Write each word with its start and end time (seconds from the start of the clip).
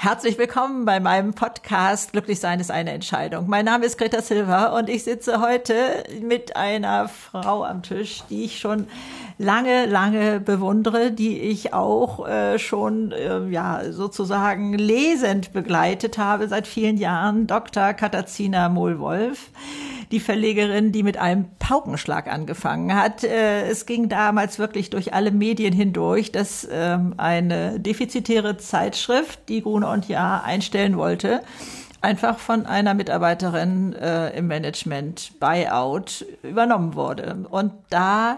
Herzlich 0.00 0.38
willkommen 0.38 0.84
bei 0.84 1.00
meinem 1.00 1.34
Podcast 1.34 2.12
Glücklich 2.12 2.38
sein 2.38 2.60
ist 2.60 2.70
eine 2.70 2.92
Entscheidung. 2.92 3.48
Mein 3.48 3.64
Name 3.64 3.84
ist 3.84 3.98
Greta 3.98 4.22
Silva 4.22 4.78
und 4.78 4.88
ich 4.88 5.02
sitze 5.02 5.40
heute 5.40 6.04
mit 6.22 6.54
einer 6.54 7.08
Frau 7.08 7.64
am 7.64 7.82
Tisch, 7.82 8.22
die 8.30 8.44
ich 8.44 8.60
schon 8.60 8.86
lange, 9.38 9.86
lange 9.86 10.38
bewundere, 10.38 11.10
die 11.10 11.40
ich 11.40 11.74
auch 11.74 12.28
äh, 12.28 12.60
schon 12.60 13.10
äh, 13.10 13.48
ja 13.48 13.90
sozusagen 13.90 14.72
lesend 14.74 15.52
begleitet 15.52 16.16
habe 16.16 16.46
seit 16.46 16.68
vielen 16.68 16.96
Jahren, 16.96 17.48
Dr. 17.48 17.92
Katazina 17.92 18.68
Mohlwolf 18.68 19.50
die 20.10 20.20
Verlegerin, 20.20 20.92
die 20.92 21.02
mit 21.02 21.16
einem 21.16 21.46
Paukenschlag 21.58 22.26
angefangen 22.32 22.94
hat. 22.94 23.24
Äh, 23.24 23.68
es 23.68 23.86
ging 23.86 24.08
damals 24.08 24.58
wirklich 24.58 24.90
durch 24.90 25.14
alle 25.14 25.30
Medien 25.30 25.72
hindurch, 25.72 26.32
dass 26.32 26.66
ähm, 26.70 27.14
eine 27.16 27.78
defizitäre 27.80 28.56
Zeitschrift, 28.56 29.48
die 29.48 29.62
Grune 29.62 29.88
und 29.88 30.08
Jahr, 30.08 30.44
einstellen 30.44 30.96
wollte 30.96 31.42
einfach 32.00 32.38
von 32.38 32.66
einer 32.66 32.94
Mitarbeiterin 32.94 33.92
äh, 33.94 34.36
im 34.36 34.46
Management 34.46 35.32
Buyout 35.40 36.24
übernommen 36.42 36.94
wurde. 36.94 37.44
Und 37.50 37.72
da 37.90 38.36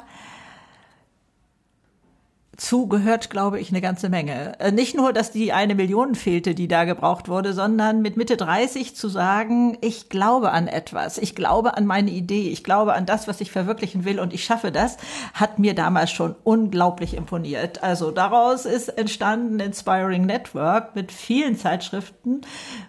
zu 2.60 2.86
gehört, 2.86 3.30
glaube 3.30 3.58
ich, 3.58 3.70
eine 3.70 3.80
ganze 3.80 4.10
Menge. 4.10 4.58
Äh, 4.60 4.70
nicht 4.70 4.94
nur, 4.94 5.12
dass 5.12 5.32
die 5.32 5.52
eine 5.52 5.74
Million 5.74 6.14
fehlte, 6.14 6.54
die 6.54 6.68
da 6.68 6.84
gebraucht 6.84 7.28
wurde, 7.28 7.54
sondern 7.54 8.02
mit 8.02 8.16
Mitte 8.16 8.36
30 8.36 8.94
zu 8.94 9.08
sagen, 9.08 9.78
ich 9.80 10.10
glaube 10.10 10.52
an 10.52 10.68
etwas, 10.68 11.16
ich 11.16 11.34
glaube 11.34 11.76
an 11.76 11.86
meine 11.86 12.10
Idee, 12.10 12.50
ich 12.50 12.62
glaube 12.62 12.92
an 12.92 13.06
das, 13.06 13.26
was 13.26 13.40
ich 13.40 13.50
verwirklichen 13.50 14.04
will 14.04 14.20
und 14.20 14.34
ich 14.34 14.44
schaffe 14.44 14.70
das, 14.70 14.98
hat 15.32 15.58
mir 15.58 15.74
damals 15.74 16.10
schon 16.10 16.36
unglaublich 16.44 17.16
imponiert. 17.16 17.82
Also 17.82 18.10
daraus 18.10 18.66
ist 18.66 18.88
entstanden 18.88 19.58
Inspiring 19.58 20.26
Network 20.26 20.94
mit 20.94 21.12
vielen 21.12 21.56
Zeitschriften, 21.56 22.42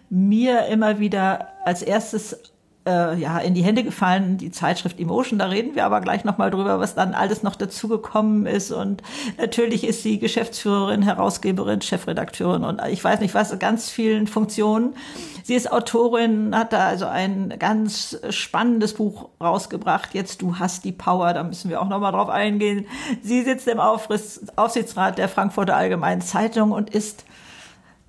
mir 0.10 0.66
immer 0.66 1.00
wieder 1.00 1.48
als 1.64 1.82
erstes 1.82 2.38
äh, 2.86 3.16
ja 3.18 3.38
in 3.40 3.54
die 3.54 3.64
Hände 3.64 3.84
gefallen, 3.84 4.38
die 4.38 4.52
Zeitschrift 4.52 5.00
Emotion. 5.00 5.40
Da 5.40 5.46
reden 5.48 5.76
wir 5.76 5.86
aber 5.86 6.02
gleich 6.02 6.24
nochmal 6.24 6.52
drüber, 6.52 6.80
was 6.80 6.96
dann 6.96 7.14
alles 7.14 7.44
noch 7.44 7.56
dazugekommen 7.56 8.46
ist. 8.46 8.72
Und 8.72 9.04
natürlich 9.38 9.84
ist 9.84 10.04
sie 10.04 10.20
Geschäftsführerin, 10.20 11.02
Herausgeberin, 11.02 11.82
Chefredakteurin 11.82 12.64
und 12.64 12.82
ich 12.90 13.04
weiß 13.04 13.20
nicht 13.20 13.34
was, 13.34 13.58
ganz 13.60 13.90
vielen 13.90 14.28
Funktionen. 14.28 14.96
Sie 15.44 15.56
ist 15.56 15.72
Autorin, 15.72 16.56
hat 16.56 16.74
da 16.74 16.88
also 16.88 17.06
ein 17.06 17.56
ganz 17.60 18.18
spannendes 18.30 18.94
Buch 18.94 19.30
rausgebracht. 19.42 20.14
Jetzt 20.14 20.42
du 20.42 20.60
hast 20.60 20.86
die 20.86 20.92
Power, 20.92 21.34
da 21.34 21.44
müssen 21.44 21.70
wir 21.70 21.82
auch 21.82 21.90
nochmal 21.90 22.12
drauf 22.12 22.30
eingehen. 22.30 22.86
Sie 23.22 23.42
sitzt 23.44 23.68
im 23.68 23.80
Aufsichtsrat 23.80 25.18
der 25.18 25.30
Frankfurter 25.30 25.76
Allgemeinen 25.76 26.22
Zeitung 26.22 26.72
und 26.72 26.90
ist 26.92 27.26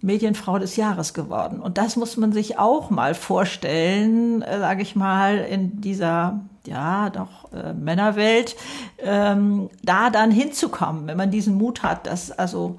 Medienfrau 0.03 0.58
des 0.58 0.77
Jahres 0.77 1.14
geworden. 1.14 1.61
Und 1.61 1.78
das 1.78 1.97
muss 1.97 2.17
man 2.17 2.33
sich 2.33 2.58
auch 2.58 2.91
mal 2.91 3.14
vorstellen, 3.14 4.42
äh, 4.42 4.58
sage 4.58 4.83
ich 4.83 4.97
mal, 4.97 5.39
in 5.39 5.81
dieser 5.81 6.41
ja 6.67 7.11
doch 7.11 7.53
äh, 7.53 7.72
Männerwelt, 7.72 8.56
ähm, 8.98 9.70
da 9.83 10.11
dann 10.11 10.30
hinzukommen, 10.30 11.06
wenn 11.06 11.17
man 11.17 11.30
diesen 11.30 11.56
Mut 11.56 11.83
hat, 11.83 12.06
dass 12.06 12.30
also 12.30 12.77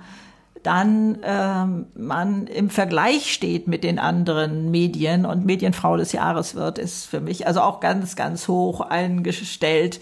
dann 0.64 1.18
ähm, 1.24 1.88
man 1.94 2.48
im 2.48 2.70
Vergleich 2.70 3.34
steht 3.34 3.68
mit 3.68 3.84
den 3.84 4.00
anderen 4.00 4.72
Medien 4.72 5.26
und 5.26 5.46
Medienfrau 5.46 5.98
des 5.98 6.14
Jahres 6.14 6.56
wird, 6.56 6.80
ist 6.80 7.06
für 7.06 7.20
mich 7.20 7.46
also 7.48 7.60
auch 7.60 7.82
ganz, 7.82 8.16
ganz 8.16 8.48
hoch 8.48 8.80
eingestellt 8.80 10.00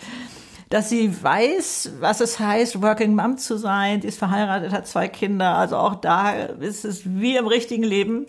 dass 0.72 0.90
sie 0.90 1.22
weiß, 1.22 1.92
was 2.00 2.22
es 2.22 2.40
heißt, 2.40 2.82
Working 2.82 3.14
Mom 3.14 3.38
zu 3.38 3.58
sein. 3.58 4.02
Sie 4.02 4.08
ist 4.08 4.18
verheiratet, 4.18 4.72
hat 4.72 4.88
zwei 4.88 5.10
Kinder. 5.10 5.58
Also 5.58 5.76
auch 5.76 5.96
da 5.96 6.32
ist 6.32 6.86
es 6.86 7.02
wie 7.06 7.36
im 7.36 7.46
richtigen 7.46 7.84
Leben. 7.84 8.26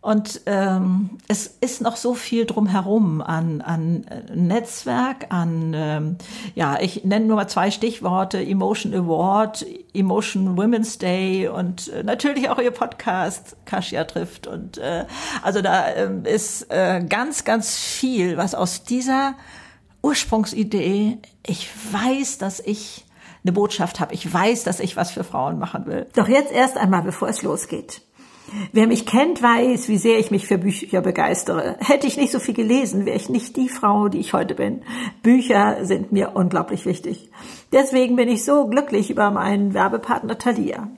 Und 0.00 0.42
ähm, 0.44 1.10
es 1.28 1.46
ist 1.46 1.80
noch 1.80 1.96
so 1.96 2.12
viel 2.12 2.44
drumherum 2.44 3.22
an, 3.22 3.62
an 3.62 4.04
Netzwerk, 4.34 5.28
an, 5.30 5.72
ähm, 5.74 6.16
ja, 6.54 6.76
ich 6.78 7.04
nenne 7.04 7.24
nur 7.24 7.36
mal 7.36 7.48
zwei 7.48 7.70
Stichworte, 7.70 8.38
Emotion 8.38 8.92
Award, 8.92 9.64
Emotion 9.94 10.58
Women's 10.58 10.98
Day 10.98 11.48
und 11.48 11.88
äh, 11.88 12.02
natürlich 12.02 12.50
auch 12.50 12.58
ihr 12.58 12.72
Podcast 12.72 13.56
Kasia 13.64 14.04
trifft. 14.04 14.46
Und 14.46 14.76
äh, 14.76 15.06
also 15.42 15.62
da 15.62 15.86
äh, 15.86 16.10
ist 16.24 16.70
äh, 16.70 17.02
ganz, 17.08 17.44
ganz 17.44 17.74
viel, 17.78 18.36
was 18.36 18.54
aus 18.54 18.84
dieser 18.84 19.36
Ursprungsidee, 20.04 21.18
ich 21.46 21.70
weiß, 21.92 22.36
dass 22.38 22.60
ich 22.60 23.06
eine 23.42 23.52
Botschaft 23.52 24.00
habe, 24.00 24.12
ich 24.12 24.32
weiß, 24.32 24.64
dass 24.64 24.80
ich 24.80 24.96
was 24.96 25.10
für 25.10 25.24
Frauen 25.24 25.58
machen 25.58 25.86
will. 25.86 26.06
Doch 26.14 26.28
jetzt 26.28 26.52
erst 26.52 26.76
einmal, 26.76 27.02
bevor 27.02 27.28
es 27.28 27.42
losgeht. 27.42 28.02
Wer 28.72 28.86
mich 28.86 29.06
kennt, 29.06 29.42
weiß, 29.42 29.88
wie 29.88 29.96
sehr 29.96 30.18
ich 30.18 30.30
mich 30.30 30.46
für 30.46 30.58
Bücher 30.58 31.00
begeistere. 31.00 31.76
Hätte 31.80 32.06
ich 32.06 32.18
nicht 32.18 32.32
so 32.32 32.38
viel 32.38 32.52
gelesen, 32.52 33.06
wäre 33.06 33.16
ich 33.16 33.30
nicht 33.30 33.56
die 33.56 33.70
Frau, 33.70 34.08
die 34.08 34.18
ich 34.18 34.34
heute 34.34 34.54
bin. 34.54 34.82
Bücher 35.22 35.86
sind 35.86 36.12
mir 36.12 36.32
unglaublich 36.34 36.84
wichtig. 36.84 37.30
Deswegen 37.72 38.16
bin 38.16 38.28
ich 38.28 38.44
so 38.44 38.66
glücklich 38.66 39.10
über 39.10 39.30
meinen 39.30 39.72
Werbepartner 39.72 40.36
Thalia. 40.36 40.90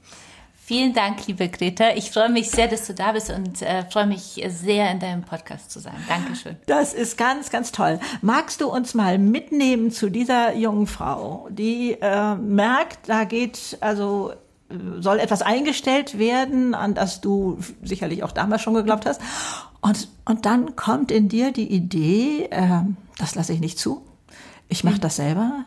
Vielen 0.69 0.93
Dank, 0.93 1.25
liebe 1.25 1.49
Greta. 1.49 1.95
Ich 1.95 2.11
freue 2.11 2.29
mich 2.29 2.51
sehr, 2.51 2.67
dass 2.67 2.85
du 2.85 2.93
da 2.93 3.13
bist 3.13 3.31
und 3.31 3.59
äh, 3.63 3.85
freue 3.89 4.05
mich 4.05 4.39
sehr, 4.49 4.91
in 4.91 4.99
deinem 4.99 5.23
Podcast 5.23 5.71
zu 5.71 5.79
sein. 5.79 5.95
Dankeschön. 6.07 6.57
Das 6.67 6.93
ist 6.93 7.17
ganz, 7.17 7.49
ganz 7.49 7.71
toll. 7.71 7.99
Magst 8.21 8.61
du 8.61 8.69
uns 8.69 8.93
mal 8.93 9.17
mitnehmen 9.17 9.89
zu 9.89 10.11
dieser 10.11 10.53
jungen 10.53 10.85
Frau, 10.85 11.47
die 11.49 11.97
äh, 11.99 12.35
merkt, 12.35 13.09
da 13.09 13.23
geht 13.23 13.79
also 13.81 14.33
soll 14.99 15.17
etwas 15.17 15.41
eingestellt 15.41 16.19
werden, 16.19 16.75
an 16.75 16.93
das 16.93 17.19
du 17.19 17.57
sicherlich 17.81 18.21
auch 18.21 18.31
damals 18.31 18.61
schon 18.61 18.75
geglaubt 18.75 19.07
hast. 19.07 19.21
Und, 19.81 20.07
und 20.25 20.45
dann 20.45 20.75
kommt 20.75 21.09
in 21.09 21.29
dir 21.29 21.51
die 21.51 21.73
Idee, 21.73 22.47
äh, 22.51 22.81
das 23.17 23.33
lasse 23.33 23.53
ich 23.53 23.59
nicht 23.59 23.79
zu. 23.79 24.05
Ich 24.67 24.83
mache 24.83 24.99
das 24.99 25.15
selber. 25.15 25.65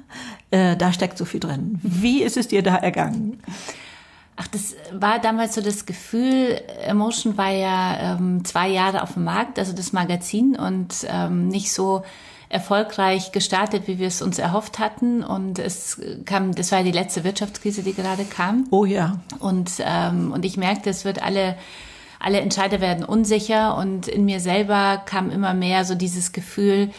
Äh, 0.53 0.77
da 0.77 0.93
steckt 0.93 1.19
so 1.19 1.25
viel 1.25 1.41
drin. 1.41 1.81
Wie 1.83 2.23
ist 2.23 2.37
es 2.37 2.47
dir 2.47 2.63
da 2.63 2.77
ergangen? 2.77 3.43
Ach, 4.43 4.49
das 4.49 4.75
war 4.93 5.21
damals 5.21 5.55
so 5.55 5.61
das 5.61 5.87
Gefühl, 5.87 6.61
Emotion 6.85 7.37
war 7.37 7.51
ja 7.51 8.17
ähm, 8.17 8.45
zwei 8.45 8.69
Jahre 8.69 9.03
auf 9.03 9.13
dem 9.15 9.25
Markt, 9.25 9.59
also 9.59 9.73
das 9.73 9.93
Magazin 9.93 10.57
und 10.57 11.07
ähm, 11.09 11.49
nicht 11.49 11.73
so 11.73 12.03
erfolgreich 12.49 13.31
gestartet, 13.31 13.87
wie 13.87 13.99
wir 13.99 14.09
es 14.09 14.21
uns 14.21 14.39
erhofft 14.39 14.81
hatten. 14.81 15.23
Und 15.23 15.61
es 15.61 16.01
kam, 16.25 16.55
das 16.55 16.73
war 16.73 16.81
ja 16.81 16.85
die 16.85 16.91
letzte 16.91 17.23
Wirtschaftskrise, 17.23 17.83
die 17.83 17.95
gerade 17.95 18.25
kam. 18.25 18.67
Oh 18.71 18.85
ja. 18.85 19.21
Und, 19.39 19.71
ähm, 19.79 20.33
und 20.33 20.45
ich 20.45 20.57
merkte, 20.57 20.91
es 20.91 21.05
wird 21.05 21.23
alle, 21.23 21.57
alle 22.19 22.41
Entscheider 22.41 22.81
werden 22.81 23.05
unsicher 23.05 23.77
und 23.77 24.09
in 24.09 24.25
mir 24.25 24.41
selber 24.41 25.03
kam 25.07 25.31
immer 25.31 25.55
mehr 25.55 25.85
so 25.85 25.95
dieses 25.95 26.33
Gefühl, 26.33 26.91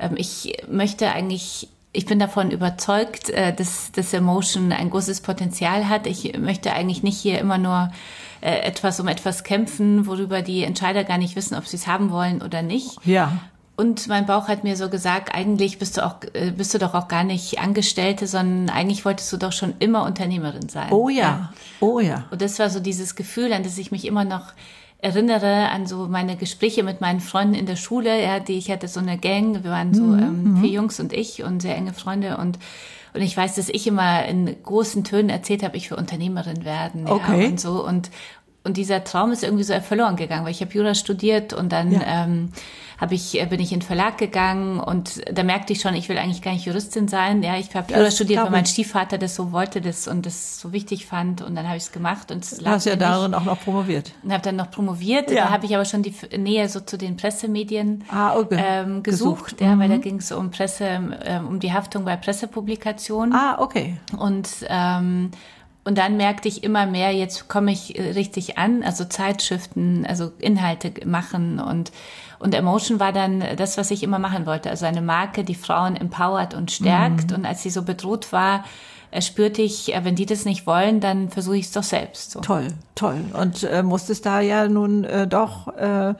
ähm, 0.00 0.14
ich 0.16 0.62
möchte 0.68 1.12
eigentlich 1.12 1.68
ich 1.92 2.06
bin 2.06 2.18
davon 2.18 2.50
überzeugt, 2.50 3.30
äh, 3.30 3.54
dass, 3.54 3.92
dass 3.92 4.12
Emotion 4.12 4.72
ein 4.72 4.90
großes 4.90 5.20
Potenzial 5.20 5.88
hat. 5.88 6.06
Ich 6.06 6.36
möchte 6.38 6.72
eigentlich 6.72 7.02
nicht 7.02 7.18
hier 7.18 7.38
immer 7.38 7.58
nur 7.58 7.90
äh, 8.40 8.60
etwas 8.60 9.00
um 9.00 9.08
etwas 9.08 9.42
kämpfen, 9.42 10.06
worüber 10.06 10.42
die 10.42 10.64
Entscheider 10.64 11.04
gar 11.04 11.18
nicht 11.18 11.34
wissen, 11.34 11.56
ob 11.56 11.66
sie 11.66 11.76
es 11.76 11.86
haben 11.86 12.10
wollen 12.10 12.42
oder 12.42 12.62
nicht. 12.62 12.98
Ja. 13.04 13.32
Und 13.76 14.08
mein 14.08 14.26
Bauch 14.26 14.48
hat 14.48 14.64
mir 14.64 14.76
so 14.76 14.90
gesagt, 14.90 15.34
eigentlich 15.34 15.78
bist 15.78 15.96
du 15.96 16.04
auch, 16.04 16.16
äh, 16.34 16.50
bist 16.50 16.74
du 16.74 16.78
doch 16.78 16.94
auch 16.94 17.08
gar 17.08 17.24
nicht 17.24 17.60
Angestellte, 17.60 18.26
sondern 18.26 18.74
eigentlich 18.74 19.04
wolltest 19.04 19.32
du 19.32 19.36
doch 19.36 19.52
schon 19.52 19.74
immer 19.78 20.04
Unternehmerin 20.04 20.68
sein. 20.68 20.92
Oh 20.92 21.08
ja. 21.08 21.22
ja. 21.22 21.52
Oh 21.80 22.00
ja. 22.00 22.24
Und 22.30 22.42
das 22.42 22.58
war 22.58 22.70
so 22.70 22.80
dieses 22.80 23.14
Gefühl, 23.14 23.52
an 23.52 23.62
das 23.62 23.78
ich 23.78 23.92
mich 23.92 24.04
immer 24.04 24.24
noch 24.24 24.52
erinnere 25.00 25.70
an 25.70 25.86
so 25.86 26.08
meine 26.08 26.36
Gespräche 26.36 26.82
mit 26.82 27.00
meinen 27.00 27.20
Freunden 27.20 27.54
in 27.54 27.66
der 27.66 27.76
Schule, 27.76 28.22
ja, 28.22 28.40
die 28.40 28.58
ich 28.58 28.70
hatte 28.70 28.88
so 28.88 29.00
eine 29.00 29.16
Gang, 29.18 29.62
wir 29.62 29.70
waren 29.70 29.94
so 29.94 30.02
mhm. 30.02 30.18
ähm, 30.18 30.58
vier 30.60 30.70
Jungs 30.70 30.98
und 30.98 31.12
ich 31.12 31.42
und 31.44 31.62
sehr 31.62 31.76
enge 31.76 31.92
Freunde 31.92 32.36
und 32.36 32.58
und 33.14 33.22
ich 33.22 33.34
weiß, 33.34 33.54
dass 33.54 33.70
ich 33.70 33.86
immer 33.86 34.26
in 34.26 34.54
großen 34.62 35.02
Tönen 35.02 35.30
erzählt 35.30 35.62
habe, 35.62 35.78
ich 35.78 35.90
will 35.90 35.96
Unternehmerin 35.96 36.64
werden, 36.64 37.08
okay. 37.08 37.44
ja, 37.44 37.48
und 37.48 37.58
so 37.58 37.84
und 37.84 38.10
und 38.64 38.76
dieser 38.76 39.04
Traum 39.04 39.32
ist 39.32 39.42
irgendwie 39.42 39.64
so 39.64 39.78
verloren 39.80 40.16
gegangen, 40.16 40.44
weil 40.44 40.50
ich 40.50 40.60
habe 40.60 40.72
Jura 40.72 40.94
studiert 40.94 41.52
und 41.52 41.72
dann 41.72 41.92
ja. 41.92 42.24
ähm, 42.24 42.50
habe 42.98 43.14
ich, 43.14 43.40
äh, 43.40 43.46
bin 43.46 43.60
ich 43.60 43.72
in 43.72 43.78
den 43.78 43.86
Verlag 43.86 44.18
gegangen 44.18 44.80
und 44.80 45.22
da 45.32 45.44
merkte 45.44 45.72
ich 45.72 45.80
schon, 45.80 45.94
ich 45.94 46.08
will 46.08 46.18
eigentlich 46.18 46.42
gar 46.42 46.52
nicht 46.52 46.66
Juristin 46.66 47.06
sein. 47.06 47.42
Ja, 47.42 47.56
ich 47.56 47.74
habe 47.74 47.94
Jura 47.94 48.10
studiert, 48.10 48.42
weil 48.42 48.50
mein 48.50 48.66
Stiefvater 48.66 49.16
das 49.16 49.36
so 49.36 49.52
wollte 49.52 49.80
das 49.80 50.08
und 50.08 50.26
das 50.26 50.60
so 50.60 50.72
wichtig 50.72 51.06
fand 51.06 51.40
und 51.40 51.54
dann 51.54 51.66
habe 51.66 51.76
ich 51.76 51.84
es 51.84 51.92
gemacht 51.92 52.32
und 52.32 52.44
es 52.44 52.60
lag 52.60 52.72
hast 52.72 52.86
ja 52.86 52.96
darin 52.96 53.34
auch 53.34 53.44
noch 53.44 53.60
promoviert. 53.60 54.12
Und 54.22 54.32
habe 54.32 54.42
dann 54.42 54.56
noch 54.56 54.70
promoviert. 54.70 55.30
Ja. 55.30 55.44
Da 55.44 55.50
habe 55.50 55.66
ich 55.66 55.74
aber 55.74 55.84
schon 55.84 56.02
die 56.02 56.14
Nähe 56.36 56.68
so 56.68 56.80
zu 56.80 56.98
den 56.98 57.16
Pressemedien 57.16 58.04
ah, 58.10 58.36
okay. 58.36 58.62
ähm, 58.62 59.02
gesucht, 59.04 59.44
gesucht. 59.44 59.60
ja, 59.60 59.76
mhm. 59.76 59.80
weil 59.80 59.88
da 59.88 59.96
ging 59.98 60.16
es 60.16 60.32
um 60.32 60.50
Presse, 60.50 61.00
ähm, 61.24 61.46
um 61.46 61.60
die 61.60 61.72
Haftung 61.72 62.04
bei 62.04 62.16
Pressepublikationen. 62.16 63.32
Ah, 63.32 63.58
okay. 63.60 63.98
Und 64.18 64.48
ähm, 64.68 65.30
und 65.84 65.96
dann 65.98 66.16
merkte 66.16 66.48
ich 66.48 66.64
immer 66.64 66.86
mehr, 66.86 67.12
jetzt 67.12 67.48
komme 67.48 67.72
ich 67.72 67.98
richtig 67.98 68.58
an, 68.58 68.82
also 68.82 69.04
Zeitschriften, 69.04 70.04
also 70.06 70.32
Inhalte 70.38 70.92
machen 71.06 71.60
und 71.60 71.92
und 72.40 72.54
Emotion 72.54 73.00
war 73.00 73.12
dann 73.12 73.42
das, 73.56 73.78
was 73.78 73.90
ich 73.90 74.02
immer 74.02 74.18
machen 74.18 74.46
wollte. 74.46 74.70
Also 74.70 74.86
eine 74.86 75.02
Marke, 75.02 75.42
die 75.42 75.56
Frauen 75.56 75.96
empowert 75.96 76.54
und 76.54 76.70
stärkt. 76.70 77.30
Mhm. 77.30 77.38
Und 77.38 77.46
als 77.46 77.62
sie 77.62 77.70
so 77.70 77.82
bedroht 77.82 78.32
war, 78.32 78.64
äh, 79.10 79.22
spürte 79.22 79.62
ich, 79.62 79.94
äh, 79.94 80.04
wenn 80.04 80.14
die 80.14 80.26
das 80.26 80.44
nicht 80.44 80.66
wollen, 80.66 81.00
dann 81.00 81.30
versuche 81.30 81.56
ich 81.56 81.66
es 81.66 81.72
doch 81.72 81.82
selbst. 81.82 82.32
So. 82.32 82.40
Toll, 82.40 82.68
toll. 82.94 83.24
Und 83.32 83.64
äh, 83.64 83.82
musstest 83.82 84.26
da 84.26 84.40
ja 84.40 84.68
nun 84.68 85.04
äh, 85.04 85.26
doch 85.26 85.68
äh, 85.76 86.14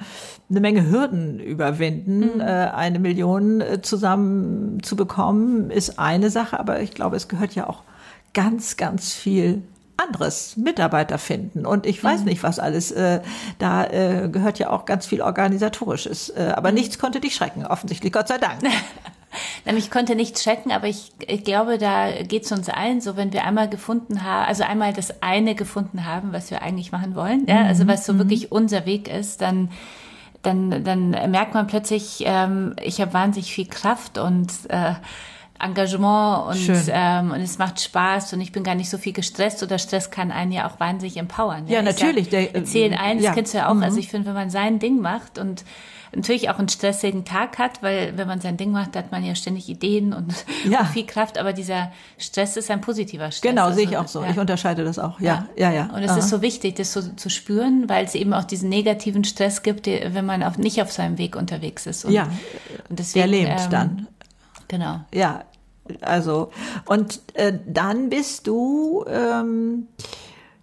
eine 0.50 0.60
Menge 0.60 0.90
Hürden 0.90 1.38
überwinden. 1.38 2.36
Mhm. 2.36 2.40
Äh, 2.40 2.44
eine 2.44 2.98
Million 2.98 3.60
äh, 3.60 3.82
zusammen 3.82 4.82
zu 4.82 4.96
bekommen, 4.96 5.70
ist 5.70 5.98
eine 5.98 6.30
Sache, 6.30 6.58
aber 6.58 6.80
ich 6.80 6.92
glaube, 6.92 7.16
es 7.16 7.28
gehört 7.28 7.54
ja 7.54 7.68
auch 7.68 7.82
ganz, 8.38 8.76
ganz 8.76 9.14
viel 9.14 9.64
anderes 9.96 10.56
Mitarbeiter 10.56 11.18
finden 11.18 11.66
und 11.66 11.84
ich 11.84 12.04
weiß 12.04 12.20
mhm. 12.20 12.26
nicht 12.26 12.44
was 12.44 12.60
alles 12.60 12.92
äh, 12.92 13.20
da 13.58 13.84
äh, 13.84 14.28
gehört 14.28 14.60
ja 14.60 14.70
auch 14.70 14.84
ganz 14.84 15.06
viel 15.06 15.22
organisatorisches 15.22 16.28
äh, 16.28 16.52
aber 16.54 16.68
mhm. 16.68 16.76
nichts 16.76 17.00
konnte 17.00 17.18
dich 17.18 17.34
schrecken 17.34 17.66
offensichtlich 17.66 18.12
Gott 18.12 18.28
sei 18.28 18.38
Dank 18.38 18.60
ich 19.76 19.90
konnte 19.90 20.14
nichts 20.14 20.44
schrecken 20.44 20.70
aber 20.70 20.86
ich, 20.86 21.10
ich 21.26 21.42
glaube 21.42 21.78
da 21.78 22.22
geht 22.22 22.44
es 22.44 22.52
uns 22.52 22.68
allen 22.68 23.00
so 23.00 23.16
wenn 23.16 23.32
wir 23.32 23.44
einmal 23.44 23.68
gefunden 23.68 24.22
haben 24.22 24.46
also 24.46 24.62
einmal 24.62 24.92
das 24.92 25.20
eine 25.20 25.56
gefunden 25.56 26.06
haben 26.06 26.32
was 26.32 26.52
wir 26.52 26.62
eigentlich 26.62 26.92
machen 26.92 27.16
wollen 27.16 27.44
ja 27.48 27.64
also 27.64 27.88
was 27.88 28.06
so 28.06 28.12
mhm. 28.12 28.18
wirklich 28.18 28.52
unser 28.52 28.86
Weg 28.86 29.08
ist 29.08 29.42
dann 29.42 29.72
dann 30.42 30.84
dann 30.84 31.10
merkt 31.10 31.54
man 31.54 31.66
plötzlich 31.66 32.22
ähm, 32.24 32.76
ich 32.80 33.00
habe 33.00 33.12
wahnsinnig 33.14 33.52
viel 33.52 33.66
Kraft 33.66 34.16
und 34.16 34.52
äh, 34.68 34.92
Engagement 35.60 36.48
und, 36.48 36.84
ähm, 36.88 37.32
und 37.32 37.40
es 37.40 37.58
macht 37.58 37.80
Spaß 37.80 38.32
und 38.32 38.40
ich 38.40 38.52
bin 38.52 38.62
gar 38.62 38.74
nicht 38.74 38.90
so 38.90 38.98
viel 38.98 39.12
gestresst 39.12 39.62
oder 39.62 39.78
Stress 39.78 40.10
kann 40.10 40.30
einen 40.30 40.52
ja 40.52 40.68
auch 40.68 40.78
wahnsinnig 40.78 41.16
empowern. 41.16 41.66
Ja, 41.66 41.74
ja 41.74 41.82
natürlich. 41.82 42.30
Ja, 42.30 42.40
erzählen 42.40 42.94
eins, 42.94 43.22
ja. 43.22 43.32
kennst 43.32 43.54
du 43.54 43.58
ja 43.58 43.68
auch. 43.68 43.74
Mhm. 43.74 43.82
Also 43.82 43.98
ich 43.98 44.08
finde, 44.08 44.28
wenn 44.28 44.34
man 44.34 44.50
sein 44.50 44.78
Ding 44.78 45.00
macht 45.00 45.38
und 45.38 45.64
natürlich 46.14 46.48
auch 46.48 46.58
einen 46.58 46.68
stressigen 46.68 47.24
Tag 47.24 47.58
hat, 47.58 47.82
weil 47.82 48.16
wenn 48.16 48.26
man 48.26 48.40
sein 48.40 48.56
Ding 48.56 48.70
macht, 48.70 48.96
hat 48.96 49.12
man 49.12 49.24
ja 49.24 49.34
ständig 49.34 49.68
Ideen 49.68 50.12
und, 50.12 50.32
ja. 50.68 50.80
und 50.80 50.88
viel 50.88 51.06
Kraft, 51.06 51.38
aber 51.38 51.52
dieser 51.52 51.92
Stress 52.18 52.56
ist 52.56 52.70
ein 52.70 52.80
positiver 52.80 53.30
Stress. 53.30 53.50
Genau, 53.50 53.64
also, 53.64 53.76
sehe 53.76 53.88
ich 53.88 53.96
auch 53.96 54.08
so. 54.08 54.22
Ja. 54.22 54.30
Ich 54.30 54.38
unterscheide 54.38 54.84
das 54.84 54.98
auch. 54.98 55.20
Ja, 55.20 55.46
ja, 55.56 55.70
ja. 55.72 55.90
Und 55.94 56.02
es 56.02 56.10
Aha. 56.10 56.18
ist 56.18 56.28
so 56.28 56.40
wichtig, 56.40 56.76
das 56.76 56.92
so 56.92 57.02
zu 57.02 57.28
spüren, 57.30 57.88
weil 57.88 58.04
es 58.04 58.14
eben 58.14 58.32
auch 58.32 58.44
diesen 58.44 58.68
negativen 58.68 59.24
Stress 59.24 59.62
gibt, 59.62 59.86
wenn 59.86 60.24
man 60.24 60.42
auch 60.42 60.56
nicht 60.56 60.80
auf 60.80 60.92
seinem 60.92 61.18
Weg 61.18 61.36
unterwegs 61.36 61.86
ist. 61.86 62.04
Und, 62.04 62.12
ja, 62.12 62.28
und 62.88 62.98
deswegen, 62.98 63.30
der 63.30 63.40
lebt 63.40 63.60
ähm, 63.64 63.70
dann. 63.70 64.06
Genau. 64.68 65.00
Ja, 65.12 65.44
also 66.00 66.50
und 66.86 67.20
äh, 67.34 67.52
dann 67.66 68.10
bist 68.10 68.46
du 68.46 69.04
ähm, 69.08 69.88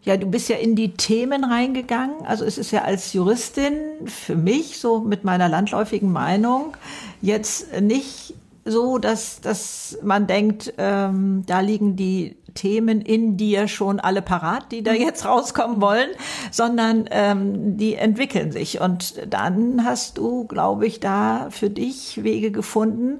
ja, 0.05 0.17
du 0.17 0.27
bist 0.27 0.49
ja 0.49 0.57
in 0.57 0.75
die 0.75 0.93
Themen 0.93 1.43
reingegangen. 1.43 2.25
Also 2.25 2.45
es 2.45 2.59
ist 2.59 2.69
ja 2.69 2.83
als 2.83 3.13
Juristin 3.13 3.73
für 4.05 4.35
mich 4.35 4.79
so 4.79 4.99
mit 4.99 5.23
meiner 5.23 5.49
landläufigen 5.49 6.11
Meinung 6.11 6.77
jetzt 7.21 7.81
nicht 7.81 8.35
so, 8.65 8.99
dass, 8.99 9.41
dass 9.41 9.97
man 10.03 10.27
denkt, 10.27 10.73
ähm, 10.77 11.43
da 11.47 11.59
liegen 11.59 11.95
die 11.95 12.37
Themen 12.55 13.01
in 13.01 13.37
dir 13.37 13.67
schon 13.67 13.99
alle 13.99 14.21
parat, 14.21 14.71
die 14.71 14.81
da 14.81 14.93
jetzt 14.93 15.25
rauskommen 15.25 15.81
wollen, 15.81 16.09
sondern 16.51 17.07
ähm, 17.11 17.77
die 17.77 17.95
entwickeln 17.95 18.51
sich. 18.51 18.81
Und 18.81 19.15
dann 19.29 19.83
hast 19.85 20.17
du, 20.17 20.45
glaube 20.45 20.87
ich, 20.87 20.99
da 20.99 21.47
für 21.51 21.69
dich 21.69 22.23
Wege 22.23 22.51
gefunden, 22.51 23.19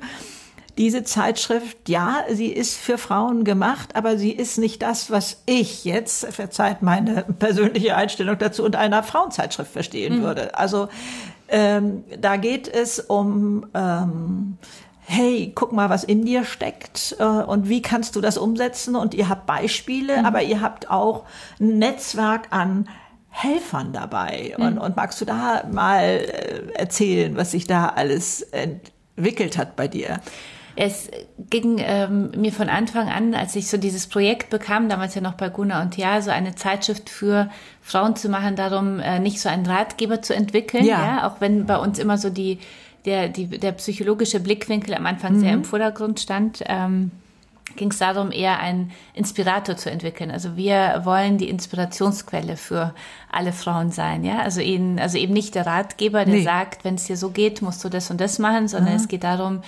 diese 0.78 1.04
Zeitschrift, 1.04 1.88
ja, 1.88 2.24
sie 2.30 2.48
ist 2.48 2.78
für 2.78 2.98
Frauen 2.98 3.44
gemacht, 3.44 3.96
aber 3.96 4.18
sie 4.18 4.32
ist 4.32 4.58
nicht 4.58 4.82
das, 4.82 5.10
was 5.10 5.42
ich 5.46 5.86
jetzt, 5.86 6.26
verzeiht 6.34 6.82
meine 6.82 7.24
persönliche 7.40 7.96
Einstellung 7.96 8.38
dazu, 8.38 8.64
unter 8.64 8.80
einer 8.80 9.04
Frauenzeitschrift 9.04 9.72
verstehen 9.72 10.20
mhm. 10.20 10.24
würde. 10.24 10.58
Also 10.58 10.90
ähm, 11.48 12.04
da 12.20 12.38
geht 12.38 12.68
es 12.68 13.00
um 13.00 13.68
ähm, 13.74 14.58
hey, 15.08 15.52
guck 15.54 15.72
mal, 15.72 15.90
was 15.90 16.04
in 16.04 16.26
dir 16.26 16.44
steckt 16.44 17.16
äh, 17.20 17.24
und 17.24 17.70
wie 17.70 17.82
kannst 17.82 18.16
du 18.16 18.22
das 18.22 18.38
umsetzen? 18.38 18.96
Und 18.96 19.14
ihr 19.14 19.30
habt 19.30 19.46
Beispiele, 19.46 20.20
mhm. 20.20 20.26
aber 20.26 20.42
ihr 20.42 20.62
habt 20.62 20.90
auch 20.90 21.26
ein 21.60 21.78
Netzwerk 21.78 22.48
an 22.50 22.90
Helfern 23.30 23.94
dabei. 23.94 24.56
Mhm. 24.58 24.66
Und, 24.66 24.78
und 24.80 24.96
magst 24.96 25.22
du 25.22 25.26
da 25.26 25.64
mal 25.72 26.04
äh, 26.04 26.72
erzählen, 26.74 27.38
was 27.38 27.52
sich 27.52 27.68
da 27.68 27.90
alles 27.90 28.42
entwickelt 28.42 29.58
hat 29.58 29.76
bei 29.76 29.88
dir? 29.88 30.20
Es 30.78 31.10
ging 31.50 31.78
ähm, 31.80 32.32
mir 32.36 32.52
von 32.52 32.68
Anfang 32.68 33.08
an, 33.10 33.34
als 33.34 33.56
ich 33.56 33.70
so 33.70 33.78
dieses 33.78 34.08
Projekt 34.08 34.50
bekam, 34.50 34.90
damals 34.90 35.16
ja 35.16 35.22
noch 35.22 35.36
bei 35.36 35.50
Guna 35.50 35.82
und 35.82 35.96
Ja, 35.96 36.22
so 36.22 36.32
eine 36.32 36.56
Zeitschrift 36.56 37.10
für 37.10 37.50
Frauen 37.82 38.16
zu 38.16 38.28
machen, 38.28 38.56
darum 38.56 39.00
äh, 39.00 39.20
nicht 39.20 39.40
so 39.40 39.48
einen 39.48 39.66
Ratgeber 39.66 40.22
zu 40.22 40.36
entwickeln, 40.36 40.86
ja. 40.86 41.06
ja, 41.06 41.28
auch 41.28 41.40
wenn 41.40 41.66
bei 41.66 41.78
uns 41.78 41.98
immer 41.98 42.18
so 42.18 42.30
die 42.30 42.60
der 43.06 43.30
die 43.30 43.48
der 43.48 43.72
psychologische 43.74 44.40
Blickwinkel 44.40 44.96
am 44.96 45.06
Anfang 45.06 45.36
mhm. 45.36 45.40
sehr 45.40 45.54
im 45.54 45.64
Vordergrund 45.64 46.20
stand. 46.20 46.64
Ähm, 46.66 47.12
ging 47.76 47.92
es 47.92 47.98
darum, 47.98 48.32
eher 48.32 48.60
einen 48.60 48.92
Inspirator 49.14 49.76
zu 49.76 49.92
entwickeln. 49.92 50.32
Also 50.32 50.56
wir 50.56 51.02
wollen 51.04 51.38
die 51.38 51.50
Inspirationsquelle 51.50 52.58
für 52.58 52.94
alle 53.32 53.52
Frauen 53.54 53.92
sein, 53.92 54.24
ja. 54.24 54.40
Also 54.40 54.62
eben, 54.62 55.00
also 55.00 55.18
eben 55.18 55.34
nicht 55.34 55.56
der 55.56 55.66
Ratgeber, 55.66 56.26
der 56.26 56.36
nee. 56.36 56.44
sagt, 56.44 56.86
wenn 56.86 56.96
es 56.96 57.06
dir 57.06 57.18
so 57.18 57.32
geht, 57.32 57.62
musst 57.62 57.84
du 57.84 57.90
das 57.90 58.10
und 58.12 58.22
das 58.22 58.40
machen, 58.40 58.68
sondern 58.68 58.94
mhm. 58.94 59.00
es 59.00 59.08
geht 59.08 59.24
darum, 59.24 59.62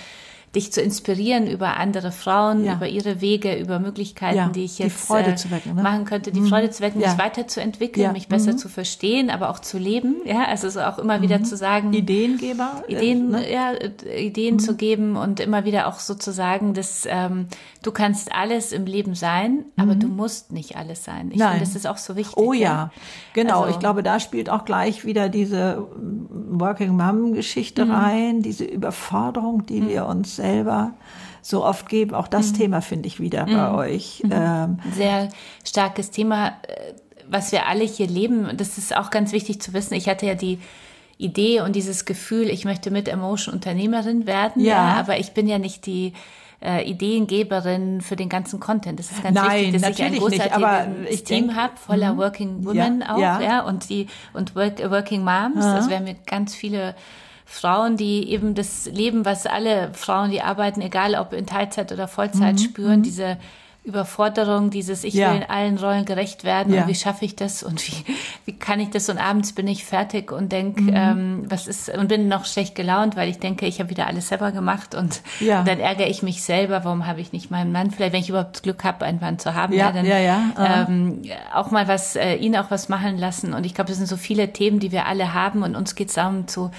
dich 0.58 0.72
zu 0.72 0.82
inspirieren 0.82 1.46
über 1.46 1.76
andere 1.76 2.10
Frauen, 2.12 2.64
ja. 2.64 2.74
über 2.74 2.88
ihre 2.88 3.20
Wege, 3.20 3.54
über 3.56 3.78
Möglichkeiten, 3.78 4.36
ja, 4.36 4.48
die 4.48 4.64
ich 4.64 4.78
jetzt 4.78 5.08
die 5.08 5.14
äh, 5.14 5.50
wecken, 5.50 5.74
ne? 5.76 5.82
machen 5.82 6.04
könnte, 6.04 6.32
die 6.32 6.40
mhm. 6.40 6.48
Freude 6.48 6.70
zu 6.70 6.82
wecken, 6.82 7.00
ja. 7.00 7.10
mich 7.10 7.18
weiterzuentwickeln, 7.18 8.12
mich 8.12 8.28
besser 8.28 8.52
mhm. 8.52 8.58
zu 8.58 8.68
verstehen, 8.68 9.30
aber 9.30 9.50
auch 9.50 9.60
zu 9.60 9.78
leben. 9.78 10.16
Ja, 10.24 10.44
also 10.44 10.68
so 10.68 10.80
auch 10.80 10.98
immer 10.98 11.18
mhm. 11.18 11.22
wieder 11.22 11.42
zu 11.44 11.56
sagen. 11.56 11.92
Ideengeber. 11.92 12.82
Äh, 12.88 12.94
Ideen, 12.94 13.34
äh, 13.34 13.40
ne? 13.40 13.52
ja, 13.52 13.72
Ideen 14.18 14.54
mhm. 14.54 14.58
zu 14.58 14.76
geben 14.76 15.16
und 15.16 15.40
immer 15.40 15.64
wieder 15.64 15.86
auch 15.86 16.00
sozusagen, 16.00 16.74
dass 16.74 17.06
ähm, 17.08 17.46
du 17.82 17.92
kannst 17.92 18.32
alles 18.34 18.72
im 18.72 18.84
Leben 18.84 19.14
sein, 19.14 19.64
aber 19.76 19.94
du 19.94 20.08
mhm. 20.08 20.16
musst 20.16 20.52
nicht 20.52 20.76
alles 20.76 21.04
sein. 21.04 21.30
Ich 21.32 21.40
finde, 21.40 21.60
das 21.60 21.76
ist 21.76 21.86
auch 21.86 21.98
so 21.98 22.16
wichtig. 22.16 22.36
Oh 22.36 22.52
ja, 22.52 22.90
genau. 23.32 23.62
Also, 23.62 23.74
ich 23.74 23.78
glaube, 23.78 24.02
da 24.02 24.18
spielt 24.18 24.50
auch 24.50 24.64
gleich 24.64 25.04
wieder 25.04 25.28
diese 25.28 25.86
Working 26.50 26.96
Mom 26.96 27.32
Geschichte 27.32 27.84
mhm. 27.84 27.90
rein, 27.92 28.42
diese 28.42 28.64
Überforderung, 28.64 29.64
die 29.66 29.86
wir 29.88 30.06
uns 30.06 30.38
selber 30.48 30.92
so 31.42 31.64
oft 31.64 31.88
geben. 31.88 32.14
Auch 32.14 32.28
das 32.28 32.52
mhm. 32.52 32.56
Thema 32.56 32.80
finde 32.80 33.08
ich 33.08 33.20
wieder 33.20 33.46
mhm. 33.46 33.54
bei 33.54 33.70
euch. 33.72 34.22
Mhm. 34.24 34.32
Ähm, 34.32 34.78
Sehr 34.92 35.28
starkes 35.64 36.10
Thema. 36.10 36.54
was 37.28 37.52
wir 37.52 37.66
alle 37.66 37.84
hier 37.84 38.06
leben, 38.06 38.56
das 38.56 38.78
ist 38.78 38.96
auch 38.96 39.10
ganz 39.10 39.32
wichtig 39.32 39.60
zu 39.60 39.72
wissen. 39.72 39.94
Ich 39.94 40.08
hatte 40.08 40.26
ja 40.26 40.34
die 40.34 40.58
Idee 41.18 41.60
und 41.60 41.74
dieses 41.74 42.04
Gefühl, 42.04 42.48
ich 42.48 42.64
möchte 42.64 42.90
mit 42.90 43.08
Emotion 43.08 43.54
Unternehmerin 43.54 44.26
werden, 44.26 44.64
ja. 44.64 44.74
ja 44.74 44.94
aber 44.94 45.18
ich 45.18 45.32
bin 45.32 45.48
ja 45.48 45.58
nicht 45.58 45.84
die 45.84 46.12
äh, 46.62 46.88
Ideengeberin 46.88 48.00
für 48.00 48.16
den 48.16 48.28
ganzen 48.28 48.60
Content. 48.60 48.98
Das 48.98 49.10
ist 49.10 49.22
ganz 49.22 49.34
Nein, 49.34 49.66
wichtig, 49.66 49.82
dass 49.82 49.98
ich 49.98 50.02
ein 50.04 50.16
großartiges 50.16 51.24
Team 51.24 51.54
habe, 51.54 51.76
voller 51.76 52.14
mhm. 52.14 52.18
Working 52.18 52.64
Women 52.64 53.00
ja, 53.00 53.14
auch, 53.14 53.18
ja. 53.18 53.40
ja, 53.40 53.60
und 53.62 53.88
die 53.90 54.06
und 54.32 54.54
work, 54.54 54.78
Working 54.90 55.22
Moms. 55.24 55.64
Ja. 55.64 55.74
Also 55.74 55.90
wir 55.90 55.96
haben 55.96 56.16
ganz 56.26 56.54
viele 56.54 56.94
Frauen, 57.50 57.96
die 57.96 58.30
eben 58.30 58.54
das 58.54 58.86
Leben, 58.86 59.24
was 59.24 59.46
alle 59.46 59.90
Frauen, 59.94 60.30
die 60.30 60.42
arbeiten, 60.42 60.82
egal 60.82 61.14
ob 61.14 61.32
in 61.32 61.46
Teilzeit 61.46 61.90
oder 61.92 62.06
Vollzeit, 62.06 62.54
mhm. 62.54 62.58
spüren, 62.58 62.98
mhm. 62.98 63.02
diese 63.02 63.38
Überforderung, 63.84 64.68
dieses 64.68 65.02
Ich 65.02 65.14
ja. 65.14 65.32
will 65.32 65.40
in 65.40 65.48
allen 65.48 65.78
Rollen 65.78 66.04
gerecht 66.04 66.44
werden 66.44 66.74
ja. 66.74 66.82
und 66.82 66.88
wie 66.88 66.94
schaffe 66.94 67.24
ich 67.24 67.36
das 67.36 67.62
und 67.62 67.88
wie, 67.88 68.04
wie 68.44 68.52
kann 68.52 68.80
ich 68.80 68.90
das 68.90 69.08
und 69.08 69.16
abends 69.16 69.54
bin 69.54 69.66
ich 69.66 69.86
fertig 69.86 70.30
und 70.30 70.52
denke, 70.52 70.82
mhm. 70.82 70.92
ähm, 70.94 71.42
was 71.48 71.66
ist 71.66 71.88
und 71.88 72.08
bin 72.08 72.28
noch 72.28 72.44
schlecht 72.44 72.74
gelaunt, 72.74 73.16
weil 73.16 73.30
ich 73.30 73.38
denke, 73.38 73.64
ich 73.64 73.80
habe 73.80 73.88
wieder 73.88 74.06
alles 74.06 74.28
selber 74.28 74.52
gemacht 74.52 74.94
und, 74.94 75.22
ja. 75.40 75.60
und 75.60 75.68
dann 75.68 75.80
ärgere 75.80 76.08
ich 76.08 76.22
mich 76.22 76.42
selber, 76.42 76.84
warum 76.84 77.06
habe 77.06 77.22
ich 77.22 77.32
nicht 77.32 77.50
meinen 77.50 77.72
Mann, 77.72 77.90
vielleicht 77.90 78.12
wenn 78.12 78.20
ich 78.20 78.28
überhaupt 78.28 78.62
Glück 78.62 78.84
habe, 78.84 79.06
einen 79.06 79.20
Mann 79.20 79.38
zu 79.38 79.54
haben, 79.54 79.72
ja, 79.72 79.90
dann 79.90 80.04
ja, 80.04 80.18
ja. 80.18 80.86
Ähm, 80.86 81.22
auch 81.54 81.70
mal 81.70 81.88
was, 81.88 82.14
äh, 82.14 82.34
ihn 82.34 82.56
auch 82.56 82.70
was 82.70 82.90
machen 82.90 83.16
lassen 83.16 83.54
und 83.54 83.64
ich 83.64 83.74
glaube, 83.74 83.90
es 83.90 83.96
sind 83.96 84.06
so 84.06 84.18
viele 84.18 84.52
Themen, 84.52 84.80
die 84.80 84.92
wir 84.92 85.06
alle 85.06 85.32
haben 85.32 85.62
und 85.62 85.74
uns 85.74 85.94
geht 85.94 86.08
es 86.08 86.14
darum 86.14 86.46
zu 86.46 86.70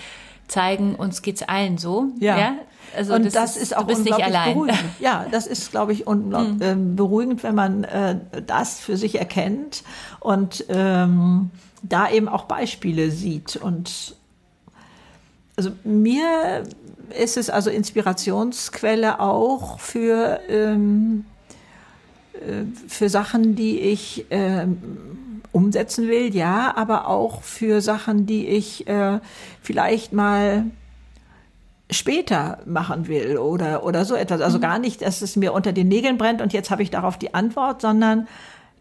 zeigen, 0.49 0.95
uns 0.95 1.21
geht's 1.21 1.43
allen 1.43 1.77
so. 1.77 2.07
Ja. 2.19 2.37
ja? 2.37 2.53
Also 2.95 3.13
und 3.13 3.25
das, 3.25 3.33
das 3.33 3.55
ist, 3.55 3.63
ist 3.63 3.77
auch 3.77 3.87
unglaublich 3.87 4.27
beruhigend. 4.27 4.79
Ja, 4.99 5.25
das 5.31 5.47
ist, 5.47 5.71
glaube 5.71 5.93
ich, 5.93 6.07
unglaublich 6.07 6.75
mhm. 6.75 6.95
beruhigend, 6.95 7.43
wenn 7.43 7.55
man 7.55 7.83
äh, 7.83 8.19
das 8.45 8.79
für 8.79 8.97
sich 8.97 9.19
erkennt 9.19 9.83
und 10.19 10.65
ähm, 10.69 11.51
da 11.83 12.09
eben 12.09 12.27
auch 12.27 12.45
Beispiele 12.45 13.11
sieht. 13.11 13.55
Und 13.55 14.15
also 15.55 15.71
mir 15.83 16.63
ist 17.17 17.37
es 17.37 17.49
also 17.49 17.69
Inspirationsquelle 17.69 19.19
auch 19.19 19.79
für 19.79 20.39
ähm, 20.49 21.25
äh, 22.33 22.65
für 22.87 23.09
Sachen, 23.09 23.55
die 23.55 23.79
ich 23.79 24.25
ähm, 24.29 25.18
umsetzen 25.51 26.07
will, 26.07 26.35
ja, 26.35 26.75
aber 26.75 27.07
auch 27.07 27.41
für 27.41 27.81
Sachen, 27.81 28.25
die 28.25 28.47
ich 28.47 28.87
äh, 28.87 29.19
vielleicht 29.61 30.13
mal 30.13 30.65
später 31.91 32.59
machen 32.65 33.07
will 33.07 33.37
oder, 33.37 33.83
oder 33.83 34.05
so 34.05 34.15
etwas. 34.15 34.41
Also 34.41 34.57
mhm. 34.57 34.61
gar 34.61 34.79
nicht, 34.79 35.01
dass 35.01 35.21
es 35.21 35.35
mir 35.35 35.53
unter 35.53 35.73
den 35.73 35.87
Nägeln 35.87 36.17
brennt 36.17 36.41
und 36.41 36.53
jetzt 36.53 36.69
habe 36.69 36.83
ich 36.83 36.91
darauf 36.91 37.17
die 37.17 37.33
Antwort, 37.33 37.81
sondern 37.81 38.27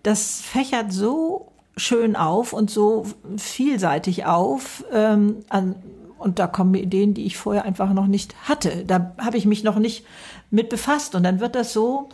das 0.03 0.41
fächert 0.41 0.93
so 0.93 1.53
schön 1.77 2.17
auf 2.17 2.53
und 2.53 2.71
so 2.71 3.07
vielseitig 3.37 4.27
auf. 4.27 4.85
Ähm, 4.93 5.37
an, 5.49 5.77
und 6.19 6.39
da 6.39 6.47
kommen 6.47 6.75
Ideen, 6.75 7.15
die 7.15 7.27
ich 7.27 7.37
vorher 7.37 7.65
einfach 7.65 7.93
noch 7.93 8.09
nicht 8.09 8.35
hatte. 8.49 8.85
Da 8.85 9.15
habe 9.19 9.37
ich 9.37 9.47
mich 9.47 9.63
noch 9.63 9.79
nicht 9.79 10.05
mit 10.51 10.69
befasst. 10.69 11.15
Und 11.15 11.23
dann 11.23 11.39
wird 11.41 11.55
das 11.55 11.73
so 11.73 12.09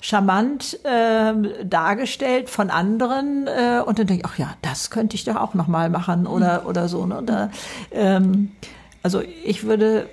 charmant 0.00 0.78
äh, 0.84 1.64
dargestellt 1.64 2.50
von 2.50 2.70
anderen 2.70 3.46
äh, 3.46 3.82
und 3.84 3.98
dann 3.98 4.06
denke 4.06 4.22
ich, 4.24 4.26
ach 4.26 4.38
ja, 4.38 4.54
das 4.62 4.90
könnte 4.90 5.16
ich 5.16 5.24
doch 5.24 5.36
auch 5.36 5.54
noch 5.54 5.66
mal 5.66 5.90
machen 5.90 6.26
oder 6.26 6.62
mhm. 6.62 6.66
oder 6.66 6.88
so. 6.88 7.06
Ne? 7.06 7.22
Da, 7.24 7.50
ähm, 7.90 8.52
also 9.02 9.22
ich 9.44 9.64
würde 9.64 10.08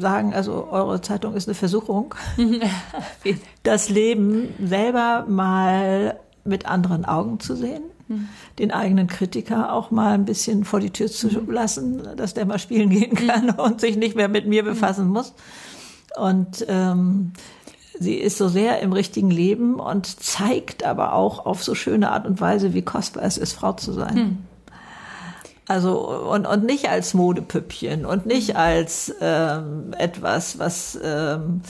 sagen, 0.00 0.32
also 0.32 0.68
eure 0.70 1.00
Zeitung 1.02 1.34
ist 1.34 1.48
eine 1.48 1.54
Versuchung, 1.54 2.14
das 3.62 3.90
Leben 3.90 4.54
selber 4.58 5.26
mal 5.28 6.18
mit 6.44 6.66
anderen 6.66 7.04
Augen 7.04 7.40
zu 7.40 7.54
sehen, 7.54 7.82
mhm. 8.08 8.28
den 8.58 8.72
eigenen 8.72 9.06
Kritiker 9.06 9.72
auch 9.72 9.90
mal 9.90 10.14
ein 10.14 10.24
bisschen 10.24 10.64
vor 10.64 10.80
die 10.80 10.90
Tür 10.90 11.08
zu 11.08 11.28
mhm. 11.28 11.50
lassen, 11.50 12.08
dass 12.16 12.34
der 12.34 12.46
mal 12.46 12.58
spielen 12.58 12.90
gehen 12.90 13.10
mhm. 13.10 13.26
kann 13.26 13.50
und 13.58 13.80
sich 13.80 13.96
nicht 13.96 14.16
mehr 14.16 14.28
mit 14.28 14.46
mir 14.46 14.62
befassen 14.62 15.08
muss. 15.08 15.34
Und 16.16 16.64
ähm, 16.68 17.32
sie 17.98 18.14
ist 18.14 18.38
so 18.38 18.48
sehr 18.48 18.80
im 18.80 18.92
richtigen 18.92 19.30
Leben 19.30 19.80
und 19.80 20.06
zeigt 20.22 20.84
aber 20.84 21.12
auch 21.14 21.46
auf 21.46 21.62
so 21.62 21.74
schöne 21.74 22.10
Art 22.10 22.26
und 22.26 22.40
Weise, 22.40 22.74
wie 22.74 22.82
kostbar 22.82 23.24
es 23.24 23.38
ist, 23.38 23.52
Frau 23.52 23.72
zu 23.72 23.92
sein. 23.92 24.16
Also 25.66 26.08
und, 26.30 26.46
und 26.46 26.64
nicht 26.64 26.88
als 26.88 27.12
Modepüppchen 27.12 28.06
und 28.06 28.24
nicht 28.24 28.56
als 28.56 29.14
ähm, 29.20 29.94
etwas, 29.98 30.58
was 30.58 30.98
ähm, 31.02 31.60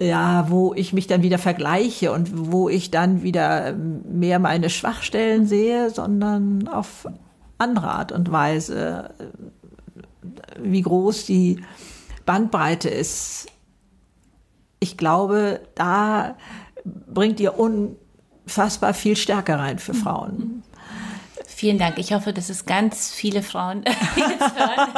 ja, 0.00 0.46
wo 0.48 0.74
ich 0.74 0.92
mich 0.92 1.06
dann 1.06 1.22
wieder 1.22 1.38
vergleiche 1.38 2.12
und 2.12 2.50
wo 2.50 2.68
ich 2.68 2.90
dann 2.90 3.22
wieder 3.22 3.74
mehr 3.74 4.38
meine 4.38 4.70
Schwachstellen 4.70 5.46
sehe, 5.46 5.90
sondern 5.90 6.68
auf 6.68 7.06
andere 7.58 7.88
Art 7.88 8.12
und 8.12 8.32
Weise, 8.32 9.10
wie 10.58 10.82
groß 10.82 11.26
die 11.26 11.62
Bandbreite 12.26 12.88
ist. 12.88 13.46
Ich 14.82 14.96
glaube, 14.96 15.60
da 15.76 16.34
bringt 16.84 17.38
ihr 17.38 17.56
unfassbar 17.56 18.94
viel 18.94 19.14
Stärke 19.14 19.56
rein 19.56 19.78
für 19.78 19.94
Frauen. 19.94 20.64
Vielen 21.46 21.78
Dank. 21.78 21.98
Ich 21.98 22.12
hoffe, 22.12 22.32
dass 22.32 22.50
es 22.50 22.66
ganz 22.66 23.12
viele 23.12 23.44
Frauen 23.44 23.84
jetzt 24.16 24.58
hören 24.58 24.88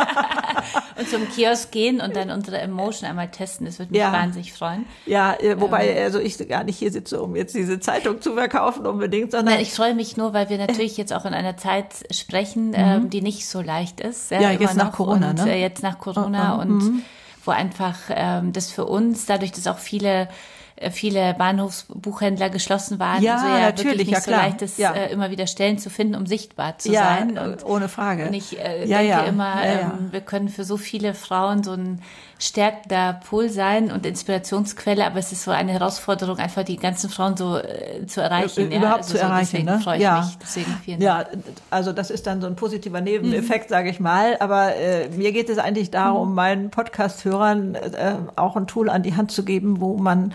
und 0.99 1.07
zum 1.07 1.29
Kiosk 1.29 1.71
gehen 1.71 2.00
und 2.00 2.17
dann 2.17 2.31
unsere 2.31 2.57
Emotion 2.61 3.11
einmal 3.11 3.31
testen. 3.31 3.67
Das 3.67 3.79
würde 3.79 3.93
mich 3.93 4.00
ja. 4.00 4.11
wahnsinnig 4.11 4.55
freuen. 4.55 4.87
Ja, 5.05 5.35
äh, 5.35 5.61
wobei 5.61 5.91
ähm, 5.91 6.05
also 6.05 6.19
ich 6.19 6.38
gar 6.49 6.64
nicht 6.64 6.79
hier 6.79 6.91
sitze, 6.91 7.21
um 7.21 7.37
jetzt 7.37 7.55
diese 7.55 7.79
Zeitung 7.81 8.23
zu 8.23 8.33
verkaufen 8.33 8.87
unbedingt, 8.87 9.33
sondern 9.33 9.57
Nein, 9.57 9.62
ich 9.62 9.75
freue 9.75 9.95
mich 9.95 10.17
nur, 10.17 10.33
weil 10.33 10.49
wir 10.49 10.57
natürlich 10.57 10.97
jetzt 10.97 11.12
auch 11.12 11.26
in 11.26 11.35
einer 11.35 11.59
Zeit 11.59 11.88
sprechen, 12.11 12.69
mhm. 12.69 12.75
ähm, 12.75 13.11
die 13.11 13.21
nicht 13.21 13.47
so 13.47 13.61
leicht 13.61 14.00
ist. 14.00 14.31
Ja, 14.31 14.41
ja 14.41 14.53
jetzt 14.53 14.76
nach 14.76 14.93
Corona, 14.93 15.31
und, 15.31 15.45
ne? 15.45 15.53
Äh, 15.53 15.61
jetzt 15.61 15.83
nach 15.83 15.99
Corona 15.99 16.55
mhm. 16.55 16.61
und 16.61 17.05
wo 17.45 17.51
einfach 17.51 17.99
ähm, 18.09 18.53
das 18.53 18.71
für 18.71 18.85
uns, 18.87 19.27
dadurch, 19.27 19.53
dass 19.53 19.67
auch 19.67 19.79
viele 19.79 20.29
äh, 20.77 20.91
viele 20.91 21.35
Bahnhofsbuchhändler 21.35 22.51
geschlossen 22.51 22.99
waren. 22.99 23.23
Ja, 23.23 23.39
so, 23.39 23.47
ja 23.47 23.61
natürlich, 23.61 24.09
nicht 24.09 24.11
ja, 24.11 24.21
klar. 24.21 24.41
so 24.41 24.47
leicht 24.47 24.63
ist, 24.63 24.79
ja. 24.79 24.93
äh, 24.93 25.13
immer 25.13 25.31
wieder 25.31 25.47
Stellen 25.47 25.79
zu 25.79 25.89
finden, 25.89 26.17
um 26.17 26.27
sichtbar 26.27 26.79
zu 26.79 26.91
ja, 26.91 27.05
sein. 27.05 27.39
Und, 27.39 27.65
ohne 27.65 27.89
Frage. 27.89 28.27
Und 28.27 28.35
ich 28.35 28.59
äh, 28.59 28.85
ja, 28.85 28.99
denke 28.99 29.09
ja. 29.09 29.23
immer, 29.23 29.63
ähm, 29.63 30.09
wir 30.11 30.21
können 30.21 30.49
für 30.49 30.65
so 30.65 30.77
viele 30.77 31.15
Frauen 31.15 31.63
so 31.63 31.73
ein 31.73 32.03
stärkender 32.45 33.21
Pol 33.27 33.49
sein 33.49 33.91
und 33.91 34.05
Inspirationsquelle, 34.05 35.07
aber 35.07 35.19
es 35.19 35.33
ist 35.33 35.45
so 35.45 35.51
eine 35.51 35.73
Herausforderung, 35.73 36.39
einfach 36.39 36.63
die 36.63 36.77
ganzen 36.77 37.09
Frauen 37.09 37.37
so 37.37 37.57
äh, 37.57 38.07
zu 38.07 38.21
erreichen. 38.21 38.71
Äh, 38.71 38.77
überhaupt 38.77 38.99
also 38.99 39.13
zu 39.13 39.19
so, 39.19 39.25
erreichen, 39.25 39.51
deswegen 39.53 39.65
ne? 39.65 39.81
freue 39.81 39.97
ich 39.97 40.03
ja. 40.03 40.21
mich. 40.21 40.39
Deswegen 40.39 40.77
vielen 40.85 41.01
Dank. 41.01 41.29
Ja, 41.33 41.41
also 41.71 41.93
das 41.93 42.11
ist 42.11 42.27
dann 42.27 42.43
so 42.43 42.47
ein 42.47 42.55
positiver 42.55 43.01
Nebeneffekt, 43.01 43.71
mhm. 43.71 43.75
sage 43.75 43.89
ich 43.89 43.99
mal. 43.99 44.37
Aber 44.41 44.77
äh, 44.77 45.09
mir 45.09 45.33
geht 45.33 45.49
es 45.49 45.57
eigentlich 45.57 45.91
darum, 45.91 46.31
mhm. 46.31 46.35
meinen 46.35 46.71
Podcast-Hörern 46.71 47.77
äh, 47.77 48.15
auch 48.37 48.57
ein 48.57 48.67
Tool 48.67 48.91
an 48.91 49.03
die 49.03 49.17
Hand 49.17 49.33
zu 49.33 49.45
geben, 49.45 49.81
wo 49.81 49.97
man 49.97 50.35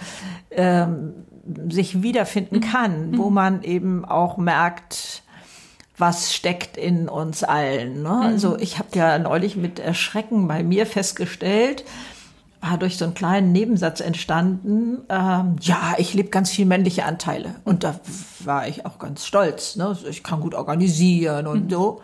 ähm, 0.50 1.14
sich 1.70 2.02
wiederfinden 2.02 2.58
mhm. 2.58 2.62
kann, 2.62 3.18
wo 3.18 3.30
mhm. 3.30 3.36
man 3.36 3.64
eben 3.64 4.06
auch 4.06 4.38
merkt, 4.38 5.22
was 6.00 6.34
steckt 6.34 6.78
in 6.78 7.10
uns 7.10 7.44
allen. 7.44 8.02
Ne? 8.02 8.10
Mhm. 8.10 8.22
Also 8.22 8.58
ich 8.58 8.80
habe 8.80 8.90
ja 8.94 9.20
neulich 9.20 9.56
mit 9.56 9.80
Erschrecken 9.80 10.48
bei 10.48 10.64
mir 10.64 10.86
festgestellt, 10.86 11.84
war 12.62 12.78
durch 12.78 12.98
so 12.98 13.06
einen 13.06 13.14
kleinen 13.14 13.52
Nebensatz 13.52 14.00
entstanden, 14.00 15.00
ähm, 15.10 15.56
ja, 15.62 15.96
ich 15.98 16.14
lebe 16.14 16.30
ganz 16.30 16.50
viel 16.50 16.66
männliche 16.66 17.06
Anteile. 17.06 17.56
Und 17.64 17.84
da 17.84 18.00
war 18.40 18.68
ich 18.68 18.86
auch 18.86 19.00
ganz 19.00 19.26
stolz. 19.26 19.76
Ne? 19.76 19.98
Ich 20.10 20.24
kann 20.24 20.42
gut 20.42 20.56
organisieren 20.56 21.48
und 21.48 21.66
mhm. 21.66 21.70
so. 21.70 22.02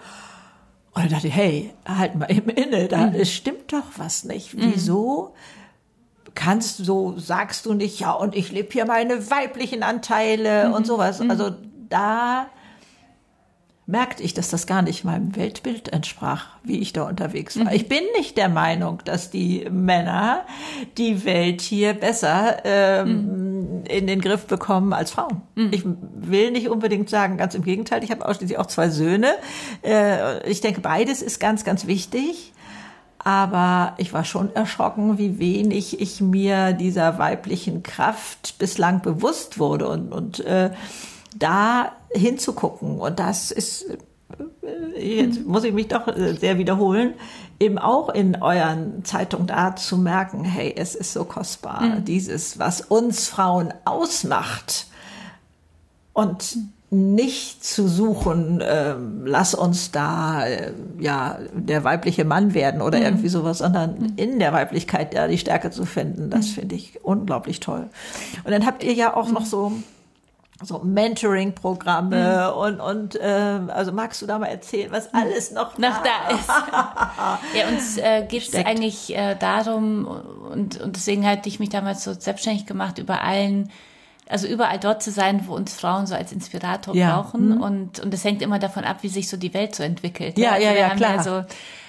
Und 0.94 1.06
ich 1.06 1.12
dachte, 1.12 1.28
hey, 1.28 1.74
halt 1.86 2.16
mal 2.16 2.26
im 2.26 2.48
Inne, 2.48 2.88
da 2.88 3.08
mhm. 3.08 3.26
stimmt 3.26 3.74
doch 3.74 3.84
was 3.98 4.24
nicht. 4.24 4.56
Wieso 4.58 5.34
kannst 6.36 6.78
so 6.78 7.18
sagst 7.18 7.66
du 7.66 7.74
nicht, 7.74 8.00
ja, 8.00 8.12
und 8.12 8.36
ich 8.36 8.52
lebe 8.52 8.72
hier 8.72 8.86
meine 8.86 9.32
weiblichen 9.32 9.84
Anteile 9.84 10.68
mhm. 10.68 10.74
und 10.74 10.88
sowas. 10.88 11.20
Mhm. 11.20 11.32
Also 11.32 11.52
da 11.90 12.48
merkte 13.88 14.24
ich, 14.24 14.34
dass 14.34 14.50
das 14.50 14.66
gar 14.66 14.82
nicht 14.82 15.04
meinem 15.04 15.36
Weltbild 15.36 15.94
entsprach, 15.94 16.48
wie 16.64 16.80
ich 16.80 16.92
da 16.92 17.04
unterwegs 17.04 17.58
war. 17.58 17.66
Mhm. 17.66 17.72
Ich 17.74 17.88
bin 17.88 18.02
nicht 18.18 18.36
der 18.36 18.50
Meinung, 18.50 19.02
dass 19.06 19.30
die 19.30 19.68
Männer 19.70 20.42
die 20.98 21.24
Welt 21.24 21.62
hier 21.62 21.94
besser 21.94 22.66
ähm, 22.66 23.82
mhm. 23.82 23.84
in 23.86 24.08
den 24.08 24.22
Griff 24.22 24.48
bekommen 24.48 24.92
als 24.92 25.12
Frauen. 25.12 25.42
Mhm. 25.54 25.70
Ich 25.72 25.84
will 25.86 26.50
nicht 26.52 26.68
unbedingt 26.70 27.10
sagen, 27.10 27.38
ganz 27.38 27.54
im 27.54 27.64
Gegenteil, 27.64 28.04
ich 28.04 28.10
habe 28.10 28.28
ausschließlich 28.28 28.58
auch 28.58 28.66
zwei 28.66 28.90
Söhne. 28.90 29.36
Äh, 29.84 30.50
ich 30.50 30.62
denke, 30.62 30.82
beides 30.82 31.22
ist 31.22 31.40
ganz, 31.40 31.64
ganz 31.64 31.86
wichtig. 31.86 32.54
Aber 33.20 33.94
ich 33.98 34.14
war 34.14 34.24
schon 34.24 34.56
erschrocken, 34.56 35.18
wie 35.18 35.40
wenig 35.40 36.00
ich 36.00 36.22
mir 36.22 36.74
dieser 36.74 37.18
weiblichen 37.18 37.82
Kraft 37.82 38.60
bislang 38.60 39.02
bewusst 39.02 39.58
wurde 39.58 39.88
und, 39.88 40.12
und 40.12 40.42
äh, 40.42 40.70
da 41.36 41.92
hinzugucken. 42.16 43.00
Und 43.00 43.20
das 43.20 43.52
ist, 43.52 43.86
äh, 44.64 45.22
jetzt 45.22 45.46
muss 45.46 45.64
ich 45.64 45.74
mich 45.74 45.88
doch 45.88 46.08
äh, 46.08 46.34
sehr 46.34 46.58
wiederholen, 46.58 47.14
eben 47.60 47.78
auch 47.78 48.10
in 48.10 48.42
euren 48.42 49.04
Zeitungen 49.06 49.48
da 49.48 49.76
zu 49.76 49.98
merken, 49.98 50.44
hey, 50.44 50.74
es 50.76 50.96
ist 50.96 51.14
so 51.14 51.24
kostbar, 51.26 51.82
mhm. 51.82 52.06
dieses, 52.06 52.60
was 52.60 52.82
uns 52.82 53.28
Frauen 53.28 53.74
ausmacht. 53.86 54.88
Und 56.14 56.58
nicht 56.96 57.66
zu 57.66 57.88
suchen, 57.88 58.62
äh, 58.62 58.96
lass 59.24 59.54
uns 59.56 59.92
da 59.92 60.46
äh, 60.46 60.72
ja 61.00 61.40
der 61.54 61.84
weibliche 61.84 62.26
Mann 62.26 62.54
werden 62.54 62.82
oder 62.82 63.00
mhm. 63.00 63.06
irgendwie 63.06 63.28
sowas, 63.28 63.58
sondern 63.58 63.96
mhm. 64.00 64.14
in 64.16 64.40
der 64.40 64.54
Weiblichkeit 64.54 65.14
ja 65.14 65.28
die 65.28 65.38
Stärke 65.38 65.72
zu 65.72 65.86
finden, 65.86 66.30
das 66.30 66.48
mhm. 66.48 66.52
finde 66.52 66.76
ich 66.76 67.04
unglaublich 67.04 67.60
toll. 67.60 67.90
Und 68.44 68.52
dann 68.52 68.66
habt 68.66 68.84
ihr 68.84 68.94
ja 68.94 69.16
auch 69.16 69.30
noch 69.30 69.42
mhm. 69.42 69.46
so 69.46 69.72
so 70.64 70.80
Mentoring-Programme 70.80 72.52
mhm. 72.54 72.58
und 72.58 72.80
und 72.80 73.16
äh, 73.16 73.60
also 73.68 73.92
magst 73.92 74.22
du 74.22 74.26
da 74.26 74.40
mal 74.40 74.48
erzählen, 74.48 74.92
was 74.92 75.12
mhm. 75.12 75.20
alles 75.20 75.52
noch, 75.52 75.78
noch 75.78 76.02
da, 76.02 76.36
ist? 76.36 76.50
ja, 77.58 77.68
uns 77.68 77.98
äh, 77.98 78.26
geht 78.28 78.48
es 78.48 78.56
eigentlich 78.56 79.16
äh, 79.16 79.36
darum 79.36 80.06
und 80.06 80.80
und 80.80 80.96
deswegen 80.96 81.28
hatte 81.28 81.50
ich 81.50 81.60
mich 81.60 81.70
damals 81.70 82.04
so 82.04 82.14
selbstständig 82.14 82.66
gemacht 82.66 82.98
über 83.00 83.22
allen 83.22 83.70
also 84.28 84.48
überall 84.48 84.80
dort 84.80 85.04
zu 85.04 85.12
sein, 85.12 85.44
wo 85.46 85.56
uns 85.56 85.76
Frauen 85.76 86.08
so 86.08 86.16
als 86.16 86.32
Inspirator 86.32 86.96
ja. 86.96 87.22
brauchen. 87.22 87.56
Mhm. 87.56 87.62
Und, 87.62 88.00
und 88.00 88.12
das 88.12 88.24
hängt 88.24 88.42
immer 88.42 88.60
davon 88.60 88.84
ab, 88.84 88.98
wie 89.02 89.08
sich 89.08 89.30
so 89.30 89.38
die 89.38 89.54
Welt 89.54 89.76
so 89.76 89.84
entwickelt. 89.84 90.38
Ja, 90.38 90.58
ja, 90.58 90.70
also 90.70 90.80
ja, 90.80 90.88
ja 90.88 90.96
klar. 90.96 91.16
Ja 91.16 91.24
so, 91.24 91.44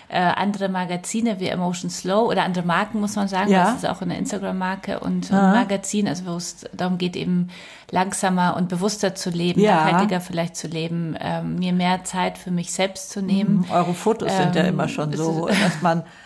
äh, 0.09 0.19
andere 0.19 0.69
Magazine 0.69 1.41
wie 1.41 1.49
Emotion 1.49 1.91
Slow 1.91 2.29
oder 2.29 2.45
andere 2.45 2.65
Marken, 2.65 3.01
muss 3.01 3.17
man 3.17 3.29
sagen. 3.29 3.51
Ja. 3.51 3.65
Das 3.65 3.77
ist 3.77 3.89
auch 3.89 4.03
eine 4.03 4.17
Instagram-Marke 4.17 5.01
und 5.01 5.33
ein 5.33 5.53
Magazin, 5.53 6.07
also 6.07 6.27
wo 6.27 6.37
es 6.37 6.65
darum 6.73 6.99
geht, 6.99 7.17
eben 7.17 7.49
langsamer 7.91 8.57
und 8.57 8.69
bewusster 8.69 9.15
zu 9.15 9.31
leben, 9.31 9.61
ja. 9.61 9.85
nachhaltiger 9.85 10.21
vielleicht 10.21 10.57
zu 10.57 10.69
leben, 10.69 11.17
ähm, 11.21 11.57
mir 11.57 11.73
mehr 11.73 12.05
Zeit 12.05 12.39
für 12.39 12.51
mich 12.51 12.73
selbst 12.73 13.11
zu 13.11 13.23
nehmen. 13.23 13.59
Mhm. 13.59 13.71
Eure 13.71 13.95
Fotos 13.95 14.31
ähm, 14.33 14.43
sind 14.45 14.57
ja 14.57 14.63
ähm, 14.63 14.75
immer 14.75 14.89
schon 14.89 15.13
so, 15.13 15.47
dass 15.49 15.83
man 15.83 16.03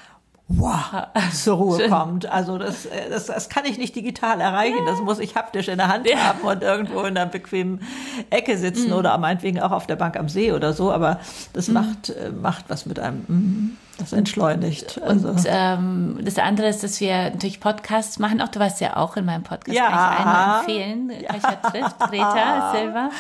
wow, 0.51 1.07
zur 1.33 1.57
Ruhe 1.57 1.89
kommt. 1.89 2.27
Also 2.27 2.59
das, 2.59 2.87
äh, 2.87 3.09
das, 3.09 3.27
das 3.27 3.49
kann 3.49 3.65
ich 3.65 3.79
nicht 3.79 3.95
digital 3.95 4.41
erreichen. 4.41 4.85
Das 4.87 5.01
muss 5.01 5.19
ich 5.19 5.37
haptisch 5.37 5.69
in 5.69 5.79
der 5.79 5.89
Hand 5.89 6.09
ja. 6.09 6.17
haben 6.19 6.41
und 6.41 6.63
irgendwo 6.63 7.01
in 7.01 7.17
einer 7.17 7.27
bequemen 7.27 7.81
Ecke 8.31 8.59
sitzen 8.59 8.89
mhm. 8.89 8.97
oder 8.97 9.17
meinetwegen 9.19 9.61
auch 9.61 9.71
auf 9.71 9.87
der 9.87 9.97
Bank 9.97 10.17
am 10.17 10.29
See 10.29 10.53
oder 10.53 10.73
so. 10.73 10.93
Aber 10.93 11.21
das 11.53 11.69
mhm. 11.69 11.75
macht, 11.75 12.11
äh, 12.11 12.31
macht 12.31 12.65
was 12.69 12.87
mit 12.87 12.99
einem. 12.99 13.25
Mhm. 13.29 13.77
Das 14.01 14.13
entschleunigt. 14.13 15.01
Also. 15.03 15.29
Und 15.29 15.45
ähm, 15.47 16.19
das 16.23 16.39
andere 16.39 16.69
ist, 16.69 16.83
dass 16.83 17.01
wir 17.01 17.31
natürlich 17.31 17.61
Podcasts 17.61 18.19
machen. 18.19 18.41
Auch 18.41 18.49
du 18.49 18.59
warst 18.59 18.81
ja 18.81 18.97
auch 18.97 19.17
in 19.17 19.27
meinem 19.27 19.43
Podcast. 19.43 19.77
Ja. 19.77 19.89
Kann 19.89 20.13
ich 20.13 20.19
einmal 20.19 20.61
empfehlen. 20.61 21.13
Ja. 21.21 21.71
trifft, 21.71 21.99
Greta 21.99 22.73
Silva. 22.77 23.11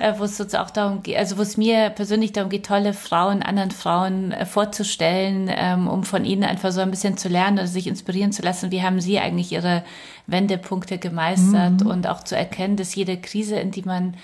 Äh, 0.00 0.14
wo 0.18 0.24
es 0.24 0.54
auch 0.54 0.70
darum 0.70 1.02
geht, 1.02 1.16
also 1.16 1.38
wo 1.38 1.42
es 1.42 1.56
mir 1.56 1.90
persönlich 1.90 2.32
darum 2.32 2.50
geht, 2.50 2.66
tolle 2.66 2.92
Frauen, 2.92 3.42
anderen 3.42 3.70
Frauen 3.70 4.32
äh, 4.32 4.46
vorzustellen, 4.46 5.50
ähm, 5.50 5.88
um 5.88 6.04
von 6.04 6.24
ihnen 6.24 6.44
einfach 6.44 6.70
so 6.70 6.80
ein 6.80 6.90
bisschen 6.90 7.16
zu 7.16 7.28
lernen 7.28 7.58
oder 7.58 7.66
sich 7.66 7.86
inspirieren 7.86 8.32
zu 8.32 8.42
lassen. 8.42 8.70
Wie 8.70 8.82
haben 8.82 9.00
sie 9.00 9.18
eigentlich 9.18 9.50
ihre 9.52 9.82
Wendepunkte 10.26 10.98
gemeistert 10.98 11.80
mhm. 11.82 11.86
und 11.86 12.06
auch 12.06 12.22
zu 12.22 12.36
erkennen, 12.36 12.76
dass 12.76 12.94
jede 12.94 13.16
Krise, 13.16 13.56
in 13.56 13.70
die 13.70 13.82
man 13.82 14.14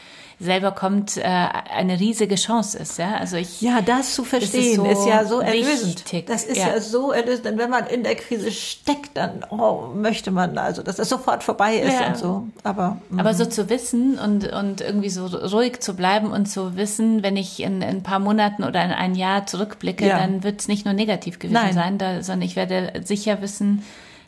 selber 0.44 0.72
kommt, 0.72 1.16
äh, 1.16 1.22
eine 1.22 1.98
riesige 1.98 2.36
Chance 2.36 2.78
ist. 2.78 2.98
Ja, 2.98 3.16
also 3.16 3.36
ich, 3.36 3.60
ja 3.60 3.80
das 3.80 4.14
zu 4.14 4.24
verstehen 4.24 4.70
ist, 4.70 4.76
so 4.76 4.84
ist, 4.84 5.06
ja 5.06 5.24
so 5.24 5.40
erlösend. 5.40 5.96
Wichtig. 5.96 6.26
Das 6.26 6.44
ist 6.44 6.58
ja. 6.58 6.68
ja. 6.68 6.80
so 6.80 7.12
erlösend. 7.12 7.46
Denn 7.46 7.58
wenn 7.58 7.70
man 7.70 7.86
in 7.86 8.02
der 8.02 8.14
Krise 8.14 8.50
steckt, 8.52 9.16
dann 9.16 9.44
oh, 9.50 9.88
möchte 9.94 10.30
man 10.30 10.56
also, 10.58 10.82
dass 10.82 10.96
das 10.96 11.08
sofort 11.08 11.42
vorbei 11.42 11.76
ist 11.76 12.00
ja. 12.00 12.08
und 12.08 12.16
so. 12.16 12.46
Aber, 12.62 12.98
mh. 13.10 13.20
aber 13.20 13.34
so 13.34 13.46
zu 13.46 13.68
wissen 13.68 14.18
und, 14.18 14.52
und 14.52 14.80
irgendwie 14.80 15.10
so 15.10 15.26
ruhig 15.26 15.80
zu 15.80 15.94
bleiben 15.94 16.30
und 16.30 16.46
zu 16.46 16.76
wissen, 16.76 17.22
wenn 17.22 17.36
ich 17.36 17.60
in, 17.60 17.82
in 17.82 17.88
ein 17.88 18.02
paar 18.02 18.18
Monaten 18.18 18.64
oder 18.64 18.84
in 18.84 18.90
ein 18.90 19.14
Jahr 19.14 19.46
zurückblicke, 19.46 20.06
ja. 20.06 20.18
dann 20.18 20.44
wird 20.44 20.60
es 20.60 20.68
nicht 20.68 20.84
nur 20.84 20.94
negativ 20.94 21.38
gewesen 21.38 21.54
Nein. 21.54 21.74
sein, 21.74 21.98
da, 21.98 22.22
sondern 22.22 22.46
ich 22.46 22.56
werde 22.56 22.92
sicher 23.04 23.40
wissen, 23.40 23.84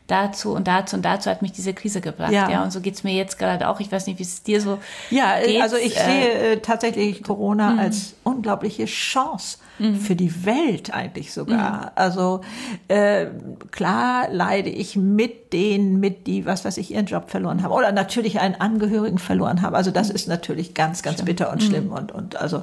dazu 0.07 0.53
und 0.53 0.69
dazu 0.69 0.97
und 0.97 1.05
dazu 1.05 1.31
hat 1.31 1.43
mich 1.43 1.53
diese 1.53 1.75
Krise 1.75 2.01
gebracht. 2.01 2.33
Ja, 2.33 2.51
ja 2.51 2.63
und 2.63 2.73
so 2.73 2.81
geht's 2.81 3.05
mir 3.05 3.13
jetzt 3.13 3.39
gerade 3.39 3.69
auch. 3.69 3.81
Ich 3.81 3.91
weiß 3.91 4.07
nicht, 4.07 4.19
wie 4.19 4.23
es 4.23 4.43
dir 4.43 4.61
so 4.61 4.79
Ja, 5.11 5.41
geht. 5.41 5.61
also 5.61 5.77
ich 5.77 5.97
äh, 5.97 6.05
sehe 6.05 6.33
äh, 6.33 6.57
tatsächlich 6.59 7.23
Corona 7.23 7.71
mh. 7.71 7.83
als 7.83 8.15
unglaubliche 8.23 8.85
Chance 8.85 9.59
mh. 9.79 9.99
für 9.99 10.17
die 10.17 10.45
Welt 10.45 10.95
eigentlich 10.95 11.33
sogar. 11.33 11.57
Mh. 11.59 11.93
Also 11.97 12.41
äh, 12.89 13.27
klar 13.71 14.29
leide 14.31 14.71
ich 14.71 14.97
mit 14.97 15.53
denen, 15.53 15.99
mit 15.99 16.27
die, 16.27 16.47
was 16.47 16.65
weiß 16.65 16.77
ich, 16.79 16.93
ihren 16.93 17.07
Job 17.07 17.31
verloren 17.31 17.63
haben 17.63 17.73
oder 17.73 17.93
natürlich 17.93 18.41
einen 18.41 18.55
Angehörigen 18.55 19.19
verloren 19.19 19.63
haben. 19.63 19.75
Also 19.75 19.91
das 19.91 20.11
ist 20.11 20.29
natürlich 20.29 20.75
ganz, 20.75 21.03
ganz 21.03 21.17
schlimm. 21.17 21.27
bitter 21.27 21.53
und 21.53 21.63
schlimm 21.63 21.93
und 21.93 22.13
und 22.13 22.37
also 22.37 22.63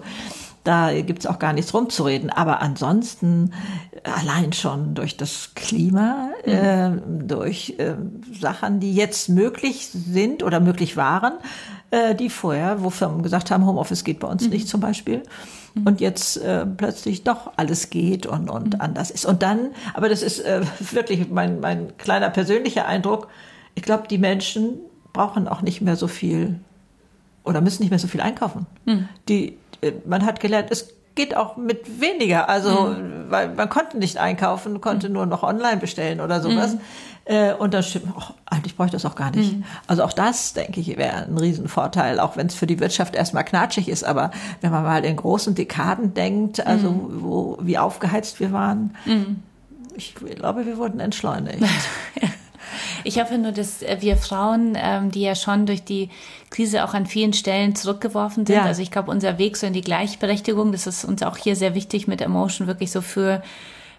da 0.63 1.01
gibt's 1.01 1.25
auch 1.25 1.39
gar 1.39 1.53
nichts 1.53 1.73
rumzureden. 1.73 2.29
Aber 2.29 2.61
ansonsten 2.61 3.53
allein 4.03 4.53
schon 4.53 4.93
durch 4.95 5.17
das 5.17 5.51
Klima, 5.55 6.29
mhm. 6.45 6.51
äh, 6.51 6.91
durch 7.25 7.75
äh, 7.77 7.95
Sachen, 8.39 8.79
die 8.79 8.93
jetzt 8.93 9.29
möglich 9.29 9.89
sind 9.89 10.43
oder 10.43 10.59
möglich 10.59 10.95
waren, 10.95 11.33
äh, 11.91 12.15
die 12.15 12.29
vorher, 12.29 12.81
wo 12.81 12.89
Firmen 12.89 13.23
gesagt 13.23 13.51
haben, 13.51 13.65
Homeoffice 13.65 14.03
geht 14.03 14.19
bei 14.19 14.27
uns 14.27 14.45
mhm. 14.45 14.51
nicht 14.51 14.67
zum 14.67 14.79
Beispiel. 14.79 15.23
Mhm. 15.73 15.87
Und 15.87 16.01
jetzt 16.01 16.37
äh, 16.37 16.65
plötzlich 16.65 17.23
doch 17.23 17.51
alles 17.57 17.89
geht 17.89 18.25
und, 18.25 18.49
und 18.49 18.75
mhm. 18.75 18.81
anders 18.81 19.11
ist. 19.11 19.25
Und 19.25 19.43
dann, 19.43 19.71
aber 19.93 20.09
das 20.09 20.21
ist 20.21 20.39
äh, 20.39 20.61
wirklich 20.79 21.29
mein, 21.29 21.59
mein 21.59 21.97
kleiner 21.97 22.29
persönlicher 22.29 22.85
Eindruck, 22.85 23.27
ich 23.75 23.83
glaube, 23.83 24.07
die 24.07 24.17
Menschen 24.17 24.75
brauchen 25.13 25.47
auch 25.47 25.61
nicht 25.61 25.81
mehr 25.81 25.95
so 25.95 26.07
viel 26.07 26.59
oder 27.43 27.61
müssen 27.61 27.83
nicht 27.83 27.89
mehr 27.89 27.99
so 27.99 28.07
viel 28.07 28.21
einkaufen. 28.21 28.65
Mhm. 28.85 29.09
Die, 29.27 29.57
man 30.05 30.25
hat 30.25 30.39
gelernt, 30.39 30.69
es 30.71 30.89
geht 31.15 31.37
auch 31.37 31.57
mit 31.57 32.01
weniger. 32.01 32.49
Also, 32.49 32.87
mhm. 32.87 33.25
weil 33.29 33.49
man 33.53 33.69
konnte 33.69 33.97
nicht 33.97 34.17
einkaufen, 34.17 34.81
konnte 34.81 35.07
mhm. 35.07 35.13
nur 35.13 35.25
noch 35.25 35.43
online 35.43 35.77
bestellen 35.77 36.21
oder 36.21 36.41
sowas. 36.41 36.73
Mhm. 36.73 36.79
Äh, 37.25 37.53
und 37.53 37.73
dann 37.73 37.83
stimmt, 37.83 38.07
ach, 38.17 38.33
eigentlich 38.45 38.75
bräuchte 38.75 38.97
ich 38.97 39.03
das 39.03 39.11
auch 39.11 39.15
gar 39.15 39.31
nicht. 39.31 39.55
Mhm. 39.55 39.63
Also 39.87 40.03
auch 40.03 40.13
das, 40.13 40.53
denke 40.53 40.79
ich, 40.81 40.97
wäre 40.97 41.25
ein 41.25 41.37
Riesenvorteil, 41.37 42.19
auch 42.19 42.35
wenn 42.35 42.47
es 42.47 42.55
für 42.55 42.67
die 42.67 42.79
Wirtschaft 42.79 43.15
erstmal 43.15 43.45
knatschig 43.45 43.87
ist. 43.87 44.03
Aber 44.03 44.31
wenn 44.61 44.71
man 44.71 44.83
mal 44.83 45.05
in 45.05 45.15
großen 45.15 45.55
Dekaden 45.55 46.13
denkt, 46.13 46.65
also 46.65 46.91
mhm. 46.91 47.23
wo, 47.23 47.57
wie 47.61 47.77
aufgeheizt 47.77 48.39
wir 48.39 48.51
waren, 48.51 48.95
mhm. 49.05 49.37
ich 49.95 50.15
glaube, 50.15 50.65
wir 50.65 50.77
wurden 50.77 50.99
entschleunigt. 50.99 51.63
Ich 53.03 53.19
hoffe 53.19 53.37
nur, 53.37 53.51
dass 53.51 53.81
äh, 53.81 53.97
wir 53.99 54.17
Frauen, 54.17 54.77
ähm, 54.77 55.11
die 55.11 55.21
ja 55.21 55.35
schon 55.35 55.65
durch 55.65 55.83
die 55.83 56.09
Krise 56.49 56.83
auch 56.83 56.93
an 56.93 57.05
vielen 57.05 57.33
Stellen 57.33 57.75
zurückgeworfen 57.75 58.45
sind, 58.45 58.55
ja. 58.55 58.63
also 58.63 58.81
ich 58.81 58.91
glaube, 58.91 59.11
unser 59.11 59.37
Weg 59.37 59.57
so 59.57 59.67
in 59.67 59.73
die 59.73 59.81
Gleichberechtigung, 59.81 60.71
das 60.71 60.87
ist 60.87 61.05
uns 61.05 61.23
auch 61.23 61.37
hier 61.37 61.55
sehr 61.55 61.75
wichtig 61.75 62.07
mit 62.07 62.21
Emotion, 62.21 62.67
wirklich 62.67 62.91
so 62.91 63.01
für 63.01 63.41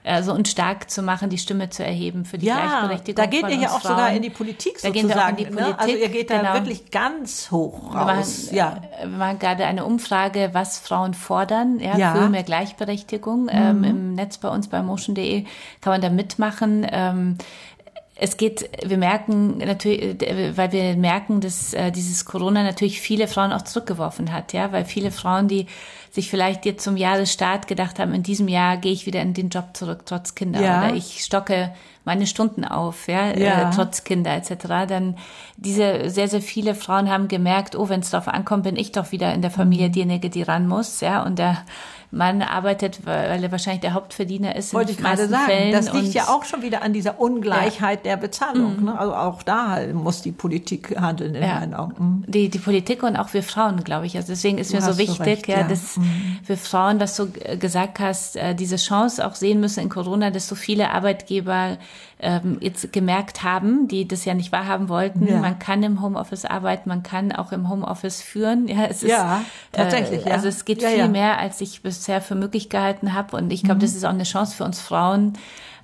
also 0.04 0.34
uns 0.34 0.50
stark 0.50 0.90
zu 0.90 1.02
machen, 1.02 1.30
die 1.30 1.38
Stimme 1.38 1.70
zu 1.70 1.82
erheben 1.82 2.26
für 2.26 2.36
die 2.36 2.46
ja, 2.46 2.60
Gleichberechtigung. 2.60 3.24
Da 3.24 3.26
geht 3.26 3.48
ihr 3.48 3.62
ja 3.62 3.68
auch 3.70 3.80
Frauen. 3.80 3.96
sogar 3.96 4.12
in 4.12 4.20
die 4.20 4.30
Politik 4.30 4.74
da 4.82 4.88
sozusagen. 4.88 4.92
Gehen 4.92 5.08
wir 5.08 5.24
auch 5.24 5.28
in 5.30 5.36
die 5.36 5.44
Politik. 5.46 5.66
Ne? 5.66 5.78
Also 5.78 5.96
ihr 5.96 6.08
geht 6.10 6.30
da 6.30 6.38
genau. 6.38 6.54
wirklich 6.54 6.90
ganz 6.90 7.50
hoch 7.50 7.94
raus. 7.94 8.50
Wir 8.50 8.62
machen, 8.62 8.82
ja. 8.82 9.08
wir 9.10 9.18
machen 9.18 9.38
gerade 9.38 9.64
eine 9.64 9.84
Umfrage, 9.86 10.50
was 10.52 10.78
Frauen 10.78 11.14
fordern, 11.14 11.80
ja, 11.80 11.96
ja. 11.96 12.14
für 12.14 12.28
mehr 12.28 12.42
Gleichberechtigung. 12.42 13.48
Ähm, 13.50 13.78
mhm. 13.78 13.84
Ähm, 13.84 13.90
Im 13.90 14.14
Netz 14.14 14.36
bei 14.36 14.48
uns 14.48 14.68
bei 14.68 14.82
motion.de 14.82 15.44
kann 15.80 15.92
man 15.92 16.02
da 16.02 16.10
mitmachen. 16.10 16.86
Ähm, 16.90 17.38
es 18.16 18.36
geht, 18.36 18.70
wir 18.84 18.96
merken 18.96 19.58
natürlich, 19.58 20.16
weil 20.56 20.70
wir 20.70 20.96
merken, 20.96 21.40
dass 21.40 21.74
äh, 21.74 21.90
dieses 21.90 22.24
Corona 22.24 22.62
natürlich 22.62 23.00
viele 23.00 23.26
Frauen 23.26 23.52
auch 23.52 23.62
zurückgeworfen 23.62 24.32
hat, 24.32 24.52
ja, 24.52 24.70
weil 24.70 24.84
viele 24.84 25.10
Frauen, 25.10 25.48
die 25.48 25.66
sich 26.12 26.30
vielleicht 26.30 26.64
jetzt 26.64 26.84
zum 26.84 26.96
Jahresstart 26.96 27.66
gedacht 27.66 27.98
haben, 27.98 28.14
in 28.14 28.22
diesem 28.22 28.46
Jahr 28.46 28.76
gehe 28.76 28.92
ich 28.92 29.06
wieder 29.06 29.20
in 29.20 29.34
den 29.34 29.48
Job 29.48 29.70
zurück, 29.76 30.02
trotz 30.06 30.36
Kinder, 30.36 30.60
ja. 30.60 30.86
oder 30.86 30.94
ich 30.94 31.24
stocke 31.24 31.74
meine 32.04 32.28
Stunden 32.28 32.64
auf, 32.64 33.08
ja, 33.08 33.30
äh, 33.30 33.42
ja. 33.42 33.70
Äh, 33.70 33.74
trotz 33.74 34.04
Kinder 34.04 34.32
etc. 34.32 34.86
Dann 34.86 35.16
diese 35.56 36.08
sehr, 36.08 36.28
sehr 36.28 36.42
viele 36.42 36.76
Frauen 36.76 37.10
haben 37.10 37.26
gemerkt, 37.26 37.74
oh, 37.74 37.88
wenn 37.88 38.00
es 38.00 38.10
darauf 38.10 38.28
ankommt, 38.28 38.62
bin 38.62 38.76
ich 38.76 38.92
doch 38.92 39.10
wieder 39.10 39.34
in 39.34 39.42
der 39.42 39.50
Familie 39.50 39.88
mhm. 39.88 39.92
diejenige, 39.92 40.30
die 40.30 40.42
ran 40.42 40.68
muss, 40.68 41.00
ja, 41.00 41.24
und 41.24 41.40
der 41.40 41.64
Mann 42.14 42.42
arbeitet, 42.42 43.04
weil 43.04 43.42
er 43.42 43.52
wahrscheinlich 43.52 43.80
der 43.80 43.94
Hauptverdiener 43.94 44.56
ist. 44.56 44.72
Wollte 44.72 44.92
ich 44.92 44.98
gerade 44.98 45.28
sagen. 45.28 45.46
Fällen. 45.46 45.72
Das 45.72 45.92
liegt 45.92 46.14
ja 46.14 46.28
auch 46.28 46.44
schon 46.44 46.62
wieder 46.62 46.82
an 46.82 46.92
dieser 46.92 47.20
Ungleichheit 47.20 48.06
ja. 48.06 48.12
der 48.12 48.16
Bezahlung. 48.16 48.80
Mhm. 48.80 48.84
Ne? 48.86 48.98
Also 48.98 49.14
auch 49.14 49.42
da 49.42 49.80
muss 49.92 50.22
die 50.22 50.32
Politik 50.32 50.96
handeln 50.98 51.34
in 51.34 51.42
ja. 51.42 51.60
meinen 51.60 51.74
Augen. 51.74 52.22
Mhm. 52.26 52.30
Die, 52.30 52.48
die 52.48 52.58
Politik 52.58 53.02
und 53.02 53.16
auch 53.16 53.34
wir 53.34 53.42
Frauen, 53.42 53.84
glaube 53.84 54.06
ich. 54.06 54.16
Also 54.16 54.32
deswegen 54.32 54.58
ist 54.58 54.72
du 54.72 54.76
mir 54.76 54.82
so 54.82 54.96
wichtig, 54.98 55.20
recht, 55.20 55.48
ja, 55.48 55.60
ja, 55.60 55.68
dass 55.68 55.96
mhm. 55.96 56.38
wir 56.46 56.56
Frauen, 56.56 57.00
was 57.00 57.16
du 57.16 57.28
gesagt 57.58 57.98
hast, 57.98 58.36
äh, 58.36 58.54
diese 58.54 58.76
Chance 58.76 59.26
auch 59.26 59.34
sehen 59.34 59.60
müssen 59.60 59.80
in 59.80 59.88
Corona, 59.88 60.30
dass 60.30 60.48
so 60.48 60.54
viele 60.54 60.90
Arbeitgeber 60.90 61.78
ähm, 62.20 62.58
jetzt 62.60 62.92
gemerkt 62.92 63.42
haben, 63.42 63.88
die 63.88 64.08
das 64.08 64.24
ja 64.24 64.34
nicht 64.34 64.52
wahrhaben 64.52 64.88
wollten. 64.88 65.26
Ja. 65.26 65.40
Man 65.40 65.58
kann 65.58 65.82
im 65.82 66.00
Homeoffice 66.00 66.44
arbeiten, 66.44 66.88
man 66.88 67.02
kann 67.02 67.32
auch 67.32 67.52
im 67.52 67.68
Homeoffice 67.68 68.22
führen. 68.22 68.66
Ja, 68.66 68.84
es 68.84 69.02
ist, 69.02 69.10
ja 69.10 69.44
tatsächlich. 69.72 70.26
Äh, 70.26 70.30
also 70.30 70.48
es 70.48 70.64
geht 70.64 70.82
viel 70.82 71.08
mehr, 71.08 71.38
als 71.38 71.60
ich 71.60 71.82
bisher 72.04 72.20
für 72.20 72.34
möglich 72.34 72.68
gehalten 72.68 73.14
habe. 73.14 73.34
Und 73.36 73.50
ich 73.50 73.62
glaube, 73.62 73.76
mhm. 73.76 73.80
das 73.80 73.94
ist 73.94 74.04
auch 74.04 74.10
eine 74.10 74.24
Chance 74.24 74.54
für 74.54 74.64
uns 74.64 74.78
Frauen, 74.78 75.32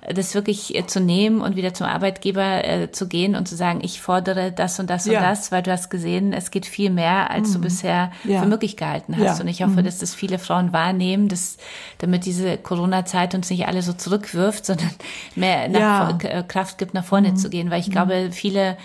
das 0.07 0.35
wirklich 0.35 0.75
äh, 0.75 0.85
zu 0.85 0.99
nehmen 0.99 1.41
und 1.41 1.55
wieder 1.55 1.73
zum 1.73 1.87
Arbeitgeber 1.87 2.63
äh, 2.63 2.91
zu 2.91 3.07
gehen 3.07 3.35
und 3.35 3.47
zu 3.47 3.55
sagen, 3.55 3.79
ich 3.83 4.01
fordere 4.01 4.51
das 4.51 4.79
und 4.79 4.89
das 4.89 5.05
ja. 5.05 5.19
und 5.19 5.25
das, 5.25 5.51
weil 5.51 5.63
du 5.63 5.71
hast 5.71 5.89
gesehen, 5.89 6.31
es 6.31 6.51
geht 6.51 6.67
viel 6.67 6.91
mehr, 6.91 7.31
als 7.31 7.49
mhm. 7.49 7.53
du 7.53 7.59
bisher 7.61 8.11
ja. 8.23 8.41
für 8.41 8.47
möglich 8.47 8.77
gehalten 8.77 9.15
hast. 9.17 9.37
Ja. 9.37 9.41
Und 9.41 9.47
ich 9.47 9.63
hoffe, 9.63 9.81
mhm. 9.81 9.85
dass 9.85 9.97
das 9.97 10.13
viele 10.13 10.37
Frauen 10.37 10.73
wahrnehmen, 10.73 11.27
dass, 11.27 11.57
damit 11.97 12.25
diese 12.25 12.57
Corona-Zeit 12.57 13.33
uns 13.33 13.49
nicht 13.49 13.67
alle 13.67 13.81
so 13.81 13.93
zurückwirft, 13.93 14.65
sondern 14.67 14.91
mehr 15.35 15.69
nach, 15.69 16.23
äh, 16.23 16.43
Kraft 16.47 16.77
gibt, 16.77 16.93
nach 16.93 17.05
vorne 17.05 17.31
mhm. 17.31 17.37
zu 17.37 17.49
gehen, 17.49 17.71
weil 17.71 17.79
ich 17.79 17.87
mhm. 17.87 17.93
glaube, 17.93 18.29
viele 18.31 18.77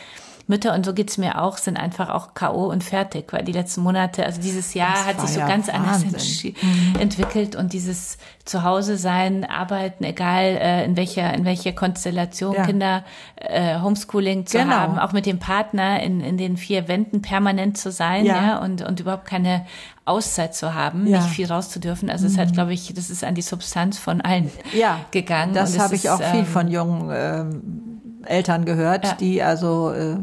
Mütter, 0.49 0.75
und 0.75 0.87
so 0.87 0.95
geht's 0.95 1.19
mir 1.19 1.43
auch, 1.43 1.59
sind 1.59 1.77
einfach 1.77 2.09
auch 2.09 2.35
K.O. 2.35 2.67
und 2.71 2.85
fertig, 2.85 3.33
weil 3.33 3.43
die 3.45 3.53
letzten 3.53 3.83
Monate, 3.83 4.25
also 4.25 4.41
dieses 4.41 4.75
Jahr 4.75 4.93
Das 4.95 5.07
hat 5.07 5.21
sich 5.21 5.31
so 5.31 5.41
ja 5.41 5.49
ganz 5.49 5.69
anders 5.69 6.05
Wahnsinn. 6.05 6.55
entschi- 6.55 6.55
entwickelt 7.01 7.57
und 7.57 7.73
dieses 7.73 8.17
Zuhause 8.45 8.97
sein, 8.97 9.45
arbeiten, 9.45 10.05
egal 10.05 10.45
äh, 10.45 10.85
in 10.85 10.97
welcher 10.97 11.35
in 11.35 11.45
welcher 11.45 11.73
Konstellation 11.73 12.55
Ja. 12.55 12.65
Kinder 12.65 13.05
äh, 13.37 13.81
Homeschooling 13.81 14.47
zu 14.47 14.59
Genau. 14.59 14.71
haben, 14.73 14.99
auch 15.01 15.13
mit 15.13 15.27
dem 15.27 15.39
Partner 15.41 16.01
in, 16.03 16.21
in 16.21 16.39
den 16.39 16.57
vier 16.57 16.87
Wänden 16.87 17.23
permanent 17.23 17.77
zu 17.77 17.91
sein, 17.91 18.25
ja, 18.25 18.35
Ja. 18.47 18.59
und 18.59 18.83
und 18.83 19.01
überhaupt 19.01 19.25
keine 19.27 19.67
Auszeit 20.05 20.55
zu 20.55 20.75
haben, 20.75 21.07
Ja. 21.09 21.19
Mhm. 21.19 21.25
nicht 21.25 21.35
viel 21.35 21.51
raus 21.51 21.71
zu 21.71 21.81
dürfen. 21.81 22.09
Also 22.09 22.27
es 22.29 22.39
hat, 22.39 22.53
glaube 22.53 22.73
ich, 22.73 22.95
das 22.95 23.11
ist 23.11 23.25
an 23.25 23.35
die 23.35 23.43
Substanz 23.43 23.99
von 23.99 24.21
allen 24.21 24.51
ja, 24.73 25.01
gegangen. 25.11 25.55
Das 25.55 25.77
habe 25.81 25.97
ich 25.97 26.09
auch 26.09 26.23
viel 26.23 26.41
ähm, 26.41 26.47
von 26.47 26.69
jungen 26.69 27.11
ähm, 27.13 27.83
Eltern 28.27 28.65
gehört, 28.65 29.05
Ja. 29.05 29.13
die 29.15 29.43
also 29.43 29.93
äh, 29.93 30.17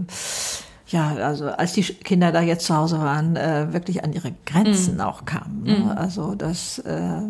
ja, 0.88 1.16
also 1.16 1.48
als 1.48 1.74
die 1.74 1.82
Kinder 1.82 2.32
da 2.32 2.42
jetzt 2.42 2.66
zu 2.66 2.76
Hause 2.76 3.00
waren, 3.00 3.36
äh, 3.36 3.74
wirklich 3.74 4.04
an 4.04 4.14
ihre 4.14 4.32
Grenzen 4.46 5.02
auch 5.02 5.26
kamen. 5.26 5.64
Ne? 5.64 5.98
Also 5.98 6.36
das 6.36 6.78
äh, 6.80 7.22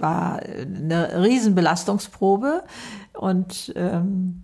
war 0.00 0.40
eine 0.40 1.22
Riesenbelastungsprobe 1.22 2.64
und 3.12 3.72
ähm, 3.76 4.42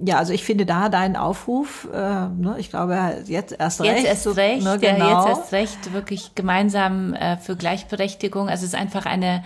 ja, 0.00 0.18
also 0.18 0.32
ich 0.32 0.42
finde 0.42 0.66
da 0.66 0.88
deinen 0.88 1.14
Aufruf, 1.14 1.88
äh, 1.92 1.96
ne, 1.96 2.56
ich 2.58 2.70
glaube 2.70 3.22
jetzt 3.26 3.54
erst 3.56 3.80
recht. 3.80 4.04
Jetzt 4.04 4.06
erst 4.06 4.36
recht, 4.36 4.64
ne, 4.64 4.78
ja, 4.80 4.92
genau. 4.92 5.26
jetzt 5.26 5.38
erst 5.38 5.52
recht, 5.52 5.92
wirklich 5.92 6.34
gemeinsam 6.34 7.14
äh, 7.14 7.36
für 7.36 7.54
Gleichberechtigung. 7.54 8.48
Also 8.48 8.64
es 8.66 8.72
ist 8.72 8.78
einfach 8.78 9.06
eine 9.06 9.44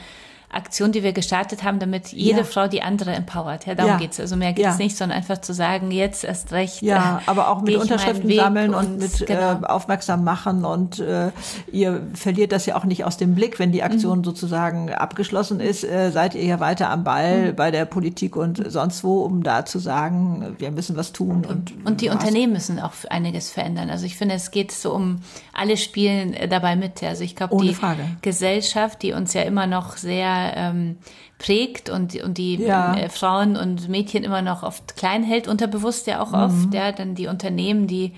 Aktion, 0.50 0.92
die 0.92 1.02
wir 1.02 1.12
gestartet 1.12 1.62
haben, 1.62 1.78
damit 1.78 2.08
jede 2.08 2.38
Ja. 2.38 2.44
Frau 2.44 2.68
die 2.68 2.80
andere 2.82 3.12
empowert. 3.12 3.66
Ja, 3.66 3.74
darum 3.74 3.92
Ja. 3.92 3.98
geht's. 3.98 4.18
Also 4.18 4.34
mehr 4.34 4.54
geht's 4.54 4.68
Ja. 4.68 4.76
nicht, 4.76 4.96
sondern 4.96 5.18
einfach 5.18 5.38
zu 5.42 5.52
sagen, 5.52 5.90
jetzt 5.90 6.24
erst 6.24 6.52
recht. 6.52 6.80
Ja, 6.80 7.18
äh, 7.26 7.30
aber 7.30 7.48
auch 7.48 7.60
mit 7.60 7.76
Unterschriften 7.76 8.32
sammeln 8.34 8.72
und, 8.72 8.98
mit 8.98 9.26
genau. 9.26 9.60
äh, 9.60 9.66
aufmerksam 9.66 10.24
machen 10.24 10.64
und 10.64 11.00
äh, 11.00 11.30
ihr 11.70 12.00
verliert 12.14 12.52
das 12.52 12.64
ja 12.66 12.76
auch 12.76 12.84
nicht 12.84 13.04
aus 13.04 13.18
dem 13.18 13.34
Blick, 13.34 13.58
wenn 13.58 13.72
die 13.72 13.78
Mhm. 13.78 13.84
Aktion 13.84 14.24
sozusagen 14.24 14.90
abgeschlossen 14.92 15.60
ist, 15.60 15.84
äh, 15.84 16.10
seid 16.10 16.34
ihr 16.34 16.44
ja 16.44 16.60
weiter 16.60 16.88
am 16.90 17.00
Mhm. 17.00 17.04
Ball 17.04 17.52
bei 17.52 17.70
der 17.70 17.84
Politik 17.84 18.34
und 18.34 18.62
sonst 18.72 19.04
wo, 19.04 19.20
um 19.22 19.42
da 19.42 19.66
zu 19.66 19.78
sagen, 19.78 20.56
wir 20.58 20.70
müssen 20.70 20.96
was 20.96 21.12
tun 21.12 21.44
und 21.46 21.74
Und 21.84 22.00
die 22.00 22.08
was. 22.08 22.14
Unternehmen 22.14 22.54
müssen 22.54 22.80
auch 22.80 22.92
einiges 23.10 23.50
verändern. 23.50 23.90
Also 23.90 24.06
ich 24.06 24.16
finde, 24.16 24.34
es 24.34 24.50
geht 24.50 24.72
so 24.72 24.94
um, 24.94 25.20
alle 25.58 25.76
spielen 25.76 26.32
äh, 26.34 26.48
dabei 26.48 26.76
mit. 26.76 27.02
Also 27.02 27.24
ich 27.24 27.36
glaube, 27.36 27.56
die 27.62 27.74
Frage. 27.74 28.04
Gesellschaft, 28.22 29.02
die 29.02 29.12
uns 29.12 29.34
ja 29.34 29.42
immer 29.42 29.66
noch 29.66 29.96
sehr 29.96 30.52
ähm, 30.56 30.96
prägt 31.38 31.90
und, 31.90 32.14
und 32.22 32.38
die 32.38 32.56
Ja. 32.56 32.94
äh, 32.96 33.08
Frauen 33.08 33.56
und 33.56 33.88
Mädchen 33.88 34.24
immer 34.24 34.42
noch 34.42 34.62
oft 34.62 34.96
klein 34.96 35.22
hält, 35.22 35.48
unterbewusst 35.48 36.06
ja 36.06 36.20
auch 36.22 36.30
Mhm. 36.32 36.34
oft, 36.66 36.74
ja, 36.74 36.92
dann 36.92 37.14
die 37.14 37.26
Unternehmen, 37.26 37.86
die 37.86 38.12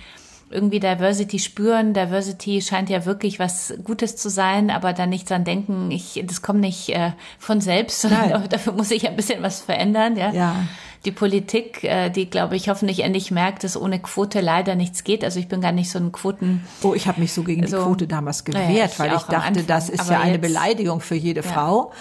irgendwie 0.53 0.81
Diversity 0.81 1.39
spüren. 1.39 1.95
Diversity 1.95 2.61
scheint 2.61 2.91
ja 2.91 3.05
wirklich 3.07 3.39
was 3.39 3.73
Gutes 3.85 4.17
zu 4.17 4.29
sein, 4.29 4.71
aber 4.71 4.93
dann 4.93 5.09
nicht 5.11 5.31
dran 5.31 5.45
denken, 5.45 5.91
ich, 5.93 6.21
das 6.27 6.43
kommt 6.43 6.59
nicht 6.61 6.89
äh, 6.89 7.13
von 7.39 7.61
selbst, 7.61 8.01
sondern 8.01 8.31
Nein. 8.31 8.45
dafür 8.51 8.73
muss 8.73 8.91
ich 8.91 9.07
ein 9.09 9.15
bisschen 9.17 9.43
was 9.45 9.61
verändern, 9.61 10.17
ja. 10.17 10.33
Ja. 10.33 10.57
Die 11.07 11.13
Politik, 11.13 11.83
äh, 11.85 12.11
die, 12.11 12.29
glaube 12.29 12.57
ich, 12.57 12.69
hoffentlich 12.69 13.01
endlich 13.01 13.31
merkt, 13.31 13.65
dass 13.65 13.77
ohne 13.77 13.99
Quote 14.01 14.41
leider 14.43 14.75
nichts 14.75 15.03
geht. 15.03 15.25
Also 15.25 15.41
ich 15.41 15.49
bin 15.49 15.61
gar 15.63 15.73
nicht 15.73 15.91
so 15.91 15.99
ein 15.99 16.13
Quoten... 16.13 16.63
Oh, 16.83 16.93
ich 16.95 17.07
habe 17.09 17.21
mich 17.21 17.33
so 17.33 17.43
gegen 17.43 17.63
die 17.63 17.69
So. 17.69 17.79
Quote 17.85 18.07
damals 18.07 18.45
gewehrt, 18.45 18.93
ich 18.93 18.99
weil 18.99 19.09
ich 19.15 19.23
dachte, 19.23 19.37
Anfang. 19.37 19.67
das 19.67 19.89
ist 19.89 20.11
ja 20.11 20.21
eine 20.21 20.33
jetzt- 20.33 20.43
Beleidigung 20.43 21.01
für 21.01 21.15
jede 21.15 21.43
Frau. 21.43 21.93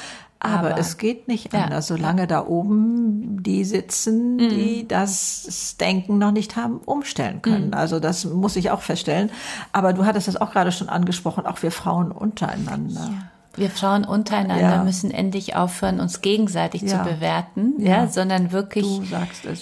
Aber, 0.42 0.70
Aber- 0.72 0.78
es 0.80 0.98
geht 0.98 1.28
nicht 1.28 1.54
Ja. 1.54 1.64
anders, 1.66 1.88
solange 1.88 2.26
da 2.28 2.46
oben 2.46 3.44
die 3.44 3.66
sitzen, 3.66 4.36
Mhm. 4.36 4.50
die 4.50 4.88
das 4.88 5.76
Denken 5.80 6.18
noch 6.18 6.32
nicht 6.32 6.56
haben 6.56 6.78
umstellen 6.80 7.38
Mhm. 7.38 7.42
können. 7.42 7.74
Also 7.74 8.00
das 8.00 8.24
muss 8.26 8.56
ich 8.56 8.70
auch 8.72 8.82
feststellen. 8.82 9.32
Aber 9.74 9.92
du 9.94 10.06
hattest 10.06 10.28
das 10.30 10.36
auch 10.38 10.52
gerade 10.52 10.72
schon 10.72 10.88
angesprochen, 10.90 11.46
auch 11.46 11.62
wir 11.62 11.72
Frauen 11.72 12.12
untereinander. 12.12 13.10
Wir 13.56 13.70
Frauen 13.70 14.06
untereinander 14.06 14.76
Ja. 14.76 14.84
müssen 14.84 15.12
endlich 15.12 15.56
aufhören, 15.56 16.00
uns 16.00 16.22
gegenseitig 16.22 16.84
Ja. 16.84 17.04
zu 17.04 17.10
bewerten, 17.10 17.74
ja, 17.80 18.04
Ja. 18.04 18.08
sondern 18.08 18.52
wirklich 18.52 18.88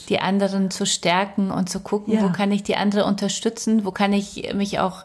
die 0.09 0.19
anderen 0.19 0.69
zu 0.71 0.85
stärken 0.85 1.51
und 1.51 1.69
zu 1.69 1.79
gucken, 1.79 2.19
wo 2.21 2.29
kann 2.29 2.51
ich 2.51 2.63
die 2.63 2.75
andere 2.75 3.05
unterstützen, 3.05 3.85
wo 3.85 3.91
kann 3.91 4.13
ich 4.13 4.53
mich 4.53 4.79
auch 4.79 5.03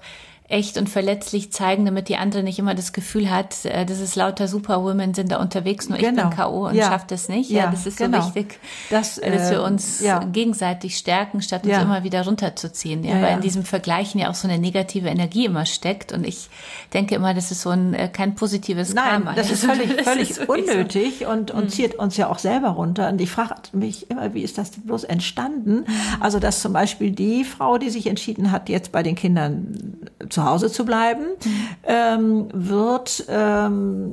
echt 0.52 0.76
und 0.78 0.88
verletzlich 0.88 1.50
zeigen, 1.52 1.84
damit 1.86 2.08
die 2.08 2.16
andere 2.16 2.42
nicht 2.42 2.58
immer 2.58 2.74
das 2.74 2.92
Gefühl 2.92 3.30
hat, 3.30 3.64
äh, 3.64 3.86
das 3.86 4.00
ist 4.00 4.14
lauter 4.16 4.46
Superwomen 4.48 5.14
sind 5.14 5.32
da 5.32 5.40
unterwegs, 5.40 5.88
nur 5.88 5.98
ich 5.98 6.04
Genau. 6.04 6.28
bin 6.28 6.36
K.O. 6.36 6.68
und 6.68 6.74
Ja. 6.74 6.88
schafft 6.88 7.10
das 7.10 7.28
nicht. 7.28 7.50
Ja, 7.50 7.64
Ja, 7.64 7.70
das 7.70 7.86
ist 7.86 7.96
genau. 7.98 8.20
so 8.20 8.34
wichtig, 8.34 8.58
Das, 8.90 9.16
äh, 9.18 9.30
dass 9.30 9.50
wir 9.50 9.58
äh, 9.58 9.62
uns 9.62 10.00
ja. 10.00 10.18
gegenseitig 10.24 10.96
stärken, 10.98 11.40
statt 11.42 11.64
uns 11.64 11.76
immer 11.78 12.04
wieder 12.04 12.24
runterzuziehen. 12.24 13.02
Ja, 13.02 13.20
weil 13.22 13.34
in 13.36 13.40
diesem 13.40 13.64
Vergleichen 13.64 14.20
ja 14.20 14.28
auch 14.30 14.34
so 14.34 14.46
eine 14.46 14.58
negative 14.58 15.08
Energie 15.08 15.46
immer 15.46 15.64
steckt. 15.66 16.12
Und 16.12 16.26
ich 16.26 16.50
denke 16.92 17.14
immer, 17.14 17.32
das 17.34 17.50
ist 17.50 17.62
so 17.62 17.70
ein 17.70 17.94
äh, 17.94 18.08
kein 18.08 18.34
positives 18.34 18.92
Nein, 18.94 19.04
Karma. 19.24 19.32
das 19.34 19.50
ist 19.50 19.64
völlig, 19.64 19.96
das 19.96 20.04
völlig 20.06 20.30
ist 20.30 20.38
wirklich 20.40 20.66
so. 20.66 20.72
Mhm. 20.72 20.78
unnötig 20.78 21.26
und, 21.26 21.50
und 21.50 21.70
zieht 21.70 21.94
uns 21.94 22.16
ja 22.18 22.28
auch 22.28 22.38
selber 22.38 22.68
runter. 22.70 23.08
Und 23.08 23.20
ich 23.20 23.30
frage 23.30 23.54
mich 23.72 24.10
immer, 24.10 24.34
wie 24.34 24.42
ist 24.42 24.58
das 24.58 24.70
denn 24.72 24.82
bloß 24.84 25.04
entstanden? 25.04 25.86
Mhm. 25.86 25.86
Also, 26.20 26.38
dass 26.38 26.60
zum 26.60 26.72
Beispiel 26.74 27.10
die 27.10 27.44
Frau, 27.44 27.78
die 27.78 27.88
sich 27.90 28.06
entschieden 28.06 28.50
hat, 28.52 28.68
jetzt 28.68 28.92
bei 28.92 29.02
den 29.02 29.14
Kindern 29.14 29.96
zu 30.28 30.41
Hause 30.44 30.70
zu 30.70 30.84
bleiben, 30.84 31.24
Mhm. 31.44 31.50
ähm, 31.84 32.48
wird, 32.52 33.24
ähm, 33.28 34.12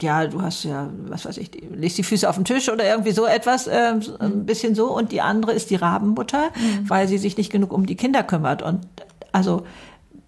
ja, 0.00 0.26
du 0.26 0.40
hast 0.40 0.64
ja, 0.64 0.88
was 1.08 1.26
weiß 1.26 1.36
ich, 1.36 1.50
legst 1.74 1.98
die 1.98 2.02
Füße 2.02 2.28
auf 2.28 2.36
den 2.36 2.44
Tisch 2.46 2.70
oder 2.70 2.84
irgendwie 2.84 3.12
so 3.12 3.26
etwas, 3.26 3.64
so 3.64 3.70
ein 4.18 4.46
bisschen 4.46 4.74
so. 4.74 4.90
Und 4.96 5.12
die 5.12 5.20
andere 5.20 5.52
ist 5.52 5.68
die 5.70 5.76
Rabenmutter, 5.76 6.50
weil 6.86 7.06
sie 7.06 7.18
sich 7.18 7.36
nicht 7.36 7.52
genug 7.52 7.72
um 7.72 7.84
die 7.84 7.96
Kinder 7.96 8.22
kümmert. 8.22 8.62
Und 8.62 8.80
also, 9.32 9.64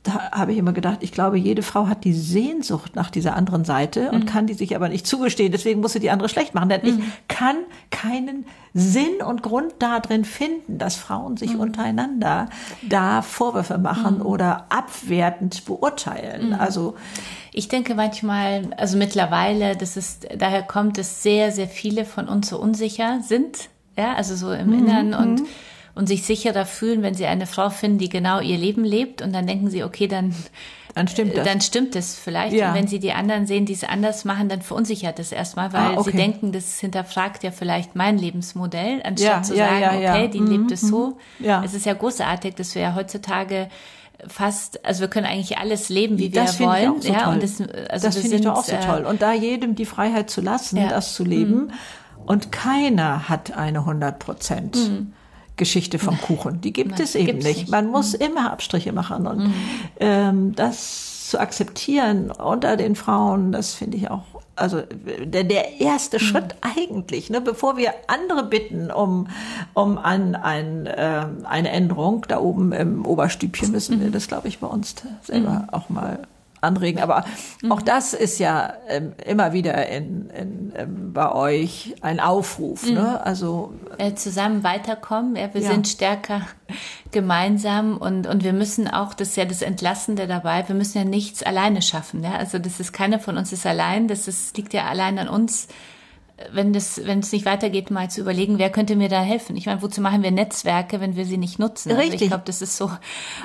da 0.02 0.32
habe 0.32 0.52
ich 0.52 0.58
immer 0.58 0.72
gedacht, 0.72 0.98
ich 1.00 1.12
glaube, 1.12 1.38
jede 1.38 1.62
Frau 1.62 1.86
hat 1.86 2.02
die 2.02 2.12
Sehnsucht 2.12 2.96
nach 2.96 3.08
dieser 3.08 3.36
anderen 3.36 3.64
Seite 3.64 4.10
und 4.10 4.26
kann 4.26 4.48
die 4.48 4.54
sich 4.54 4.74
aber 4.74 4.88
nicht 4.88 5.06
zugestehen. 5.06 5.52
Deswegen 5.52 5.80
muss 5.80 5.92
sie 5.92 6.00
die 6.00 6.10
andere 6.10 6.28
schlecht 6.28 6.54
machen. 6.54 6.70
Denn 6.70 6.80
ich 6.84 6.94
kann 7.28 7.56
keinen 7.90 8.44
Sinn 8.74 9.22
und 9.24 9.42
Grund 9.44 9.74
darin 9.78 10.24
finden, 10.24 10.78
dass 10.78 10.96
Frauen 10.96 11.36
sich 11.36 11.56
untereinander 11.56 12.48
da 12.88 13.22
Vorwürfe 13.22 13.78
machen 13.78 14.20
oder 14.22 14.66
abwertend 14.70 15.64
beurteilen. 15.66 16.52
Also 16.54 16.96
Ich 17.52 17.68
denke 17.68 17.94
manchmal, 17.94 18.70
also 18.78 18.96
mittlerweile, 18.96 19.76
das 19.76 19.96
ist, 19.98 20.26
daher 20.36 20.62
kommt, 20.62 20.96
dass 20.96 21.22
sehr, 21.22 21.52
sehr 21.52 21.68
viele 21.68 22.06
von 22.06 22.26
uns 22.26 22.48
so 22.48 22.58
unsicher 22.58 23.20
sind, 23.22 23.68
ja, 23.96 24.14
also 24.14 24.34
so 24.34 24.52
im 24.52 24.72
Innern 24.72 25.12
und, 25.14 25.42
und 25.94 26.06
sich 26.06 26.24
sicherer 26.24 26.64
fühlen, 26.66 27.02
wenn 27.02 27.14
sie 27.14 27.26
eine 27.26 27.46
Frau 27.46 27.68
finden, 27.70 27.98
die 27.98 28.08
genau 28.08 28.40
ihr 28.40 28.56
Leben 28.56 28.84
lebt 28.84 29.20
und 29.22 29.32
dann 29.34 29.46
denken 29.46 29.68
sie, 29.70 29.84
okay, 29.84 30.06
dann, 30.08 30.34
dann 30.94 31.06
stimmt 31.08 31.36
das. 31.36 31.44
dann 31.46 31.60
stimmt 31.60 31.96
es 31.96 32.14
vielleicht. 32.18 32.54
Ja. 32.54 32.68
Und 32.70 32.74
wenn 32.76 32.86
sie 32.86 32.98
die 32.98 33.12
anderen 33.12 33.46
sehen, 33.46 33.66
die 33.66 33.74
es 33.74 33.84
anders 33.84 34.24
machen, 34.24 34.48
dann 34.48 34.62
verunsichert 34.62 35.18
es 35.18 35.32
erstmal, 35.32 35.72
weil 35.74 35.80
Ah, 35.80 35.98
okay. 35.98 36.12
sie 36.12 36.16
denken, 36.16 36.52
das 36.52 36.80
hinterfragt 36.80 37.42
ja 37.44 37.50
vielleicht 37.50 37.94
mein 37.94 38.16
Lebensmodell, 38.18 39.02
anstatt 39.04 39.18
Ja, 39.30 39.42
zu 39.42 39.54
ja, 39.54 39.66
sagen, 39.68 39.98
okay, 39.98 40.28
die 40.28 40.38
lebt 40.38 40.70
es 40.72 40.80
so. 40.80 41.18
Ja. 41.38 41.62
Es 41.64 41.74
ist 41.74 41.84
ja 41.86 41.92
großartig, 41.94 42.54
dass 42.54 42.74
wir 42.74 42.82
ja 42.82 42.94
heutzutage 42.94 43.68
fast, 44.28 44.84
also 44.86 45.00
wir 45.00 45.08
können 45.08 45.26
eigentlich 45.26 45.58
alles 45.58 45.88
leben, 45.88 46.16
wie 46.18 46.32
wir 46.32 46.42
das 46.42 46.60
ich 46.60 46.66
wollen. 46.66 47.02
so 47.02 47.12
ja, 47.12 47.24
toll. 47.24 47.34
und 47.34 47.42
das, 47.42 47.60
also 47.90 48.06
das 48.06 48.14
wir 48.14 48.22
finde 48.22 48.36
ich 48.36 48.42
doch 48.42 48.56
auch 48.58 48.64
so 48.64 48.76
äh, 48.76 48.80
toll. 48.80 49.04
Und 49.04 49.20
da 49.20 49.32
jedem 49.32 49.74
die 49.74 49.84
Freiheit 49.84 50.30
zu 50.30 50.40
lassen. 50.40 50.82
Mhm. 50.82 50.88
das 50.88 51.14
zu 51.14 51.24
leben. 51.24 51.72
Und 52.24 52.52
keiner 52.52 53.28
hat 53.28 53.56
eine 53.56 53.80
100 53.80 54.18
Prozent 54.20 54.76
Geschichte 55.56 55.98
vom 55.98 56.20
Kuchen. 56.20 56.60
Die 56.60 56.72
gibt 56.72 56.92
Nein, 56.92 57.02
es 57.02 57.14
eben 57.14 57.38
nicht. 57.38 57.46
nicht. 57.46 57.64
Mhm. 57.66 57.70
Man 57.70 57.86
muss 57.88 58.14
immer 58.14 58.52
Abstriche 58.52 58.92
machen. 58.92 59.26
Und 59.26 59.52
ähm, 60.00 60.54
das 60.54 61.28
zu 61.30 61.38
akzeptieren 61.40 62.30
unter 62.30 62.76
den 62.76 62.94
Frauen, 62.94 63.52
das 63.52 63.74
finde 63.74 63.96
ich 63.96 64.10
auch 64.10 64.24
also 64.54 64.82
der, 65.24 65.44
der 65.44 65.80
erste 65.80 66.18
Mhm. 66.18 66.20
Schritt 66.20 66.56
eigentlich, 66.60 67.30
ne, 67.30 67.40
bevor 67.40 67.78
wir 67.78 67.94
andere 68.06 68.44
bitten 68.44 68.90
um, 68.90 69.28
um 69.72 69.96
ein, 69.96 70.36
ein, 70.36 70.86
ähm, 70.94 71.38
eine 71.44 71.70
Änderung, 71.70 72.26
da 72.28 72.38
oben 72.38 72.72
im 72.72 73.06
Oberstübchen 73.06 73.72
müssen 73.72 73.96
Mhm. 73.98 74.02
wir 74.02 74.10
das, 74.10 74.28
glaube 74.28 74.48
ich, 74.48 74.58
bei 74.58 74.66
uns 74.66 74.94
selber 75.22 75.68
auch 75.72 75.88
mal 75.88 76.18
anregen. 76.62 77.02
Aber 77.02 77.24
Mhm. 77.62 77.72
auch 77.72 77.82
das 77.82 78.14
ist 78.14 78.38
ja 78.38 78.72
ähm, 78.88 79.12
immer 79.26 79.52
wieder 79.52 79.86
in, 79.88 80.30
in, 80.30 80.72
ähm, 80.76 81.12
bei 81.12 81.30
euch 81.32 81.94
ein 82.00 82.20
Aufruf. 82.20 82.88
Ne? 82.88 83.20
Also 83.24 83.74
äh, 83.98 84.14
zusammen 84.14 84.64
weiterkommen. 84.64 85.36
Ja, 85.36 85.52
wir 85.52 85.60
Ja. 85.60 85.70
sind 85.70 85.86
stärker 85.88 86.42
gemeinsam 87.10 87.98
und, 87.98 88.26
und 88.26 88.44
wir 88.44 88.52
müssen 88.52 88.88
auch, 88.88 89.14
das 89.14 89.28
ist 89.28 89.36
ja 89.36 89.44
das 89.44 89.62
Entlastende 89.62 90.26
dabei, 90.26 90.66
wir 90.68 90.74
müssen 90.74 90.98
ja 90.98 91.04
nichts 91.04 91.42
alleine 91.42 91.82
schaffen. 91.82 92.22
Ja? 92.24 92.32
Also 92.36 92.58
das 92.58 92.80
ist, 92.80 92.92
keiner 92.92 93.18
von 93.18 93.36
uns 93.36 93.52
ist 93.52 93.66
allein, 93.66 94.08
das 94.08 94.28
ist, 94.28 94.56
liegt 94.56 94.72
ja 94.72 94.86
allein 94.86 95.18
an 95.18 95.28
uns. 95.28 95.68
Wenn 96.50 96.72
das, 96.72 97.00
wenn 97.04 97.20
es 97.20 97.32
nicht 97.32 97.44
weitergeht, 97.44 97.90
mal 97.90 98.10
zu 98.10 98.20
überlegen, 98.20 98.58
wer 98.58 98.70
könnte 98.70 98.96
mir 98.96 99.08
da 99.08 99.20
helfen? 99.20 99.56
Ich 99.56 99.66
meine, 99.66 99.82
wozu 99.82 100.00
machen 100.00 100.22
wir 100.22 100.30
Netzwerke, 100.30 101.00
wenn 101.00 101.16
wir 101.16 101.24
sie 101.24 101.36
nicht 101.36 101.58
nutzen? 101.58 101.90
Also 101.90 102.00
Richtig. 102.00 102.22
ich 102.22 102.28
glaube, 102.28 102.44
das 102.46 102.62
ist 102.62 102.76
so. 102.76 102.90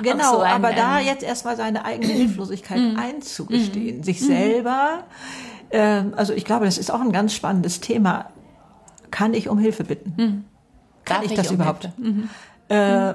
Genau, 0.02 0.36
so 0.36 0.40
ein, 0.40 0.52
aber 0.52 0.72
da 0.72 1.00
ähm, 1.00 1.06
jetzt 1.06 1.22
erstmal 1.22 1.56
seine 1.56 1.84
eigene 1.84 2.12
Hilflosigkeit 2.12 2.78
Mhm. 2.78 2.98
einzugestehen, 2.98 4.02
sich 4.02 4.20
selber, 4.24 5.04
ähm, 5.70 6.14
also 6.16 6.32
ich 6.32 6.44
glaube, 6.44 6.64
das 6.64 6.78
ist 6.78 6.90
auch 6.90 7.00
ein 7.00 7.12
ganz 7.12 7.34
spannendes 7.34 7.80
Thema. 7.80 8.26
Kann 9.10 9.34
ich 9.34 9.48
um 9.48 9.58
Hilfe 9.58 9.84
bitten? 9.84 10.44
Kann 11.04 11.22
darf 11.22 11.24
ich 11.24 11.34
das 11.34 11.48
um 11.48 11.56
überhaupt? 11.56 11.88
Äh, 12.68 13.14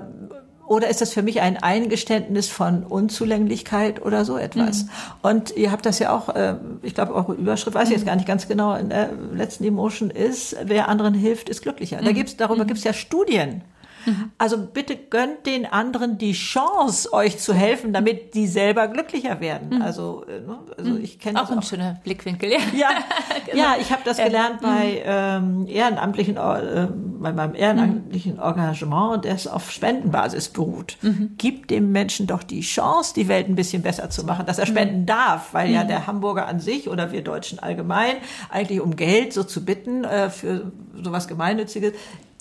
oder 0.66 0.90
ist 0.90 1.02
das 1.02 1.14
für 1.14 1.22
mich 1.22 1.42
ein 1.42 1.58
Eingeständnis 1.58 2.50
von 2.50 2.84
Unzulänglichkeit 2.84 4.02
oder 4.02 4.26
so 4.26 4.38
etwas? 4.38 4.84
Mhm. 4.84 4.90
Und 5.22 5.56
ihr 5.56 5.72
habt 5.72 5.86
das 5.86 6.00
ja 6.00 6.16
auch, 6.16 6.30
äh, 6.30 6.56
ich 6.82 6.96
glaube, 6.96 7.14
eure 7.14 7.34
Überschrift, 7.34 7.76
weiß 7.76 7.90
ich 7.90 7.96
jetzt 7.96 8.06
gar 8.06 8.16
nicht 8.16 8.28
ganz 8.28 8.48
genau, 8.48 8.76
in 8.76 8.90
der 8.90 9.10
letzten 9.34 9.66
Emotion 9.66 10.10
ist, 10.10 10.56
wer 10.64 10.88
anderen 10.88 11.14
hilft, 11.14 11.50
ist 11.50 11.62
glücklicher. 11.62 12.00
Da 12.04 12.12
gibt's, 12.12 12.38
darüber 12.38 12.64
mhm. 12.64 12.68
gibt's 12.68 12.84
ja 12.84 12.94
Studien. 12.94 13.62
Mhm. 14.06 14.32
Also 14.38 14.58
bitte 14.58 14.96
gönnt 14.96 15.46
den 15.46 15.66
anderen 15.66 16.18
die 16.18 16.34
Chance, 16.34 17.12
euch 17.14 17.40
zu 17.40 17.54
helfen, 17.54 17.94
damit 17.94 18.34
die 18.34 18.48
selber 18.48 18.88
glücklicher 18.88 19.40
werden. 19.40 19.76
Mhm. 19.76 19.82
Also, 19.82 20.26
äh, 20.28 20.40
ne, 20.40 20.60
also 20.78 20.92
mhm. 20.92 21.04
ich 21.04 21.20
kenne 21.20 21.42
auch 21.42 21.50
ein 21.50 21.60
auch. 21.60 21.64
schöner 21.64 22.00
Blickwinkel. 22.04 22.52
Ja, 22.52 22.60
ja, 22.76 22.90
genau. 23.46 23.64
ja 23.64 23.76
ich 23.80 23.92
habe 23.92 24.02
das 24.06 24.18
gelernt 24.18 24.62
bei 24.62 25.02
ähm, 25.06 25.68
ehrenamtlichen, 25.68 26.38
äh, 26.38 26.88
bei 27.20 27.34
meinem 27.34 27.56
ehrenamtlichen 27.56 28.40
Engagement, 28.40 29.26
das 29.26 29.48
auf 29.48 29.72
Spendenbasis 29.72 30.50
beruht. 30.50 30.98
Mhm. 31.02 31.32
Gibt 31.38 31.72
dem 31.72 31.92
Menschen 31.92 32.28
doch 32.28 32.44
die 32.44 32.62
Chance, 32.62 33.14
die 33.16 33.28
Welt 33.28 33.48
ein 33.48 33.56
bisschen 33.56 33.82
besser 33.82 34.10
zu 34.10 34.26
machen, 34.26 34.46
dass 34.46 34.60
er 34.60 34.66
spenden 34.66 35.06
darf, 35.06 35.54
weil 35.54 35.72
ja 35.72 35.84
der 35.84 36.08
Hamburger 36.08 36.48
an 36.48 36.60
sich 36.60 36.90
oder 36.90 37.12
wir 37.12 37.24
Deutschen 37.24 37.60
allgemein 37.60 38.16
eigentlich 38.50 38.82
um 38.82 38.96
Geld 38.96 39.34
so 39.34 39.44
zu 39.44 39.66
bitten 39.66 40.04
äh, 40.04 40.30
für 40.30 40.72
sowas 41.02 41.28
Gemeinnütziges 41.28 41.94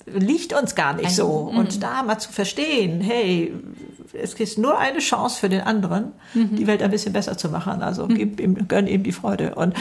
liegt 0.05 0.53
uns 0.53 0.75
gar 0.75 0.93
nicht 0.93 1.11
so. 1.11 1.27
Und 1.27 1.81
da 1.83 2.03
mal 2.03 2.19
zu 2.19 2.31
verstehen, 2.31 3.01
hey, 3.01 3.53
es 4.13 4.33
ist 4.35 4.57
nur 4.57 4.77
eine 4.77 4.99
Chance 4.99 5.39
für 5.39 5.49
den 5.49 5.61
anderen, 5.61 6.11
mhm. 6.33 6.55
die 6.55 6.67
Welt 6.67 6.81
ein 6.81 6.91
bisschen 6.91 7.13
besser 7.13 7.37
zu 7.37 7.49
machen. 7.49 7.81
Also 7.81 8.07
gib 8.07 8.39
ihm, 8.39 8.67
gönn 8.67 8.87
ihm 8.87 9.03
die 9.03 9.11
Freude. 9.11 9.55
Und 9.55 9.73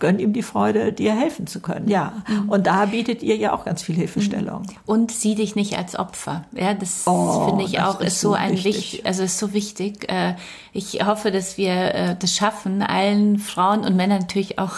gönn 0.00 0.18
ihm 0.18 0.32
die 0.32 0.42
Freude, 0.42 0.92
dir 0.92 1.14
helfen 1.14 1.46
zu 1.46 1.60
können. 1.60 1.88
Ja. 1.88 2.12
Mhm. 2.28 2.48
Und 2.48 2.66
da 2.66 2.86
bietet 2.86 3.22
ihr 3.22 3.36
ja 3.36 3.52
auch 3.52 3.64
ganz 3.64 3.82
viel 3.82 3.94
Hilfestellung. 3.94 4.62
Mhm. 4.62 4.76
Und 4.86 5.12
sieh 5.12 5.34
dich 5.34 5.56
nicht 5.56 5.76
als 5.76 5.98
Opfer. 5.98 6.44
Ja, 6.52 6.74
das 6.74 7.02
oh, 7.06 7.48
finde 7.48 7.64
ich 7.64 7.80
auch 7.80 8.00
ist, 8.00 8.08
ist 8.08 8.20
so 8.20 8.32
ein 8.32 8.52
wichtig, 8.52 9.06
also 9.06 9.22
ist 9.22 9.38
so 9.38 9.52
wichtig. 9.52 10.10
Äh, 10.10 10.34
ich 10.72 11.04
hoffe, 11.04 11.30
dass 11.30 11.58
wir 11.58 11.94
äh, 11.94 12.16
das 12.18 12.36
schaffen, 12.36 12.82
allen 12.82 13.38
Frauen 13.38 13.80
und 13.80 13.96
Männern 13.96 14.20
natürlich 14.20 14.58
auch 14.58 14.76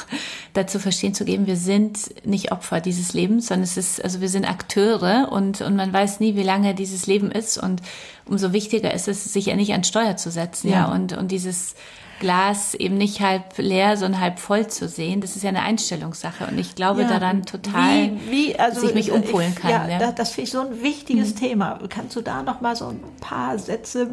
dazu 0.55 0.79
verstehen 0.79 1.15
zu 1.15 1.25
geben, 1.25 1.47
wir 1.47 1.57
sind 1.57 2.27
nicht 2.27 2.53
Opfer 2.53 2.81
dieses 2.81 3.13
Lebens, 3.13 3.49
sondern 3.49 3.65
es 3.65 3.77
ist, 3.77 4.03
also 4.03 4.21
wir 4.21 4.29
sind 4.29 4.49
Akteure 4.49 5.31
und, 5.31 5.61
und 5.61 5.77
man 5.77 5.93
weiß 5.93 6.21
nie, 6.21 6.37
wie 6.37 6.43
lange 6.43 6.75
dieses 6.75 7.07
Leben 7.07 7.31
ist 7.31 7.59
und 7.59 7.83
umso 8.27 8.53
wichtiger 8.53 8.95
ist 8.95 9.09
es, 9.09 9.33
sich 9.33 9.47
ja 9.47 9.57
nicht 9.57 9.73
an 9.73 9.85
Steuer 9.85 10.17
zu 10.17 10.31
setzen, 10.31 10.69
ja, 10.69 10.87
ja 10.87 10.93
und, 10.93 11.17
und 11.17 11.31
dieses, 11.31 11.75
Glas 12.21 12.75
eben 12.75 12.97
nicht 12.97 13.21
halb 13.21 13.59
leer, 13.59 13.97
sondern 13.97 14.21
halb 14.21 14.39
voll 14.39 14.69
zu 14.69 14.87
sehen. 14.89 15.21
Das 15.21 15.35
ist 15.35 15.43
ja 15.43 15.49
eine 15.49 15.63
Einstellungssache 15.63 16.47
und 16.47 16.59
ich 16.59 16.77
glaube 16.77 17.03
ja, 17.03 17.09
daran 17.09 17.45
total, 17.45 18.13
wie, 18.29 18.31
wie, 18.31 18.59
also, 18.59 18.83
dass 18.83 18.91
ich 18.91 18.95
mich 18.95 19.09
äh, 19.09 19.13
umpolen 19.13 19.55
kann. 19.57 19.71
Ja, 19.71 19.89
ja. 19.89 19.99
Das, 19.99 20.15
das 20.15 20.31
finde 20.31 20.45
ich 20.45 20.53
so 20.53 20.61
ein 20.61 20.83
wichtiges 20.83 21.35
mhm. 21.35 21.39
Thema. 21.39 21.79
Kannst 21.89 22.15
du 22.15 22.21
da 22.21 22.45
noch 22.45 22.61
mal 22.61 22.77
so 22.77 22.87
ein 22.89 23.01
paar 23.21 23.59
Sätze 23.59 24.09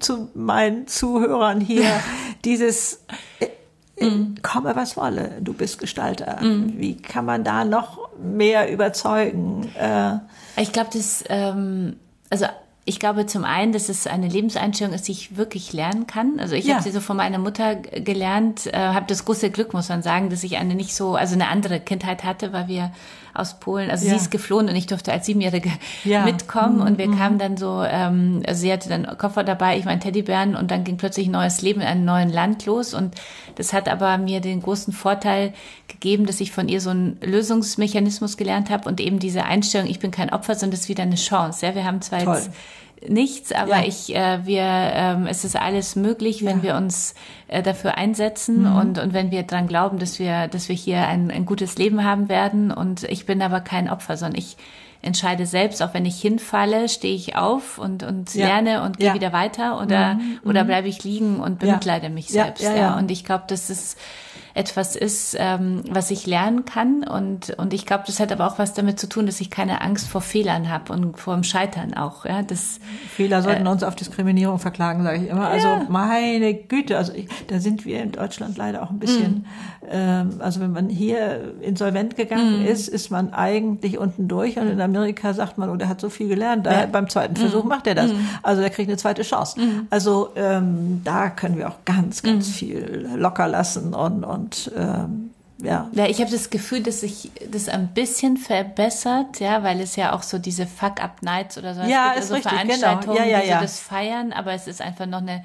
zu 0.00 0.30
meinen 0.34 0.88
Zuhörern 0.88 1.60
hier 1.60 1.88
dieses 2.44 3.04
äh, 3.38 3.46
äh, 4.00 4.10
mhm. 4.10 4.36
komme 4.42 4.74
was 4.74 4.96
wolle, 4.96 5.36
du 5.40 5.52
bist 5.52 5.78
Gestalter. 5.78 6.42
Mhm. 6.42 6.74
Wie 6.78 6.96
kann 6.96 7.26
man 7.26 7.44
da 7.44 7.64
noch 7.64 8.08
mehr 8.18 8.72
überzeugen? 8.72 9.70
Äh, 9.78 10.18
ich 10.56 10.72
glaube, 10.72 10.90
das 10.92 11.22
ähm, 11.28 11.96
also 12.30 12.46
ich 12.90 12.98
glaube 12.98 13.24
zum 13.26 13.44
einen, 13.44 13.72
dass 13.72 13.88
es 13.88 14.08
eine 14.08 14.26
Lebenseinstellung 14.26 14.92
ist, 14.92 15.06
die 15.06 15.12
ich 15.12 15.36
wirklich 15.36 15.72
lernen 15.72 16.08
kann. 16.08 16.40
Also 16.40 16.56
ich 16.56 16.64
ja. 16.64 16.74
habe 16.74 16.82
sie 16.82 16.90
so 16.90 16.98
von 16.98 17.16
meiner 17.16 17.38
Mutter 17.38 17.76
gelernt, 17.76 18.66
äh, 18.66 18.76
habe 18.76 19.06
das 19.06 19.24
große 19.24 19.50
Glück, 19.50 19.72
muss 19.72 19.88
man 19.88 20.02
sagen, 20.02 20.28
dass 20.28 20.42
ich 20.42 20.56
eine 20.56 20.74
nicht 20.74 20.96
so, 20.96 21.14
also 21.14 21.34
eine 21.34 21.46
andere 21.46 21.78
Kindheit 21.78 22.24
hatte, 22.24 22.52
weil 22.52 22.66
wir 22.66 22.90
aus 23.32 23.60
Polen, 23.60 23.92
also 23.92 24.04
ja. 24.04 24.10
sie 24.10 24.16
ist 24.16 24.32
geflohen 24.32 24.68
und 24.68 24.74
ich 24.74 24.88
durfte 24.88 25.12
als 25.12 25.24
Siebenjährige 25.24 25.70
ja. 26.02 26.24
mitkommen 26.24 26.78
mhm. 26.78 26.82
und 26.82 26.98
wir 26.98 27.06
mhm. 27.06 27.16
kamen 27.16 27.38
dann 27.38 27.56
so, 27.56 27.84
ähm, 27.86 28.42
also 28.44 28.60
sie 28.62 28.72
hatte 28.72 28.88
dann 28.88 29.06
Koffer 29.18 29.44
dabei, 29.44 29.78
ich 29.78 29.84
meinen 29.84 30.00
Teddybären 30.00 30.56
und 30.56 30.72
dann 30.72 30.82
ging 30.82 30.96
plötzlich 30.96 31.28
ein 31.28 31.32
neues 31.32 31.62
Leben 31.62 31.80
in 31.80 31.86
einem 31.86 32.04
neuen 32.04 32.30
Land 32.30 32.66
los 32.66 32.92
und 32.92 33.14
das 33.54 33.72
hat 33.72 33.88
aber 33.88 34.18
mir 34.18 34.40
den 34.40 34.60
großen 34.60 34.92
Vorteil 34.92 35.52
gegeben, 35.86 36.26
dass 36.26 36.40
ich 36.40 36.50
von 36.50 36.68
ihr 36.68 36.80
so 36.80 36.90
einen 36.90 37.18
Lösungsmechanismus 37.22 38.36
gelernt 38.36 38.68
habe 38.68 38.88
und 38.88 39.00
eben 39.00 39.20
diese 39.20 39.44
Einstellung, 39.44 39.88
ich 39.88 40.00
bin 40.00 40.10
kein 40.10 40.30
Opfer, 40.32 40.56
sondern 40.56 40.72
das 40.72 40.80
ist 40.80 40.88
wieder 40.88 41.04
eine 41.04 41.14
Chance. 41.14 41.66
Ja, 41.66 41.74
wir 41.76 41.84
haben 41.84 42.02
zwar 42.02 42.24
Toll. 42.24 42.34
jetzt 42.34 42.50
nichts, 43.08 43.52
aber 43.52 43.78
ja. 43.78 43.86
ich, 43.86 44.14
äh, 44.14 44.44
wir, 44.44 44.62
ähm, 44.62 45.26
es 45.26 45.44
ist 45.44 45.56
alles 45.56 45.96
möglich, 45.96 46.44
wenn 46.44 46.58
ja. 46.58 46.62
wir 46.62 46.74
uns 46.76 47.14
äh, 47.48 47.62
dafür 47.62 47.96
einsetzen 47.96 48.70
mhm. 48.70 48.76
und, 48.76 48.98
und 48.98 49.12
wenn 49.14 49.30
wir 49.30 49.42
dran 49.44 49.66
glauben, 49.66 49.98
dass 49.98 50.18
wir, 50.18 50.48
dass 50.48 50.68
wir 50.68 50.76
hier 50.76 51.06
ein, 51.06 51.30
ein 51.30 51.46
gutes 51.46 51.76
Leben 51.76 52.04
haben 52.04 52.28
werden. 52.28 52.70
Und 52.70 53.04
ich 53.04 53.26
bin 53.26 53.40
aber 53.42 53.60
kein 53.60 53.88
Opfer, 53.88 54.16
sondern 54.16 54.38
ich 54.38 54.56
entscheide 55.02 55.46
selbst, 55.46 55.82
auch 55.82 55.94
wenn 55.94 56.04
ich 56.04 56.20
hinfalle, 56.20 56.88
stehe 56.88 57.14
ich 57.14 57.36
auf 57.36 57.78
und, 57.78 58.02
und 58.02 58.34
ja. 58.34 58.46
lerne 58.46 58.82
und 58.82 58.98
gehe 58.98 59.08
ja. 59.08 59.14
wieder 59.14 59.32
weiter 59.32 59.80
oder, 59.80 60.14
mhm. 60.14 60.40
oder 60.44 60.64
mhm. 60.64 60.68
bleibe 60.68 60.88
ich 60.88 61.02
liegen 61.04 61.40
und 61.40 61.58
bemitleide 61.58 62.10
mich 62.10 62.28
selbst. 62.28 62.62
Ja, 62.62 62.98
Und 62.98 63.10
ich 63.10 63.24
glaube, 63.24 63.44
das 63.48 63.70
ist 63.70 63.98
etwas 64.54 64.96
ist, 64.96 65.36
ähm, 65.38 65.82
was 65.90 66.10
ich 66.10 66.26
lernen 66.26 66.64
kann. 66.64 67.04
Und, 67.04 67.50
und 67.58 67.72
ich 67.72 67.86
glaube, 67.86 68.04
das 68.06 68.20
hat 68.20 68.32
aber 68.32 68.46
auch 68.46 68.58
was 68.58 68.74
damit 68.74 68.98
zu 68.98 69.08
tun, 69.08 69.26
dass 69.26 69.40
ich 69.40 69.50
keine 69.50 69.80
Angst 69.80 70.08
vor 70.08 70.20
Fehlern 70.20 70.70
habe 70.70 70.92
und 70.92 71.18
vor 71.18 71.34
dem 71.34 71.44
Scheitern 71.44 71.94
auch. 71.94 72.24
Ja, 72.24 72.42
das, 72.42 72.80
Fehler 73.14 73.42
sollten 73.42 73.66
äh, 73.66 73.70
uns 73.70 73.82
auf 73.82 73.94
Diskriminierung 73.96 74.58
verklagen, 74.58 75.02
sage 75.02 75.24
ich 75.24 75.30
immer. 75.30 75.48
Also 75.48 75.68
ja. 75.68 75.86
meine 75.88 76.54
Güte, 76.54 76.96
also 76.96 77.12
ich, 77.12 77.28
da 77.48 77.60
sind 77.60 77.84
wir 77.84 78.02
in 78.02 78.12
Deutschland 78.12 78.56
leider 78.56 78.82
auch 78.82 78.90
ein 78.90 78.98
bisschen, 78.98 79.46
mm. 79.82 79.86
ähm, 79.90 80.30
also 80.38 80.60
wenn 80.60 80.72
man 80.72 80.88
hier 80.88 81.54
insolvent 81.60 82.16
gegangen 82.16 82.62
mm. 82.62 82.66
ist, 82.66 82.88
ist 82.88 83.10
man 83.10 83.32
eigentlich 83.32 83.98
unten 83.98 84.28
durch 84.28 84.58
und 84.58 84.68
in 84.68 84.80
Amerika 84.80 85.34
sagt 85.34 85.58
man, 85.58 85.70
oh, 85.70 85.76
der 85.76 85.88
hat 85.88 86.00
so 86.00 86.08
viel 86.08 86.28
gelernt, 86.28 86.66
da, 86.66 86.80
ja. 86.80 86.86
beim 86.86 87.08
zweiten 87.08 87.36
Versuch 87.36 87.64
mm. 87.64 87.68
macht 87.68 87.86
er 87.86 87.94
das. 87.94 88.12
Mm. 88.12 88.16
Also 88.42 88.62
der 88.62 88.70
kriegt 88.70 88.88
eine 88.88 88.96
zweite 88.96 89.22
Chance. 89.22 89.60
Mm. 89.60 89.86
Also 89.90 90.30
ähm, 90.36 91.02
da 91.04 91.30
können 91.30 91.58
wir 91.58 91.68
auch 91.68 91.84
ganz, 91.84 92.22
ganz 92.22 92.48
viel 92.48 93.08
locker 93.16 93.48
lassen 93.48 93.94
und, 93.94 94.24
und 94.24 94.39
und 94.40 94.72
ähm, 94.76 95.30
ja. 95.62 95.90
Ja, 95.92 96.06
ich 96.06 96.20
habe 96.20 96.30
das 96.30 96.50
Gefühl, 96.50 96.82
dass 96.82 97.00
sich 97.00 97.30
das 97.50 97.68
ein 97.68 97.88
bisschen 97.88 98.36
verbessert, 98.36 99.40
ja, 99.40 99.62
weil 99.62 99.80
es 99.80 99.96
ja 99.96 100.12
auch 100.14 100.22
so 100.22 100.38
diese 100.38 100.66
Fuck-Up-Nights 100.66 101.58
oder 101.58 101.74
so, 101.74 101.82
ja, 101.82 102.14
es 102.16 102.28
gibt 102.28 102.46
also 102.46 102.48
Veranstaltungen, 102.48 103.16
genau. 103.16 103.28
ja, 103.28 103.38
ja, 103.38 103.38
ja. 103.38 103.42
die 103.42 103.52
so 103.52 103.60
das 103.60 103.80
feiern, 103.80 104.32
aber 104.32 104.52
es 104.52 104.66
ist 104.66 104.80
einfach 104.80 105.06
noch 105.06 105.20
eine 105.20 105.44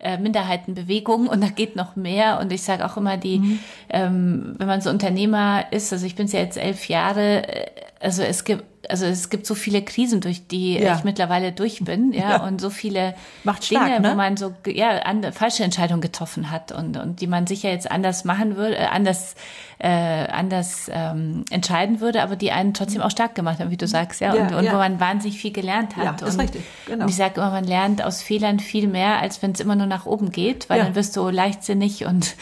äh, 0.00 0.16
Minderheitenbewegung 0.16 1.26
und 1.26 1.42
da 1.42 1.48
geht 1.48 1.74
noch 1.74 1.96
mehr. 1.96 2.38
Und 2.40 2.52
ich 2.52 2.62
sage 2.62 2.86
auch 2.86 2.96
immer, 2.96 3.16
die, 3.16 3.40
mhm. 3.40 3.58
ähm, 3.88 4.54
wenn 4.58 4.66
man 4.66 4.80
so 4.80 4.90
Unternehmer 4.90 5.64
ist, 5.72 5.92
also 5.92 6.06
ich 6.06 6.14
bin 6.14 6.28
ja 6.28 6.38
jetzt 6.40 6.56
elf 6.56 6.88
Jahre, 6.88 7.48
äh, 7.48 7.70
also 8.00 8.22
es 8.22 8.44
gibt 8.44 8.62
also 8.88 9.06
es 9.06 9.30
gibt 9.30 9.46
so 9.46 9.54
viele 9.54 9.82
Krisen, 9.82 10.20
durch 10.20 10.46
die 10.46 10.78
ja. 10.78 10.96
ich 10.96 11.04
mittlerweile 11.04 11.52
durch 11.52 11.84
bin, 11.84 12.12
ja, 12.12 12.30
ja. 12.30 12.44
und 12.44 12.60
so 12.60 12.70
viele 12.70 13.14
Macht 13.44 13.64
stark, 13.64 13.86
Dinge, 13.86 14.00
ne? 14.00 14.10
wo 14.10 14.14
man 14.14 14.36
so 14.36 14.54
ja 14.66 14.98
an, 15.00 15.32
falsche 15.32 15.64
Entscheidungen 15.64 16.00
getroffen 16.00 16.50
hat 16.50 16.72
und 16.72 16.96
und 16.96 17.20
die 17.20 17.26
man 17.26 17.46
sicher 17.46 17.70
jetzt 17.70 17.90
anders 17.90 18.24
machen 18.24 18.56
würde, 18.56 18.76
äh, 18.76 18.86
anders 18.86 19.34
äh, 19.78 19.88
anders 19.88 20.90
ähm, 20.92 21.44
entscheiden 21.50 22.00
würde, 22.00 22.22
aber 22.22 22.36
die 22.36 22.50
einen 22.50 22.74
trotzdem 22.74 23.00
auch 23.00 23.10
stark 23.10 23.34
gemacht 23.34 23.60
haben, 23.60 23.70
wie 23.70 23.76
du 23.76 23.86
sagst, 23.86 24.20
ja, 24.20 24.34
ja 24.34 24.42
und, 24.42 24.54
und 24.54 24.66
wo 24.72 24.76
man 24.76 24.98
wahnsinnig 24.98 25.38
viel 25.38 25.52
gelernt 25.52 25.96
hat. 25.96 26.04
Ja, 26.04 26.12
das 26.12 26.30
ist 26.30 26.40
richtig. 26.40 26.64
Genau. 26.86 27.04
Und 27.04 27.10
ich 27.10 27.16
sage 27.16 27.40
immer, 27.40 27.50
man 27.50 27.64
lernt 27.64 28.02
aus 28.02 28.20
Fehlern 28.20 28.58
viel 28.58 28.88
mehr, 28.88 29.20
als 29.20 29.40
wenn 29.42 29.52
es 29.52 29.60
immer 29.60 29.76
nur 29.76 29.86
nach 29.86 30.04
oben 30.04 30.32
geht, 30.32 30.68
weil 30.68 30.82
dann 30.82 30.94
wirst 30.94 31.16
du 31.16 31.28
leichtsinnig 31.28 32.06
und 32.06 32.34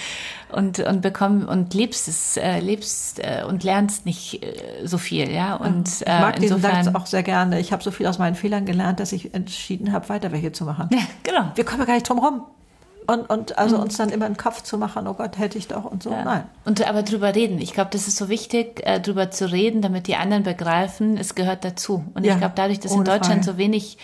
und 0.52 0.78
und 0.78 1.00
bekommen 1.00 1.44
und 1.46 1.74
lebst 1.74 2.08
es 2.08 2.36
äh, 2.36 2.60
lebst 2.60 3.18
äh, 3.18 3.44
und 3.46 3.64
lernst 3.64 4.06
nicht 4.06 4.42
äh, 4.42 4.86
so 4.86 4.98
viel 4.98 5.30
ja 5.30 5.56
und 5.56 5.88
ich 5.88 6.06
mag 6.06 6.36
äh, 6.36 6.40
diesen 6.40 6.60
Satz 6.60 6.88
auch 6.94 7.06
sehr 7.06 7.22
gerne 7.22 7.58
ich 7.58 7.72
habe 7.72 7.82
so 7.82 7.90
viel 7.90 8.06
aus 8.06 8.18
meinen 8.18 8.36
Fehlern 8.36 8.64
gelernt 8.64 9.00
dass 9.00 9.12
ich 9.12 9.34
entschieden 9.34 9.92
habe 9.92 10.08
weiter 10.08 10.32
welche 10.32 10.52
zu 10.52 10.64
machen 10.64 10.88
ja 10.92 11.00
genau 11.22 11.50
wir 11.54 11.64
kommen 11.64 11.84
gar 11.84 11.94
nicht 11.94 12.08
drum 12.08 12.18
rum 12.18 12.42
und, 13.06 13.30
und 13.30 13.56
also 13.56 13.76
mhm. 13.76 13.82
uns 13.82 13.96
dann 13.96 14.08
immer 14.08 14.26
einen 14.26 14.36
Kopf 14.36 14.62
zu 14.62 14.78
machen, 14.78 15.06
oh 15.06 15.14
Gott, 15.14 15.38
hätte 15.38 15.58
ich 15.58 15.68
doch 15.68 15.84
und 15.84 16.02
so. 16.02 16.10
Ja. 16.10 16.24
Nein. 16.24 16.42
Und 16.64 16.86
aber 16.86 17.02
drüber 17.02 17.34
reden. 17.34 17.60
Ich 17.60 17.72
glaube, 17.72 17.90
das 17.92 18.08
ist 18.08 18.16
so 18.16 18.28
wichtig, 18.28 18.84
äh, 18.84 19.00
drüber 19.00 19.30
zu 19.30 19.50
reden, 19.50 19.80
damit 19.80 20.08
die 20.08 20.16
anderen 20.16 20.42
begreifen, 20.42 21.16
es 21.16 21.34
gehört 21.34 21.64
dazu. 21.64 22.04
Und 22.14 22.24
ja, 22.24 22.32
ich 22.32 22.38
glaube, 22.38 22.54
dadurch, 22.56 22.80
dass 22.80 22.92
in 22.92 23.04
Deutschland 23.04 23.44
Frage. 23.44 23.52
so 23.52 23.58
wenig 23.58 23.98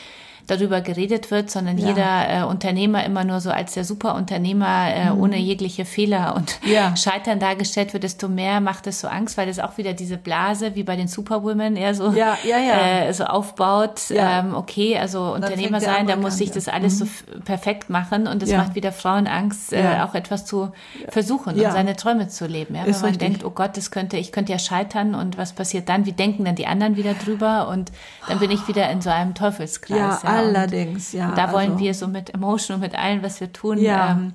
darüber 0.47 0.81
geredet 0.81 1.31
wird, 1.31 1.51
sondern 1.51 1.79
ja. 1.79 1.89
jeder 1.89 2.41
äh, 2.41 2.45
Unternehmer 2.45 3.05
immer 3.05 3.25
nur 3.25 3.41
so 3.41 3.51
als 3.51 3.75
der 3.75 3.85
Superunternehmer 3.85 4.95
äh, 4.95 5.11
mhm. 5.11 5.21
ohne 5.21 5.39
jegliche 5.39 5.85
Fehler 5.85 6.35
und 6.37 6.59
ja. 6.65 6.97
Scheitern 7.03 7.39
dargestellt 7.39 7.93
wird, 7.93 8.05
desto 8.05 8.29
mehr 8.29 8.61
macht 8.61 8.87
es 8.87 9.01
so 9.01 9.09
Angst, 9.09 9.37
weil 9.39 9.49
es 9.49 9.59
auch 9.59 9.79
wieder 9.79 9.93
diese 9.93 10.17
Blase 10.17 10.75
wie 10.75 10.83
bei 10.83 10.97
den 10.97 11.09
Superwomen 11.09 11.77
eher 11.77 11.95
so, 11.95 12.13
ja. 12.13 12.37
Äh, 12.45 13.13
so 13.13 13.25
aufbaut. 13.25 14.03
Ähm, 14.11 14.55
okay, 14.55 14.99
also 14.99 15.33
Unternehmer 15.33 15.81
sein, 15.81 16.07
da 16.07 16.17
muss 16.17 16.39
sich 16.39 16.51
das 16.51 16.69
alles 16.69 17.01
mhm. 17.01 17.05
so 17.05 17.41
perfekt 17.45 17.91
machen 17.91 18.27
und 18.27 18.43
das 18.43 18.51
macht 18.51 18.75
wieder 18.75 18.93
Frauen 18.93 19.27
Angst, 19.27 19.73
äh, 19.73 20.01
auch 20.03 20.15
etwas 20.15 20.45
zu 20.45 20.73
versuchen 21.09 21.55
und 21.55 21.73
seine 21.73 21.97
Träume 21.97 22.29
zu 22.29 22.47
leben. 22.47 22.75
Ja? 22.75 22.85
Wenn 22.85 22.93
man 22.93 23.03
richtig. 23.03 23.19
denkt, 23.19 23.45
oh 23.45 23.51
Gott, 23.51 23.77
das 23.77 23.91
könnte, 23.91 24.17
ich 24.17 24.33
könnte 24.33 24.53
ja 24.53 24.59
scheitern 24.59 25.15
und 25.15 25.39
was 25.39 25.53
passiert 25.53 25.89
dann? 25.89 26.07
Wie 26.07 26.13
denken 26.13 26.45
dann 26.45 26.57
die 26.57 26.67
anderen 26.67 26.97
wieder 26.97 27.15
drüber? 27.15 27.69
Und 27.69 27.93
dann 28.29 28.39
bin 28.39 28.51
ich 28.51 28.69
wieder 28.69 28.91
in 28.91 29.01
so 29.01 29.11
einem 29.11 29.35
Teufelskreis. 29.35 30.23
Ja, 30.23 30.32
Allerdings, 30.37 31.13
ja. 31.13 31.33
Da 31.35 31.53
wollen 31.53 31.73
also, 31.73 31.85
wir 31.85 31.95
so 31.95 32.09
mit 32.09 32.33
Emotion 32.35 32.77
und 32.77 32.81
mit 32.81 32.95
allem, 32.95 33.23
was 33.23 33.41
wir 33.41 33.53
tun, 33.53 33.79
ja, 33.79 34.13
ähm, 34.13 34.33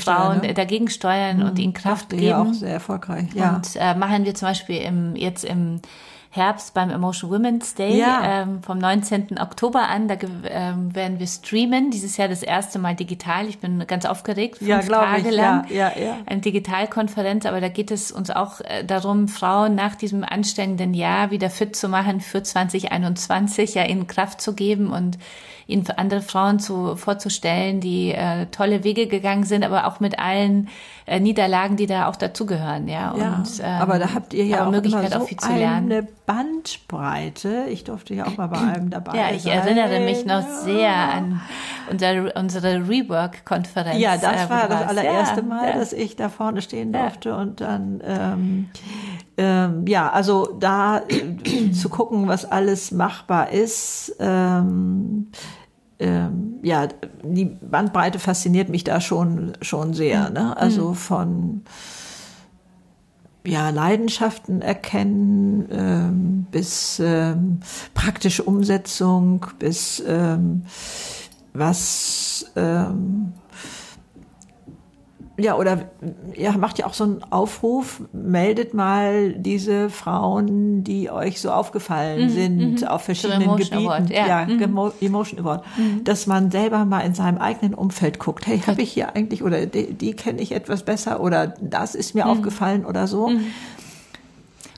Frauen 0.00 0.40
ne? 0.40 0.54
dagegen 0.54 0.88
steuern 0.88 1.38
mhm. 1.38 1.44
und 1.44 1.58
ihnen 1.58 1.72
Kraft 1.72 2.10
geben. 2.10 2.22
Ja, 2.22 2.42
auch 2.42 2.52
sehr 2.52 2.72
erfolgreich. 2.74 3.28
Ja. 3.34 3.56
Und 3.56 3.76
äh, 3.76 3.94
machen 3.94 4.24
wir 4.24 4.34
zum 4.34 4.48
Beispiel 4.48 4.78
im, 4.78 5.16
jetzt 5.16 5.44
im 5.44 5.80
Herbst 6.32 6.74
beim 6.74 6.90
Emotion 6.90 7.28
Women's 7.28 7.74
Day 7.74 7.98
ja. 7.98 8.42
ähm, 8.42 8.62
vom 8.62 8.78
19. 8.78 9.40
Oktober 9.40 9.88
an. 9.88 10.06
Da 10.06 10.14
ähm, 10.44 10.94
werden 10.94 11.18
wir 11.18 11.26
streamen. 11.26 11.90
Dieses 11.90 12.16
Jahr 12.16 12.28
das 12.28 12.44
erste 12.44 12.78
Mal 12.78 12.94
digital. 12.94 13.48
Ich 13.48 13.58
bin 13.58 13.84
ganz 13.88 14.04
aufgeregt. 14.04 14.58
Fünf 14.58 14.68
ja, 14.68 14.80
Tage 14.80 15.28
ich. 15.28 15.34
lang. 15.34 15.66
Ja, 15.68 15.90
ja, 15.96 16.00
ja. 16.00 16.18
Eine 16.26 16.40
Digitalkonferenz. 16.40 17.46
Aber 17.46 17.60
da 17.60 17.68
geht 17.68 17.90
es 17.90 18.12
uns 18.12 18.30
auch 18.30 18.60
äh, 18.60 18.84
darum, 18.84 19.26
Frauen 19.26 19.74
nach 19.74 19.96
diesem 19.96 20.22
anstrengenden 20.22 20.94
Jahr 20.94 21.32
wieder 21.32 21.50
fit 21.50 21.74
zu 21.74 21.88
machen 21.88 22.20
für 22.20 22.44
2021, 22.44 23.74
ja, 23.74 23.84
ihnen 23.84 24.06
Kraft 24.06 24.40
zu 24.40 24.54
geben 24.54 24.92
und 24.92 25.18
ihnen 25.70 25.86
andere 25.96 26.20
Frauen 26.20 26.58
zu, 26.58 26.96
vorzustellen, 26.96 27.80
die 27.80 28.12
äh, 28.12 28.46
tolle 28.46 28.84
Wege 28.84 29.06
gegangen 29.06 29.44
sind, 29.44 29.64
aber 29.64 29.86
auch 29.86 30.00
mit 30.00 30.18
allen 30.18 30.68
äh, 31.06 31.20
Niederlagen, 31.20 31.76
die 31.76 31.86
da 31.86 32.08
auch 32.08 32.16
dazugehören. 32.16 32.88
Ja, 32.88 33.14
ja 33.16 33.34
und, 33.34 33.48
ähm, 33.60 33.66
aber 33.66 33.98
da 33.98 34.14
habt 34.14 34.34
ihr 34.34 34.44
ja 34.44 34.66
auch 34.66 34.70
Möglichkeit, 34.70 35.12
so 35.12 35.20
auch 35.20 35.26
viel 35.26 35.38
zu 35.38 35.52
lernen. 35.52 35.90
eine 35.90 36.08
Bandbreite. 36.26 37.66
Ich 37.70 37.84
durfte 37.84 38.14
ja 38.14 38.26
auch 38.26 38.36
mal 38.36 38.46
bei 38.48 38.58
einem 38.74 38.90
dabei 38.90 39.12
sein. 39.12 39.20
Ja, 39.20 39.34
ich 39.34 39.42
sein. 39.42 39.52
erinnere 39.52 40.00
mich 40.00 40.24
noch 40.24 40.42
sehr 40.42 40.92
an 40.92 41.40
unsere, 41.90 42.32
unsere 42.34 42.88
Rework-Konferenz. 42.88 43.98
Ja, 43.98 44.16
das 44.16 44.46
äh, 44.46 44.50
war 44.50 44.68
das 44.68 44.88
allererste 44.88 45.40
ja, 45.40 45.46
Mal, 45.46 45.68
ja. 45.70 45.78
dass 45.78 45.92
ich 45.92 46.16
da 46.16 46.28
vorne 46.28 46.62
stehen 46.62 46.92
durfte 46.92 47.36
und 47.36 47.60
dann 47.60 48.00
ähm, 48.04 48.68
ähm, 49.40 49.86
ja, 49.86 50.10
also 50.10 50.54
da 50.58 50.98
äh, 51.08 51.70
zu 51.72 51.88
gucken, 51.88 52.28
was 52.28 52.44
alles 52.44 52.92
machbar 52.92 53.50
ist. 53.50 54.14
Ähm, 54.20 55.30
ähm, 56.00 56.54
ja, 56.62 56.88
die 57.22 57.44
Bandbreite 57.44 58.18
fasziniert 58.18 58.68
mich 58.68 58.84
da 58.84 59.00
schon, 59.00 59.52
schon 59.60 59.94
sehr. 59.94 60.30
Ne? 60.30 60.56
Also 60.56 60.88
mhm. 60.90 60.94
von 60.94 61.62
ja, 63.46 63.70
Leidenschaften 63.70 64.62
erkennen 64.62 65.68
ähm, 65.70 66.46
bis 66.50 67.00
ähm, 67.04 67.60
praktische 67.94 68.42
Umsetzung, 68.42 69.46
bis 69.58 70.02
ähm, 70.06 70.64
was 71.52 72.50
ähm, 72.56 73.32
ja, 75.42 75.56
oder 75.56 75.90
ja, 76.36 76.52
macht 76.52 76.78
ja 76.78 76.86
auch 76.86 76.94
so 76.94 77.04
einen 77.04 77.22
Aufruf, 77.30 78.02
meldet 78.12 78.74
mal 78.74 79.32
diese 79.32 79.90
Frauen, 79.90 80.84
die 80.84 81.10
euch 81.10 81.40
so 81.40 81.50
aufgefallen 81.50 82.24
mhm, 82.24 82.28
sind 82.30 82.80
mhm. 82.82 82.88
auf 82.88 83.02
verschiedenen 83.02 83.56
Gebieten. 83.56 83.86
Award, 83.86 84.10
ja, 84.10 84.26
ja 84.26 84.46
mhm. 84.46 84.92
Emotion 85.00 85.40
Award. 85.40 85.64
Mhm. 85.76 86.04
Dass 86.04 86.26
man 86.26 86.50
selber 86.50 86.84
mal 86.84 87.00
in 87.00 87.14
seinem 87.14 87.38
eigenen 87.38 87.74
Umfeld 87.74 88.18
guckt, 88.18 88.46
hey, 88.46 88.58
habe 88.66 88.82
ich 88.82 88.92
hier 88.92 89.14
eigentlich 89.14 89.42
oder 89.42 89.66
die, 89.66 89.92
die 89.94 90.14
kenne 90.14 90.40
ich 90.40 90.52
etwas 90.52 90.82
besser 90.84 91.20
oder 91.20 91.54
das 91.60 91.94
ist 91.94 92.14
mir 92.14 92.24
mhm. 92.24 92.30
aufgefallen 92.30 92.84
oder 92.84 93.06
so. 93.06 93.30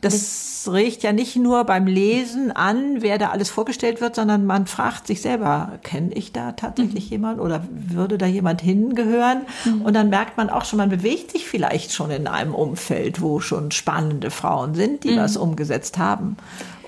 Das 0.03 0.69
regt 0.71 1.03
ja 1.03 1.13
nicht 1.13 1.37
nur 1.37 1.65
beim 1.65 1.87
Lesen 1.87 2.53
an, 2.53 3.01
wer 3.01 3.19
da 3.19 3.31
alles 3.31 3.51
vorgestellt 3.51 4.01
wird, 4.01 4.17
sondern 4.17 4.45
man 4.45 4.67
fragt 4.67 5.07
sich 5.07 5.23
selber, 5.23 5.79
kenne 5.83 6.13
ich 6.13 6.33
da 6.33 6.53
tatsächlich 6.53 7.07
mhm. 7.07 7.11
jemand 7.11 7.41
oder 7.41 7.65
würde 7.71 8.19
da 8.19 8.27
jemand 8.27 8.61
hingehören? 8.61 9.43
Mhm. 9.65 9.83
Und 9.83 9.95
dann 9.95 10.11
merkt 10.11 10.37
man 10.37 10.51
auch 10.51 10.65
schon, 10.65 10.79
man 10.79 10.91
bewegt 10.91 11.31
sich 11.31 11.47
vielleicht 11.47 11.93
schon 11.93 12.11
in 12.11 12.27
einem 12.27 12.55
Umfeld, 12.55 13.21
wo 13.23 13.41
schon 13.41 13.71
spannende 13.71 14.31
Frauen 14.31 14.75
sind, 14.75 15.05
die 15.05 15.13
mhm. 15.13 15.19
was 15.19 15.37
umgesetzt 15.37 15.99
haben 15.99 16.37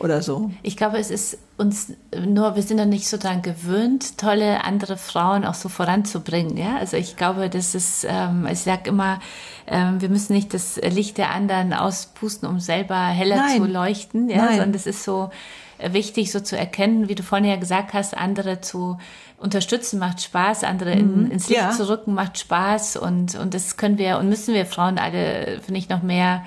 oder 0.00 0.22
so. 0.22 0.50
Ich 0.62 0.76
glaube, 0.76 0.98
es 0.98 1.10
ist 1.10 1.38
uns 1.56 1.92
nur, 2.26 2.56
wir 2.56 2.62
sind 2.62 2.78
noch 2.78 2.84
nicht 2.84 3.08
so 3.08 3.16
daran 3.16 3.42
gewöhnt, 3.42 4.18
tolle 4.18 4.64
andere 4.64 4.96
Frauen 4.96 5.44
auch 5.44 5.54
so 5.54 5.68
voranzubringen. 5.68 6.56
Ja, 6.56 6.76
also 6.78 6.96
ich 6.96 7.16
glaube, 7.16 7.48
das 7.48 7.74
ist, 7.74 8.06
ähm, 8.08 8.46
ich 8.50 8.60
sage 8.60 8.88
immer, 8.90 9.20
ähm, 9.66 10.00
wir 10.00 10.08
müssen 10.08 10.34
nicht 10.34 10.52
das 10.52 10.76
Licht 10.76 11.18
der 11.18 11.30
anderen 11.30 11.72
auspusten, 11.72 12.48
um 12.48 12.60
selber 12.60 12.96
heller 12.96 13.36
Nein. 13.36 13.56
zu 13.58 13.64
leuchten. 13.66 14.28
Ja, 14.28 14.38
Nein. 14.38 14.48
sondern 14.50 14.72
das 14.72 14.86
ist 14.86 15.04
so 15.04 15.30
wichtig, 15.78 16.32
so 16.32 16.40
zu 16.40 16.56
erkennen, 16.56 17.08
wie 17.08 17.14
du 17.14 17.22
vorhin 17.22 17.48
ja 17.48 17.56
gesagt 17.56 17.94
hast, 17.94 18.16
andere 18.16 18.60
zu 18.60 18.98
unterstützen 19.38 19.98
macht 19.98 20.22
Spaß, 20.22 20.64
andere 20.64 20.94
mhm. 20.96 21.26
in, 21.26 21.30
ins 21.32 21.48
Licht 21.48 21.60
ja. 21.60 21.70
zu 21.70 21.88
rücken 21.88 22.14
macht 22.14 22.38
Spaß 22.38 22.96
und, 22.96 23.34
und 23.34 23.54
das 23.54 23.76
können 23.76 23.98
wir 23.98 24.18
und 24.18 24.28
müssen 24.28 24.54
wir 24.54 24.66
Frauen 24.66 24.98
alle, 24.98 25.60
finde 25.60 25.78
ich, 25.78 25.88
noch 25.88 26.02
mehr 26.02 26.44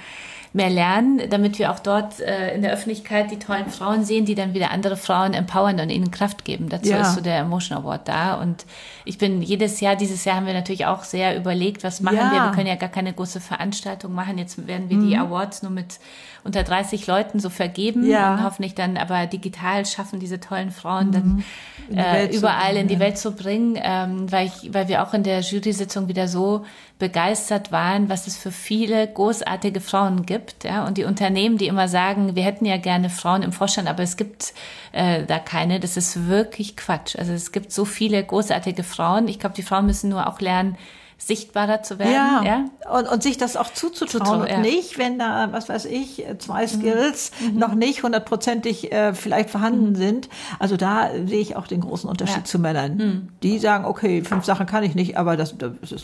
mehr 0.57 0.69
lernen, 0.69 1.21
damit 1.29 1.57
wir 1.57 1.71
auch 1.71 1.79
dort 1.79 2.19
äh, 2.19 2.53
in 2.53 2.61
der 2.61 2.73
Öffentlichkeit 2.73 3.31
die 3.31 3.39
tollen 3.39 3.67
Frauen 3.67 4.03
sehen, 4.03 4.25
die 4.25 4.35
dann 4.35 4.53
wieder 4.53 4.71
andere 4.71 4.97
Frauen 4.97 5.33
empowern 5.33 5.79
und 5.79 5.89
ihnen 5.89 6.11
Kraft 6.11 6.43
geben. 6.43 6.67
Dazu 6.67 6.89
ja. 6.89 7.01
ist 7.01 7.15
so 7.15 7.21
der 7.21 7.37
Emotion 7.37 7.77
Award 7.77 8.07
da. 8.07 8.35
Und 8.35 8.65
ich 9.05 9.17
bin 9.17 9.41
jedes 9.41 9.79
Jahr, 9.79 9.95
dieses 9.95 10.25
Jahr 10.25 10.35
haben 10.35 10.45
wir 10.45 10.53
natürlich 10.53 10.85
auch 10.85 11.03
sehr 11.03 11.37
überlegt, 11.37 11.83
was 11.85 12.01
machen 12.01 12.17
ja. 12.17 12.31
wir. 12.31 12.43
Wir 12.43 12.51
können 12.51 12.67
ja 12.67 12.75
gar 12.75 12.89
keine 12.89 13.13
große 13.13 13.39
Veranstaltung 13.39 14.13
machen. 14.13 14.37
Jetzt 14.37 14.67
werden 14.67 14.89
wir 14.89 14.97
mhm. 14.97 15.09
die 15.09 15.17
Awards 15.17 15.63
nur 15.63 15.71
mit 15.71 15.99
unter 16.43 16.63
30 16.63 17.07
Leuten 17.07 17.39
so 17.39 17.49
vergeben 17.49 18.05
ja. 18.05 18.33
und 18.33 18.43
hoffentlich 18.43 18.73
dann 18.73 18.97
aber 18.97 19.27
digital 19.27 19.85
schaffen, 19.85 20.19
diese 20.19 20.39
tollen 20.39 20.71
Frauen 20.71 21.11
dann 21.11 21.43
in 21.89 21.97
äh, 21.97 22.27
überall 22.27 22.77
in 22.77 22.87
die 22.87 22.99
Welt 22.99 23.17
zu 23.17 23.31
bringen, 23.31 23.77
ähm, 23.81 24.31
weil, 24.31 24.47
ich, 24.47 24.73
weil 24.73 24.87
wir 24.87 25.03
auch 25.03 25.13
in 25.13 25.23
der 25.23 25.41
Jury-Sitzung 25.41 26.07
wieder 26.07 26.27
so 26.27 26.65
begeistert 26.99 27.71
waren, 27.71 28.09
was 28.09 28.25
es 28.25 28.37
für 28.37 28.51
viele 28.51 29.07
großartige 29.07 29.81
Frauen 29.81 30.25
gibt. 30.25 30.63
Ja? 30.63 30.85
Und 30.87 30.97
die 30.97 31.03
Unternehmen, 31.03 31.57
die 31.57 31.67
immer 31.67 31.87
sagen, 31.87 32.35
wir 32.35 32.43
hätten 32.43 32.65
ja 32.65 32.77
gerne 32.77 33.09
Frauen 33.09 33.43
im 33.43 33.51
Vorstand, 33.51 33.87
aber 33.87 34.03
es 34.03 34.17
gibt 34.17 34.53
äh, 34.93 35.23
da 35.25 35.37
keine, 35.37 35.79
das 35.79 35.95
ist 35.95 36.27
wirklich 36.27 36.75
Quatsch. 36.75 37.15
Also 37.15 37.33
es 37.33 37.51
gibt 37.51 37.71
so 37.71 37.85
viele 37.85 38.23
großartige 38.23 38.83
Frauen. 38.83 39.27
Ich 39.27 39.39
glaube, 39.39 39.55
die 39.55 39.63
Frauen 39.63 39.85
müssen 39.85 40.09
nur 40.09 40.27
auch 40.27 40.41
lernen, 40.41 40.77
sichtbarer 41.17 41.81
zu 41.83 41.99
werden. 41.99 42.11
Ja, 42.11 42.43
ja? 42.43 42.65
Und, 42.97 43.07
und 43.09 43.23
sich 43.23 43.37
das 43.37 43.57
auch 43.57 43.73
zuzutrauen 43.73 44.25
Zutrauen, 44.25 44.41
und 44.41 44.49
ja. 44.49 44.59
nicht, 44.59 44.97
wenn 44.97 45.17
da, 45.17 45.49
was 45.51 45.67
weiß 45.67 45.85
ich, 45.85 46.23
zwei 46.37 46.63
mhm. 46.63 46.67
Skills 46.67 47.31
mhm. 47.41 47.59
noch 47.59 47.73
nicht 47.73 48.03
hundertprozentig 48.03 48.91
äh, 48.91 49.13
vielleicht 49.13 49.49
vorhanden 49.49 49.89
mhm. 49.89 49.95
sind. 49.95 50.29
Also 50.59 50.77
da 50.77 51.09
sehe 51.25 51.39
ich 51.39 51.55
auch 51.55 51.67
den 51.67 51.81
großen 51.81 52.09
Unterschied 52.09 52.37
ja. 52.37 52.43
zu 52.43 52.59
Männern. 52.59 52.97
Mhm. 52.97 53.27
Die 53.43 53.59
sagen, 53.59 53.85
okay, 53.85 54.21
fünf 54.23 54.45
Sachen 54.45 54.67
kann 54.67 54.83
ich 54.83 54.95
nicht, 54.95 55.17
aber 55.17 55.37
das, 55.37 55.57
das, 55.57 55.71
das 55.81 56.03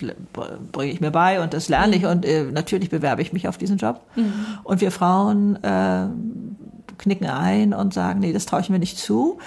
bringe 0.71 0.91
ich 0.91 0.99
mir 0.99 1.12
bei 1.12 1.41
und 1.41 1.54
das 1.54 1.69
lerne 1.69 1.95
ich 1.95 2.04
mhm. 2.04 2.10
und 2.10 2.26
äh, 2.26 2.43
natürlich 2.43 2.89
bewerbe 2.89 3.21
ich 3.21 3.34
mich 3.34 3.47
auf 3.47 3.58
diesen 3.58 3.78
Job. 3.78 4.02
Mhm. 4.15 4.34
Und 4.63 4.82
wir 4.82 4.91
Frauen 4.91 5.63
äh, 5.63 6.08
knicken 6.97 7.28
ein 7.28 7.73
und 7.73 7.93
sagen, 7.93 8.19
nee, 8.19 8.34
das 8.34 8.45
traue 8.45 8.62
ich 8.62 8.69
mir 8.69 8.80
nicht 8.80 8.97
zu. 8.97 9.38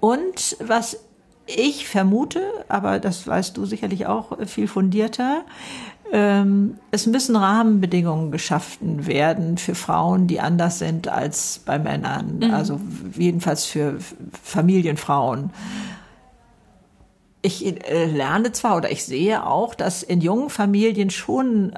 Und 0.00 0.56
was 0.60 0.98
ich 1.46 1.88
vermute, 1.88 2.42
aber 2.68 2.98
das 2.98 3.26
weißt 3.26 3.56
du 3.56 3.66
sicherlich 3.66 4.06
auch 4.06 4.38
viel 4.46 4.68
fundierter, 4.68 5.44
ähm, 6.12 6.76
es 6.90 7.06
müssen 7.06 7.36
Rahmenbedingungen 7.36 8.30
geschaffen 8.30 9.06
werden 9.06 9.56
für 9.56 9.74
Frauen, 9.74 10.26
die 10.26 10.40
anders 10.40 10.78
sind 10.78 11.08
als 11.08 11.62
bei 11.64 11.78
Männern. 11.78 12.40
Mhm. 12.40 12.50
Also 12.54 12.78
jedenfalls 13.16 13.64
für 13.64 13.96
Familienfrauen. 14.42 15.50
Ich 17.40 17.64
äh, 17.64 18.04
lerne 18.04 18.52
zwar 18.52 18.76
oder 18.76 18.92
ich 18.92 19.04
sehe 19.04 19.46
auch, 19.46 19.74
dass 19.74 20.02
in 20.02 20.20
jungen 20.20 20.50
Familien 20.50 21.08
schon 21.08 21.72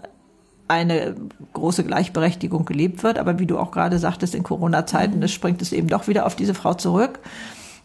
eine 0.66 1.14
große 1.52 1.84
Gleichberechtigung 1.84 2.64
gelebt 2.64 3.04
wird, 3.04 3.18
aber 3.18 3.38
wie 3.38 3.46
du 3.46 3.56
auch 3.58 3.70
gerade 3.70 4.00
sagtest, 4.00 4.34
in 4.34 4.42
Corona-Zeiten, 4.42 5.20
mhm. 5.20 5.28
springt 5.28 5.62
es 5.62 5.72
eben 5.72 5.86
doch 5.86 6.08
wieder 6.08 6.26
auf 6.26 6.34
diese 6.34 6.54
Frau 6.54 6.74
zurück. 6.74 7.20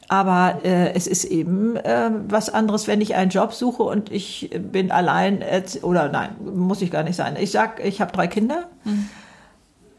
Aber 0.09 0.65
äh, 0.65 0.93
es 0.93 1.05
ist 1.05 1.23
eben 1.23 1.75
äh, 1.75 2.09
was 2.27 2.49
anderes, 2.49 2.87
wenn 2.87 2.99
ich 2.99 3.15
einen 3.15 3.29
Job 3.29 3.53
suche 3.53 3.83
und 3.83 4.11
ich 4.11 4.49
bin 4.59 4.91
allein 4.91 5.43
oder 5.83 6.09
nein, 6.09 6.31
muss 6.43 6.81
ich 6.81 6.89
gar 6.89 7.03
nicht 7.03 7.15
sein. 7.15 7.37
Ich 7.39 7.51
sag, 7.51 7.79
ich 7.85 8.01
habe 8.01 8.11
drei 8.11 8.27
Kinder, 8.27 8.65
mhm. 8.83 9.07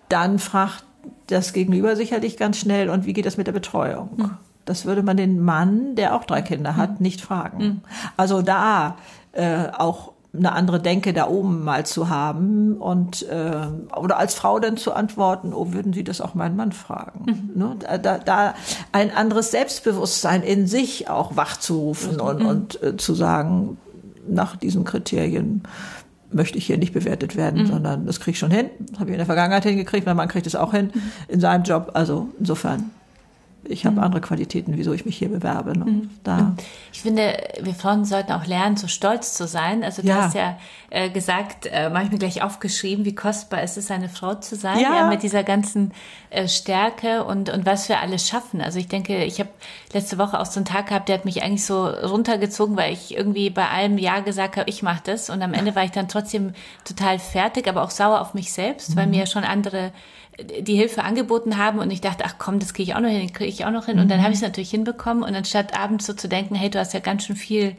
dann 0.09 0.40
fragt 0.40 0.85
das 1.29 1.53
Gegenüber 1.53 1.94
sicherlich 1.94 2.37
ganz 2.37 2.59
schnell, 2.59 2.90
und 2.90 3.07
wie 3.07 3.12
geht 3.12 3.25
das 3.25 3.37
mit 3.37 3.46
der 3.46 3.53
Betreuung? 3.53 4.11
Mhm. 4.16 4.31
Das 4.64 4.85
würde 4.85 5.05
man 5.05 5.16
den 5.16 5.40
Mann, 5.40 5.94
der 5.94 6.14
auch 6.14 6.25
drei 6.25 6.42
Kinder 6.42 6.77
hat, 6.77 6.99
mhm. 6.99 7.05
nicht 7.05 7.20
fragen. 7.20 7.64
Mhm. 7.64 7.81
Also 8.16 8.42
da 8.42 8.96
äh, 9.33 9.68
auch 9.79 10.12
eine 10.32 10.52
andere 10.52 10.80
Denke 10.80 11.12
da 11.12 11.26
oben 11.26 11.64
mal 11.64 11.84
zu 11.84 12.08
haben 12.08 12.76
und 12.76 13.28
äh, 13.28 13.66
oder 13.96 14.16
als 14.16 14.34
Frau 14.34 14.60
dann 14.60 14.76
zu 14.76 14.92
antworten, 14.92 15.52
oh, 15.52 15.72
würden 15.72 15.92
Sie 15.92 16.04
das 16.04 16.20
auch 16.20 16.34
meinen 16.34 16.56
Mann 16.56 16.72
fragen? 16.72 17.50
Mhm. 17.54 17.60
Ne? 17.60 17.76
Da, 17.98 18.18
da 18.18 18.54
ein 18.92 19.10
anderes 19.12 19.50
Selbstbewusstsein 19.50 20.42
in 20.42 20.68
sich 20.68 21.10
auch 21.10 21.37
wachzurufen 21.37 22.14
mhm. 22.14 22.20
und, 22.20 22.44
und 22.44 22.83
äh, 22.83 22.96
zu 22.96 23.14
sagen, 23.14 23.78
nach 24.28 24.56
diesen 24.56 24.85
Kriterien 24.85 25.62
möchte 26.33 26.58
ich 26.58 26.66
hier 26.66 26.78
nicht 26.78 26.92
bewertet 26.92 27.35
werden, 27.35 27.62
mhm. 27.62 27.66
sondern 27.66 28.06
das 28.06 28.20
kriege 28.20 28.33
ich 28.33 28.38
schon 28.38 28.52
hin. 28.52 28.70
Das 28.90 29.00
habe 29.00 29.10
ich 29.10 29.14
in 29.14 29.18
der 29.18 29.26
Vergangenheit 29.26 29.64
hingekriegt, 29.64 30.06
mein 30.06 30.16
Mann 30.16 30.28
kriegt 30.28 30.46
es 30.46 30.54
auch 30.54 30.72
hin 30.72 30.92
mhm. 30.94 31.02
in 31.26 31.40
seinem 31.40 31.64
Job. 31.64 31.90
Also 31.94 32.28
insofern 32.38 32.90
ich 33.65 33.87
habe 33.87 33.96
mhm. 33.96 34.02
andere 34.02 34.21
Qualitäten, 34.21 34.77
wieso 34.77 34.92
ich 34.92 35.04
mich 35.04 35.17
hier 35.17 35.29
bewerbe. 35.29 35.79
Ne? 35.79 35.85
Mhm. 35.85 36.11
Da. 36.25 36.54
Ich 36.92 37.02
finde, 37.02 37.37
wir 37.61 37.75
Frauen 37.75 38.04
sollten 38.04 38.33
auch 38.33 38.46
lernen, 38.46 38.77
so 38.77 38.88
stolz 38.88 39.35
zu 39.35 39.46
sein. 39.46 39.85
Also 39.85 40.02
du 40.02 40.08
ja. 40.08 40.23
hast 40.23 40.35
ja 40.35 40.58
äh, 40.90 41.11
gesagt, 41.11 41.67
äh, 41.67 41.90
manchmal 41.90 42.19
gleich 42.19 42.42
aufgeschrieben, 42.42 43.04
wie 43.04 43.15
kostbar 43.15 43.63
ist 43.63 43.77
es, 43.77 43.90
eine 43.90 44.08
Frau 44.08 44.35
zu 44.35 44.56
sein, 44.56 44.79
ja, 44.79 44.94
ja 44.94 45.08
mit 45.08 45.23
dieser 45.23 45.44
ganzen 45.44 45.92
äh, 46.31 46.48
Stärke 46.48 47.25
und, 47.25 47.50
und 47.50 47.67
was 47.67 47.88
wir 47.88 48.00
alles 48.00 48.29
schaffen. 48.29 48.61
Also 48.61 48.79
ich 48.79 48.88
denke, 48.88 49.25
ich 49.25 49.40
habe 49.40 49.50
letzte 49.92 50.19
Woche 50.19 50.40
auch 50.40 50.46
so 50.46 50.58
einen 50.58 50.67
Tag 50.67 50.88
gehabt, 50.88 51.08
der 51.08 51.19
hat 51.19 51.25
mich 51.25 51.42
eigentlich 51.42 51.65
so 51.65 51.87
runtergezogen, 51.87 52.77
weil 52.77 52.92
ich 52.92 53.17
irgendwie 53.17 53.50
bei 53.50 53.69
allem 53.69 53.98
Ja 53.98 54.21
gesagt 54.21 54.56
habe, 54.56 54.69
ich 54.71 54.83
mache 54.83 55.02
das. 55.04 55.31
Und 55.31 55.42
am 55.42 55.54
Ende 55.54 55.75
war 55.75 55.85
ich 55.85 55.90
dann 55.90 56.08
trotzdem 56.08 56.54
total 56.85 57.19
fertig, 57.19 57.69
aber 57.69 57.83
auch 57.83 57.90
sauer 57.90 58.21
auf 58.21 58.35
mich 58.35 58.52
selbst, 58.52 58.90
mhm. 58.90 58.96
weil 58.96 59.06
mir 59.06 59.27
schon 59.27 59.44
andere 59.44 59.92
die 60.60 60.74
Hilfe 60.74 61.04
angeboten 61.04 61.56
haben 61.56 61.78
und 61.78 61.90
ich 61.90 62.00
dachte, 62.00 62.24
ach 62.26 62.36
komm, 62.38 62.58
das 62.58 62.74
kriege 62.74 62.90
ich 62.90 62.96
auch 62.96 63.00
noch 63.00 63.08
hin, 63.08 63.32
kriege 63.32 63.50
ich 63.50 63.64
auch 63.64 63.70
noch 63.70 63.86
hin. 63.86 63.98
Und 63.98 64.10
dann 64.10 64.18
mhm. 64.18 64.22
habe 64.22 64.32
ich 64.32 64.38
es 64.38 64.42
natürlich 64.42 64.70
hinbekommen 64.70 65.22
und 65.22 65.34
anstatt 65.34 65.78
abends 65.78 66.06
so 66.06 66.12
zu 66.12 66.28
denken, 66.28 66.54
hey, 66.54 66.70
du 66.70 66.78
hast 66.78 66.94
ja 66.94 67.00
ganz 67.00 67.24
schön 67.24 67.36
viel 67.36 67.76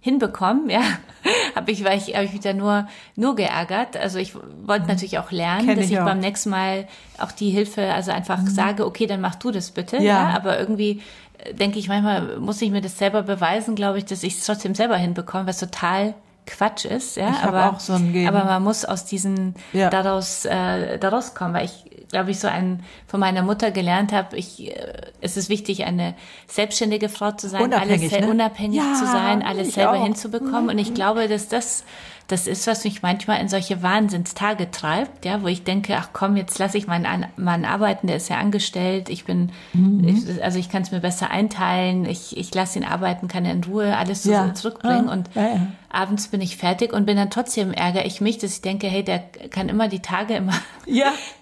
hinbekommen, 0.00 0.68
ja, 0.68 0.82
habe 1.54 1.70
ich, 1.70 1.84
weil 1.84 1.96
ich, 1.96 2.14
habe 2.14 2.24
ich 2.24 2.32
mich 2.32 2.40
da 2.40 2.52
nur, 2.52 2.88
nur 3.14 3.36
geärgert. 3.36 3.96
Also 3.96 4.18
ich 4.18 4.34
wollte 4.34 4.82
mhm. 4.82 4.88
natürlich 4.88 5.18
auch 5.18 5.30
lernen, 5.30 5.66
Kenn 5.66 5.76
dass 5.76 5.86
ich, 5.86 5.92
ich 5.92 5.98
beim 5.98 6.18
nächsten 6.18 6.50
Mal 6.50 6.88
auch 7.18 7.32
die 7.32 7.50
Hilfe, 7.50 7.92
also 7.92 8.10
einfach 8.10 8.38
mhm. 8.38 8.48
sage, 8.48 8.84
okay, 8.84 9.06
dann 9.06 9.20
mach 9.20 9.36
du 9.36 9.50
das 9.52 9.70
bitte, 9.70 9.96
ja, 9.96 10.02
ja 10.02 10.30
aber 10.30 10.58
irgendwie 10.58 11.02
äh, 11.38 11.54
denke 11.54 11.78
ich 11.78 11.88
manchmal, 11.88 12.38
muss 12.38 12.60
ich 12.60 12.70
mir 12.70 12.80
das 12.80 12.98
selber 12.98 13.22
beweisen, 13.22 13.76
glaube 13.76 13.98
ich, 13.98 14.04
dass 14.04 14.24
ich 14.24 14.38
es 14.38 14.44
trotzdem 14.44 14.74
selber 14.74 14.96
hinbekomme, 14.96 15.46
was 15.46 15.58
total 15.58 16.14
Quatsch 16.52 16.84
ist, 16.84 17.16
ja, 17.16 17.30
ich 17.30 17.42
aber, 17.42 17.70
auch 17.70 17.80
so 17.80 17.94
ein 17.94 18.26
aber 18.26 18.44
man 18.44 18.62
muss 18.62 18.84
aus 18.84 19.04
diesen 19.04 19.54
ja. 19.72 19.90
daraus 19.90 20.44
äh, 20.44 20.98
daraus 20.98 21.34
kommen, 21.34 21.54
weil 21.54 21.64
ich 21.64 21.92
glaube 22.12 22.30
ich, 22.30 22.38
so 22.38 22.46
ein, 22.46 22.84
von 23.06 23.18
meiner 23.18 23.42
Mutter 23.42 23.70
gelernt 23.70 24.12
habe, 24.12 24.36
ich, 24.36 24.70
äh, 24.70 24.92
es 25.20 25.36
ist 25.36 25.48
wichtig, 25.48 25.84
eine 25.84 26.14
selbstständige 26.46 27.08
Frau 27.08 27.32
zu 27.32 27.48
sein, 27.48 27.62
unabhängig, 27.62 28.12
alles 28.12 28.24
ne? 28.26 28.30
unabhängig 28.30 28.76
ja, 28.76 28.94
zu 28.94 29.06
sein, 29.06 29.42
alles 29.42 29.72
selber 29.72 29.94
auch. 29.94 30.04
hinzubekommen. 30.04 30.68
Und 30.68 30.78
ich 30.78 30.90
mhm. 30.90 30.94
glaube, 30.94 31.26
dass 31.26 31.48
das 31.48 31.84
das 32.32 32.46
ist, 32.46 32.66
was 32.66 32.84
mich 32.84 33.02
manchmal 33.02 33.40
in 33.42 33.48
solche 33.48 33.82
Wahnsinnstage 33.82 34.70
treibt, 34.70 35.26
ja, 35.26 35.42
wo 35.42 35.48
ich 35.48 35.64
denke, 35.64 35.96
ach 35.98 36.08
komm, 36.14 36.36
jetzt 36.36 36.58
lasse 36.58 36.78
ich 36.78 36.86
meinen 36.86 37.26
Mann 37.36 37.66
arbeiten, 37.66 38.06
der 38.06 38.16
ist 38.16 38.30
ja 38.30 38.38
angestellt, 38.38 39.10
ich 39.10 39.26
bin, 39.26 39.52
mhm. 39.74 40.08
ich, 40.08 40.42
also 40.42 40.58
ich 40.58 40.70
kann 40.70 40.80
es 40.80 40.90
mir 40.90 41.00
besser 41.00 41.30
einteilen, 41.30 42.06
ich, 42.06 42.34
ich 42.38 42.54
lasse 42.54 42.78
ihn 42.78 42.86
arbeiten, 42.86 43.28
kann 43.28 43.44
er 43.44 43.52
in 43.52 43.62
Ruhe 43.62 43.96
alles 43.98 44.24
ja. 44.24 44.54
zurückbringen 44.54 45.10
ah, 45.10 45.12
und 45.12 45.28
ja, 45.34 45.42
ja. 45.42 45.66
abends 45.90 46.28
bin 46.28 46.40
ich 46.40 46.56
fertig 46.56 46.94
und 46.94 47.04
bin 47.04 47.18
dann 47.18 47.28
trotzdem 47.28 47.70
ärgere 47.70 48.06
ich 48.06 48.22
mich, 48.22 48.38
dass 48.38 48.54
ich 48.54 48.62
denke, 48.62 48.86
hey, 48.86 49.04
der 49.04 49.18
kann 49.18 49.68
immer 49.68 49.88
die 49.88 50.00
Tage 50.00 50.34
immer 50.34 50.54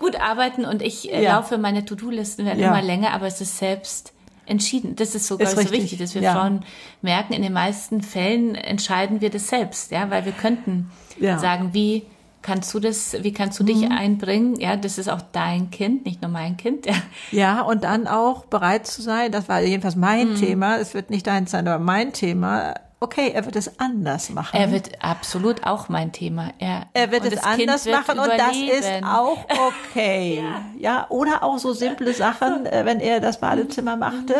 gut 0.00 0.20
arbeiten 0.20 0.64
und 0.64 0.82
ich 0.82 1.12
äh, 1.12 1.24
laufe, 1.24 1.56
meine 1.56 1.84
To-Do-Listen 1.84 2.44
werden 2.44 2.58
immer 2.58 2.82
länger, 2.82 3.12
aber 3.12 3.28
es 3.28 3.40
ist 3.40 3.58
selbst 3.58 4.12
entschieden. 4.50 4.96
Das 4.96 5.14
ist 5.14 5.26
sogar 5.26 5.48
ist 5.48 5.58
so 5.58 5.72
wichtig, 5.72 5.98
dass 5.98 6.14
wir 6.14 6.22
ja. 6.22 6.34
Frauen 6.34 6.64
merken, 7.02 7.32
in 7.32 7.42
den 7.42 7.52
meisten 7.52 8.02
Fällen 8.02 8.54
entscheiden 8.54 9.20
wir 9.20 9.30
das 9.30 9.48
selbst, 9.48 9.90
ja, 9.90 10.10
weil 10.10 10.24
wir 10.24 10.32
könnten 10.32 10.90
ja. 11.18 11.38
sagen, 11.38 11.70
wie 11.72 12.04
kannst 12.42 12.72
du 12.72 12.80
das, 12.80 13.16
wie 13.22 13.32
kannst 13.32 13.58
du 13.60 13.64
dich 13.64 13.82
mhm. 13.82 13.92
einbringen? 13.92 14.60
Ja, 14.60 14.76
das 14.76 14.98
ist 14.98 15.08
auch 15.08 15.22
dein 15.32 15.70
Kind, 15.70 16.04
nicht 16.06 16.22
nur 16.22 16.30
mein 16.30 16.56
Kind. 16.56 16.86
Ja, 16.86 16.94
ja 17.30 17.62
und 17.62 17.84
dann 17.84 18.06
auch 18.06 18.46
bereit 18.46 18.86
zu 18.86 19.02
sein, 19.02 19.32
das 19.32 19.48
war 19.48 19.60
jedenfalls 19.60 19.96
mein 19.96 20.30
mhm. 20.30 20.36
Thema, 20.36 20.78
es 20.78 20.94
wird 20.94 21.10
nicht 21.10 21.26
dein 21.26 21.46
sein, 21.46 21.68
aber 21.68 21.82
mein 21.82 22.12
Thema, 22.12 22.74
okay, 23.00 23.30
er 23.34 23.46
wird 23.46 23.56
es 23.56 23.80
anders 23.80 24.30
machen. 24.30 24.56
Er 24.56 24.70
wird 24.72 25.02
absolut 25.02 25.66
auch 25.66 25.88
mein 25.88 26.12
Thema. 26.12 26.52
Er, 26.58 26.86
er 26.92 27.10
wird 27.10 27.24
es 27.24 27.42
anders 27.42 27.86
wird 27.86 27.96
machen 27.96 28.18
und 28.18 28.28
das 28.28 28.56
ist 28.56 29.02
auch 29.04 29.38
okay. 29.90 30.42
ja. 30.42 30.62
ja. 30.78 31.06
oder 31.08 31.42
auch 31.42 31.58
so 31.58 31.72
simple 31.72 32.12
Sachen, 32.12 32.66
äh, 32.66 32.84
wenn 32.84 33.00
er 33.00 33.20
das 33.20 33.40
Badezimmer 33.40 33.96
machte. 33.96 34.34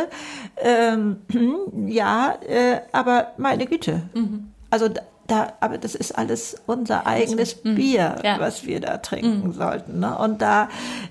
Ähm, 0.59 1.23
ja, 1.87 2.35
äh, 2.47 2.81
aber 2.93 3.33
meine 3.39 3.65
Güte. 3.65 4.03
Mhm. 4.13 4.53
Also 4.69 4.89
da, 5.27 5.53
aber 5.61 5.79
das 5.79 5.95
ist 5.95 6.19
alles 6.19 6.57
unser 6.67 7.07
eigenes 7.07 7.65
mhm. 7.65 7.77
Bier, 7.77 8.17
ja. 8.23 8.41
was 8.41 8.67
wir 8.67 8.81
da 8.81 8.99
trinken 8.99 9.49
mhm. 9.49 9.53
sollten. 9.53 10.01
Ne? 10.01 10.17
Und 10.19 10.43
da 10.43 10.69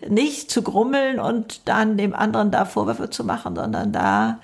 nicht 0.07 0.51
zu 0.51 0.61
grummeln 0.61 1.19
und 1.19 1.67
dann 1.67 1.97
dem 1.97 2.13
anderen 2.13 2.51
da 2.51 2.65
Vorwürfe 2.65 3.09
zu 3.09 3.23
machen, 3.23 3.55
sondern 3.55 3.91
da 3.91 4.39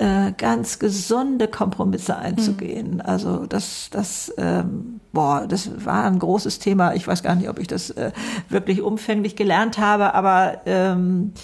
äh, 0.00 0.32
ganz 0.32 0.78
gesunde 0.78 1.46
Kompromisse 1.46 2.16
einzugehen. 2.16 2.94
Mhm. 2.94 3.00
Also 3.02 3.44
das, 3.44 3.88
das, 3.90 4.32
ähm, 4.38 5.00
boah, 5.12 5.44
das 5.46 5.84
war 5.84 6.04
ein 6.04 6.18
großes 6.18 6.58
Thema. 6.58 6.94
Ich 6.94 7.06
weiß 7.06 7.22
gar 7.22 7.34
nicht, 7.34 7.50
ob 7.50 7.58
ich 7.58 7.66
das 7.66 7.90
äh, 7.90 8.10
wirklich 8.48 8.80
umfänglich 8.80 9.36
gelernt 9.36 9.76
habe, 9.76 10.14
aber 10.14 10.62
ähm, 10.64 11.34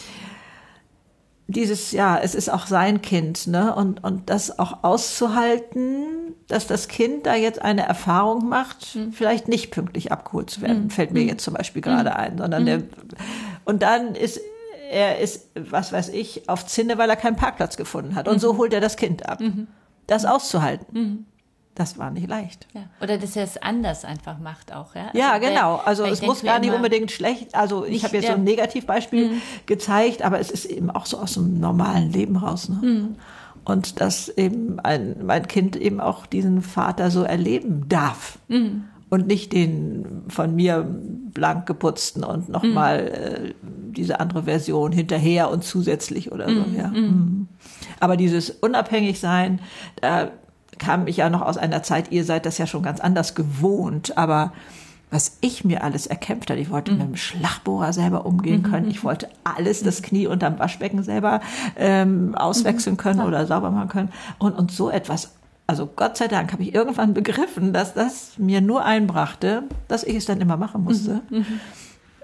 dieses, 1.48 1.92
ja, 1.92 2.18
es 2.18 2.34
ist 2.34 2.48
auch 2.50 2.66
sein 2.66 3.02
Kind, 3.02 3.46
ne? 3.46 3.74
Und, 3.74 4.02
und 4.02 4.30
das 4.30 4.58
auch 4.58 4.82
auszuhalten, 4.82 6.34
dass 6.48 6.66
das 6.66 6.88
Kind 6.88 7.26
da 7.26 7.34
jetzt 7.34 7.60
eine 7.60 7.86
Erfahrung 7.86 8.48
macht, 8.48 8.96
mhm. 8.96 9.12
vielleicht 9.12 9.48
nicht 9.48 9.70
pünktlich 9.70 10.12
abgeholt 10.12 10.48
zu 10.48 10.62
werden, 10.62 10.84
mhm. 10.84 10.90
fällt 10.90 11.12
mir 11.12 11.22
mhm. 11.22 11.28
jetzt 11.28 11.44
zum 11.44 11.52
Beispiel 11.52 11.82
gerade 11.82 12.10
mhm. 12.10 12.16
ein, 12.16 12.38
sondern 12.38 12.64
der, 12.64 12.82
und 13.66 13.82
dann 13.82 14.14
ist 14.14 14.40
er 14.90 15.18
ist, 15.18 15.50
was 15.54 15.92
weiß 15.92 16.10
ich, 16.10 16.48
auf 16.48 16.66
Zinne, 16.66 16.98
weil 16.98 17.10
er 17.10 17.16
keinen 17.16 17.36
Parkplatz 17.36 17.76
gefunden 17.76 18.14
hat. 18.14 18.28
Und 18.28 18.34
mhm. 18.34 18.40
so 18.40 18.56
holt 18.56 18.72
er 18.72 18.80
das 18.80 18.96
Kind 18.96 19.28
ab. 19.28 19.40
Mhm. 19.40 19.68
Das 20.06 20.24
auszuhalten. 20.24 20.86
Mhm. 20.98 21.26
Das 21.76 21.98
war 21.98 22.10
nicht 22.10 22.26
leicht. 22.26 22.66
Ja. 22.72 22.84
Oder 23.02 23.18
dass 23.18 23.36
er 23.36 23.44
es 23.44 23.58
anders 23.58 24.06
einfach 24.06 24.38
macht 24.38 24.72
auch, 24.72 24.94
ja? 24.94 25.08
Also 25.08 25.18
ja, 25.18 25.36
genau. 25.36 25.76
Also 25.84 26.06
es 26.06 26.22
muss 26.22 26.42
gar 26.42 26.58
nicht 26.58 26.72
unbedingt 26.72 27.12
schlecht, 27.12 27.54
also 27.54 27.84
ich 27.84 28.02
habe 28.02 28.16
jetzt 28.16 28.28
so 28.28 28.32
ein 28.32 28.44
Negativbeispiel 28.44 29.32
mhm. 29.32 29.42
gezeigt, 29.66 30.22
aber 30.22 30.40
es 30.40 30.50
ist 30.50 30.64
eben 30.64 30.90
auch 30.90 31.04
so 31.04 31.18
aus 31.18 31.34
dem 31.34 31.60
normalen 31.60 32.10
Leben 32.10 32.36
raus. 32.36 32.70
Ne? 32.70 32.78
Mhm. 32.80 33.16
Und 33.66 34.00
dass 34.00 34.30
eben 34.30 34.80
ein, 34.80 35.26
mein 35.26 35.48
Kind 35.48 35.76
eben 35.76 36.00
auch 36.00 36.24
diesen 36.24 36.62
Vater 36.62 37.10
so 37.10 37.24
erleben 37.24 37.86
darf. 37.88 38.38
Mhm 39.18 39.26
und 39.26 39.26
nicht 39.26 39.54
den 39.54 40.24
von 40.28 40.54
mir 40.54 40.86
blank 41.32 41.64
geputzten 41.64 42.22
und 42.22 42.50
nochmal 42.50 43.04
mhm. 43.04 43.46
äh, 43.46 43.54
diese 43.92 44.20
andere 44.20 44.42
Version 44.42 44.92
hinterher 44.92 45.50
und 45.50 45.64
zusätzlich 45.64 46.32
oder 46.32 46.48
so. 46.48 46.60
Mhm. 46.60 46.76
Ja. 46.76 46.88
Mhm. 46.88 46.96
mhm. 46.96 47.48
Aber 47.98 48.18
dieses 48.18 48.50
Unabhängigsein, 48.50 49.60
da 50.02 50.32
kam 50.78 51.06
ich 51.06 51.16
ja 51.16 51.30
noch 51.30 51.40
aus 51.40 51.56
einer 51.56 51.82
Zeit, 51.82 52.12
ihr 52.12 52.24
seid 52.24 52.44
das 52.44 52.58
ja 52.58 52.66
schon 52.66 52.82
ganz 52.82 53.00
anders 53.00 53.34
gewohnt, 53.34 54.18
aber 54.18 54.52
was 55.10 55.38
ich 55.40 55.64
mir 55.64 55.82
alles 55.82 56.06
erkämpft 56.06 56.50
habe. 56.50 56.60
Ich 56.60 56.68
wollte 56.68 56.92
mhm. 56.92 56.98
mit 56.98 57.06
dem 57.06 57.16
Schlagbohrer 57.16 57.94
selber 57.94 58.26
umgehen 58.26 58.60
mhm. 58.60 58.70
können. 58.70 58.90
Ich 58.90 59.02
wollte 59.02 59.30
alles, 59.44 59.82
das 59.82 60.02
Knie 60.02 60.26
unterm 60.26 60.58
Waschbecken 60.58 61.02
selber 61.02 61.40
ähm, 61.76 62.34
auswechseln 62.34 62.98
können 62.98 63.20
mhm. 63.20 63.26
oder 63.26 63.46
sauber 63.46 63.70
machen 63.70 63.88
können. 63.88 64.12
Und, 64.38 64.52
und 64.52 64.72
so 64.72 64.90
etwas 64.90 65.35
also 65.66 65.86
Gott 65.86 66.16
sei 66.16 66.28
Dank 66.28 66.52
habe 66.52 66.62
ich 66.62 66.74
irgendwann 66.74 67.14
begriffen, 67.14 67.72
dass 67.72 67.94
das 67.94 68.38
mir 68.38 68.60
nur 68.60 68.84
einbrachte, 68.84 69.64
dass 69.88 70.04
ich 70.04 70.16
es 70.16 70.26
dann 70.26 70.40
immer 70.40 70.56
machen 70.56 70.84
musste. 70.84 71.22
Mhm. 71.30 71.38
mhm. 71.38 71.60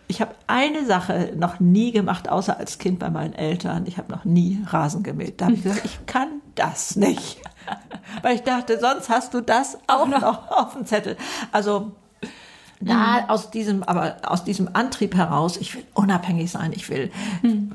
Ich 0.08 0.20
habe 0.20 0.34
eine 0.46 0.84
Sache 0.84 1.32
noch 1.36 1.58
nie 1.58 1.90
gemacht, 1.90 2.28
außer 2.28 2.58
als 2.58 2.76
Kind 2.76 2.98
bei 2.98 3.08
meinen 3.08 3.32
Eltern. 3.32 3.86
Ich 3.86 3.96
habe 3.96 4.12
noch 4.12 4.26
nie 4.26 4.62
Rasen 4.66 5.02
gemäht. 5.02 5.40
Da 5.40 5.46
habe 5.46 5.54
ich 5.54 5.62
gesagt, 5.62 5.86
ich 5.86 6.04
kann 6.04 6.42
das 6.54 6.96
nicht. 6.96 7.40
Weil 8.22 8.34
ich 8.34 8.42
dachte, 8.42 8.78
sonst 8.78 9.08
hast 9.08 9.32
du 9.32 9.40
das 9.40 9.78
auch 9.86 10.06
noch 10.06 10.50
auf 10.50 10.74
dem 10.74 10.84
Zettel. 10.84 11.16
Also 11.50 11.92
da 12.78 13.22
mhm. 13.22 13.30
aus 13.30 13.50
diesem, 13.50 13.82
aber 13.84 14.16
aus 14.24 14.44
diesem 14.44 14.68
Antrieb 14.74 15.14
heraus, 15.14 15.56
ich 15.56 15.74
will 15.74 15.84
unabhängig 15.94 16.50
sein, 16.50 16.72
ich 16.74 16.90
will 16.90 17.10
mhm. 17.42 17.72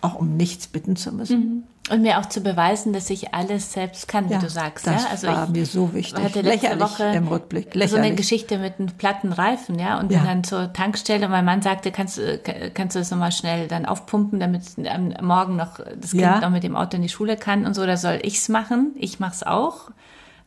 auch 0.00 0.14
um 0.14 0.36
nichts 0.38 0.66
bitten 0.66 0.96
zu 0.96 1.12
müssen. 1.12 1.38
Mhm. 1.40 1.62
Und 1.90 2.02
mir 2.02 2.18
auch 2.18 2.26
zu 2.26 2.40
beweisen, 2.40 2.92
dass 2.92 3.10
ich 3.10 3.34
alles 3.34 3.72
selbst 3.72 4.06
kann, 4.06 4.28
wie 4.28 4.34
ja, 4.34 4.38
du 4.38 4.48
sagst. 4.48 4.86
Das 4.86 5.02
ja? 5.02 5.10
also 5.10 5.26
war 5.26 5.44
ich 5.44 5.50
mir 5.50 5.66
so 5.66 5.92
wichtig. 5.92 6.22
hatte 6.22 6.40
letzte 6.40 6.68
Lächerlich 6.68 6.80
Woche 6.80 7.04
im 7.04 7.28
Rückblick. 7.28 7.74
Lächerlich. 7.74 7.90
so 7.90 7.96
eine 7.96 8.14
Geschichte 8.14 8.58
mit 8.58 8.78
einem 8.78 8.88
platten 8.90 9.32
Reifen, 9.32 9.78
ja, 9.78 9.98
und 9.98 10.08
bin 10.08 10.18
ja. 10.18 10.24
dann 10.24 10.44
zur 10.44 10.72
Tankstelle 10.72 11.26
und 11.26 11.32
mein 11.32 11.44
Mann 11.44 11.62
sagte, 11.62 11.90
kannst, 11.90 12.18
du 12.18 12.38
kannst 12.72 12.94
du 12.94 13.00
das 13.00 13.10
nochmal 13.10 13.32
schnell 13.32 13.66
dann 13.66 13.86
aufpumpen, 13.86 14.38
damit 14.38 14.62
am 14.88 15.14
Morgen 15.20 15.56
noch 15.56 15.80
das 16.00 16.12
Kind 16.12 16.22
ja. 16.22 16.40
noch 16.40 16.50
mit 16.50 16.62
dem 16.62 16.76
Auto 16.76 16.96
in 16.96 17.02
die 17.02 17.08
Schule 17.08 17.36
kann 17.36 17.66
und 17.66 17.74
so, 17.74 17.84
da 17.84 17.96
soll 17.96 18.20
ich's 18.22 18.48
machen. 18.48 18.92
Ich 18.96 19.18
mach's 19.18 19.42
auch. 19.42 19.90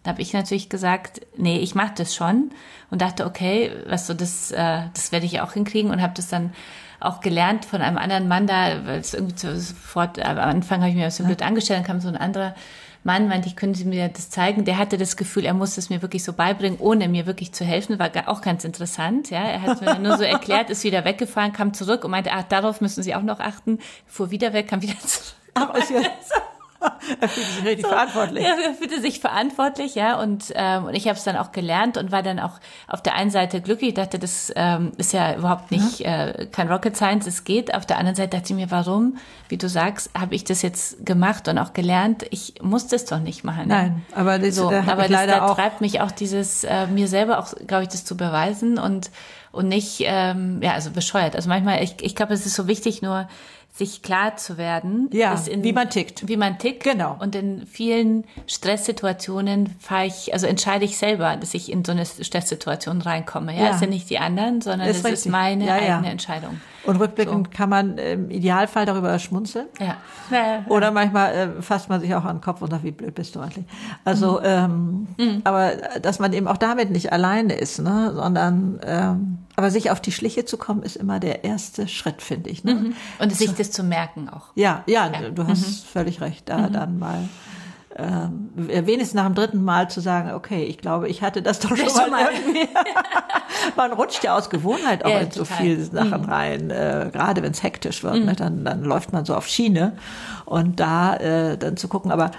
Da 0.04 0.12
habe 0.12 0.22
ich 0.22 0.34
natürlich 0.34 0.70
gesagt, 0.70 1.22
nee, 1.38 1.60
ich 1.60 1.76
mach 1.76 1.92
das 1.92 2.14
schon 2.14 2.52
und 2.92 3.02
dachte, 3.02 3.26
okay, 3.26 3.72
was 3.88 4.06
so 4.06 4.14
das, 4.14 4.52
äh, 4.52 4.82
das 4.94 5.12
werde 5.12 5.26
ich 5.26 5.40
auch 5.42 5.54
hinkriegen 5.54 5.92
und 5.92 6.02
habe 6.02 6.14
das 6.16 6.28
dann 6.28 6.54
auch 7.00 7.22
gelernt 7.22 7.66
von 7.66 7.82
einem 7.82 7.98
anderen 7.98 8.28
Mann 8.28 8.48
da, 8.48 8.86
weil 8.86 9.00
es 9.00 9.14
irgendwie 9.14 9.38
sofort, 9.38 10.20
am 10.24 10.38
Anfang 10.38 10.82
habe 10.82 10.90
ich 10.90 10.96
mir 10.96 11.06
das 11.06 11.18
so 11.18 11.24
blöd 11.24 11.42
angestellt, 11.42 11.80
dann 11.80 11.88
kam 11.88 12.02
so 12.02 12.08
ein 12.08 12.18
anderer 12.18 12.56
Mann, 13.04 13.28
meinte 13.28 13.50
ich, 13.50 13.58
können 13.58 13.74
Sie 13.74 13.84
mir 13.84 14.08
das 14.08 14.30
zeigen? 14.30 14.64
Der 14.64 14.78
hatte 14.78 14.98
das 14.98 15.18
Gefühl, 15.18 15.46
er 15.46 15.54
muss 15.54 15.78
es 15.78 15.90
mir 15.90 16.02
wirklich 16.02 16.24
so 16.24 16.32
beibringen, 16.32 16.80
ohne 16.80 17.10
mir 17.10 17.26
wirklich 17.26 17.54
zu 17.54 17.66
helfen. 17.66 18.00
War 18.00 18.12
auch 18.28 18.42
ganz 18.42 18.64
interessant, 18.64 19.30
ja. 19.30 19.42
Er 19.44 19.62
hat 19.62 19.82
mir 19.82 20.00
nur 20.00 20.18
so 20.18 20.24
erklärt, 20.24 20.70
ist 20.70 20.86
wieder 20.86 21.04
weggefahren, 21.04 21.52
kam 21.52 21.74
zurück 21.74 22.06
und 22.06 22.12
meinte, 22.12 22.32
ach, 22.32 22.44
darauf 22.44 22.80
müssen 22.80 23.04
Sie 23.04 23.14
auch 23.14 23.22
noch 23.22 23.42
achten. 23.42 23.80
Fuhr 24.08 24.32
wieder 24.32 24.54
weg, 24.54 24.70
kam 24.70 24.82
wieder 24.82 24.98
zurück. 25.00 25.36
Ach, 25.56 25.74
ist 25.76 25.90
ja 25.90 26.02
er 27.20 27.30
fühlte 27.30 27.52
sich 27.52 27.66
richtig 27.66 27.86
so, 27.86 27.90
verantwortlich. 27.90 28.46
Er 28.46 28.74
fühlte 28.74 29.02
sich 29.02 29.20
verantwortlich, 29.20 29.96
ja. 29.96 30.20
Und, 30.22 30.52
ähm, 30.56 30.86
und 30.86 30.94
ich 30.94 31.08
habe 31.08 31.18
es 31.18 31.24
dann 31.24 31.38
auch 31.38 31.52
gelernt 31.52 31.98
und 31.98 32.12
war 32.12 32.24
dann 32.24 32.40
auch 32.40 32.60
auf 32.88 33.02
der 33.02 33.16
einen 33.16 33.32
Seite 33.32 33.62
glücklich. 33.62 33.90
Ich 33.90 33.96
dachte, 33.96 34.20
das 34.20 34.52
ähm, 34.56 34.92
ist 34.98 35.14
ja 35.14 35.36
überhaupt 35.36 35.72
nicht 35.72 36.00
mhm. 36.00 36.06
äh, 36.06 36.46
kein 36.52 36.72
Rocket 36.72 36.96
Science, 36.96 37.28
es 37.28 37.44
geht. 37.44 37.74
Auf 37.74 37.86
der 37.86 37.98
anderen 37.98 38.16
Seite 38.16 38.38
dachte 38.38 38.54
ich 38.54 38.60
mir, 38.60 38.72
warum, 38.72 39.18
wie 39.50 39.58
du 39.58 39.70
sagst, 39.70 40.12
habe 40.18 40.36
ich 40.36 40.44
das 40.44 40.62
jetzt 40.62 41.06
gemacht 41.06 41.48
und 41.48 41.58
auch 41.58 41.74
gelernt. 41.74 42.26
Ich 42.32 42.56
muss 42.62 42.88
das 42.88 43.06
doch 43.06 43.20
nicht 43.20 43.44
machen. 43.44 43.68
Nein, 43.68 44.04
aber 44.16 44.40
das, 44.40 44.56
so, 44.56 44.70
da 44.70 44.82
aber 44.82 45.04
das, 45.04 45.12
leider 45.12 45.40
da 45.40 45.54
treibt 45.54 45.82
mich 45.82 46.02
auch 46.02 46.12
dieses, 46.12 46.64
äh, 46.64 46.88
mir 46.88 47.08
selber 47.08 47.40
auch, 47.40 47.54
glaube 47.68 47.84
ich, 47.84 47.90
das 47.90 48.06
zu 48.06 48.18
beweisen 48.18 48.78
und 48.78 49.12
und 49.54 49.68
nicht, 49.68 50.02
ähm, 50.02 50.62
ja, 50.64 50.72
also 50.72 50.90
bescheuert. 50.90 51.36
Also 51.36 51.48
manchmal, 51.48 51.84
ich, 51.84 52.02
ich 52.02 52.16
glaube, 52.16 52.34
es 52.34 52.48
ist 52.48 52.56
so 52.56 52.68
wichtig, 52.68 53.04
nur 53.04 53.28
sich 53.76 54.04
klar 54.04 54.38
zu 54.38 54.60
werden, 54.60 55.10
ja, 55.12 55.34
in, 55.48 55.64
wie 55.64 55.74
man 55.74 55.90
tickt. 55.90 56.28
Wie 56.28 56.38
man 56.38 56.60
tickt. 56.60 56.84
Genau. 56.84 57.18
Und 57.20 57.34
in 57.34 57.66
vielen 57.66 58.24
Stresssituationen 58.46 59.76
fahre 59.80 60.06
ich, 60.06 60.32
also 60.32 60.46
entscheide 60.46 60.86
ich 60.86 60.96
selber, 60.98 61.36
dass 61.38 61.56
ich 61.56 61.72
in 61.72 61.84
so 61.84 61.92
eine 61.92 62.06
Stresssituation 62.06 63.02
reinkomme. 63.02 63.56
Ja, 63.56 63.64
ja. 63.64 63.72
es 63.72 63.80
sind 63.80 63.90
nicht 63.90 64.12
die 64.12 64.20
anderen, 64.20 64.62
sondern 64.62 64.88
es 64.88 65.04
ist 65.04 65.26
meine 65.26 65.66
ja, 65.66 65.74
eigene 65.74 66.12
Entscheidung. 66.12 66.62
Und 66.86 66.98
rückblickend 66.98 67.48
so. 67.48 67.58
kann 67.58 67.70
man 67.70 67.98
im 67.98 68.30
Idealfall 68.30 68.86
darüber 68.86 69.18
schmunzeln. 69.20 69.68
Ja. 69.80 69.98
Oder 70.68 70.92
manchmal 70.92 71.34
äh, 71.34 71.62
fasst 71.62 71.90
man 71.90 72.02
sich 72.02 72.14
auch 72.16 72.26
an 72.26 72.38
den 72.38 72.42
Kopf 72.42 72.62
und 72.62 72.72
sagt, 72.72 72.84
wie 72.84 72.92
blöd 72.92 73.16
bist 73.16 73.36
du 73.36 73.40
eigentlich. 73.40 73.66
Also, 74.04 74.40
mhm. 74.40 74.46
ähm, 74.46 75.08
mhm. 75.18 75.42
aber 75.44 75.72
dass 76.02 76.20
man 76.20 76.34
eben 76.34 76.48
auch 76.48 76.58
damit 76.58 76.90
nicht 76.92 77.14
alleine 77.14 77.54
ist, 77.54 77.80
ne, 77.80 78.12
sondern 78.14 78.80
ähm, 78.86 79.38
aber 79.56 79.70
sich 79.72 79.92
auf 79.92 80.02
die 80.02 80.12
Schliche 80.12 80.46
zu 80.46 80.58
kommen, 80.58 80.84
ist 80.84 80.96
immer 80.96 81.20
der 81.20 81.44
erste 81.44 81.88
Schritt, 81.88 82.22
finde 82.22 82.50
ich. 82.50 82.64
Ne? 82.64 82.74
Mhm. 82.74 82.96
Und 83.20 83.34
sich 83.34 83.54
das 83.54 83.72
zu 83.72 83.84
merken 83.84 84.30
auch. 84.30 84.48
Ja, 84.56 84.84
ja, 84.88 85.10
ja. 85.12 85.30
du 85.30 85.48
hast 85.48 85.62
mhm. 85.62 85.88
völlig 85.92 86.22
recht, 86.22 86.50
da 86.50 86.58
mhm. 86.58 86.74
dann 86.74 87.00
mal 87.00 87.30
ähm, 87.96 88.50
wenigstens 88.56 89.14
nach 89.14 89.26
dem 89.26 89.36
dritten 89.36 89.64
Mal 89.64 89.90
zu 89.90 90.02
sagen, 90.02 90.32
okay, 90.34 90.64
ich 90.64 90.80
glaube, 90.80 91.08
ich 91.10 91.22
hatte 91.22 91.42
das 91.42 91.60
doch 91.60 91.76
schon, 91.76 91.90
schon 91.90 92.10
mal, 92.10 92.28
irgendwie. 92.34 92.68
Man 93.76 93.92
rutscht 93.94 94.24
ja 94.24 94.36
aus 94.36 94.50
Gewohnheit 94.50 95.06
auch 95.06 95.10
ja, 95.10 95.20
in 95.20 95.32
so 95.32 95.46
viele 95.46 95.84
Sachen 95.84 96.24
mhm. 96.24 96.30
rein, 96.30 96.70
äh, 96.72 97.10
gerade 97.12 97.44
wenn 97.44 97.52
es 97.52 97.62
hektisch 97.62 98.04
wird, 98.04 98.16
mhm. 98.16 98.26
ne, 98.26 98.36
dann, 98.36 98.66
dann 98.66 98.84
läuft 98.84 99.14
man 99.14 99.26
so 99.26 99.36
auf 99.36 99.48
Schiene 99.48 99.96
und 100.46 100.80
da 100.80 101.16
äh, 101.18 101.58
dann 101.58 101.78
zu 101.78 101.88
gucken, 101.88 102.12
aber 102.12 102.32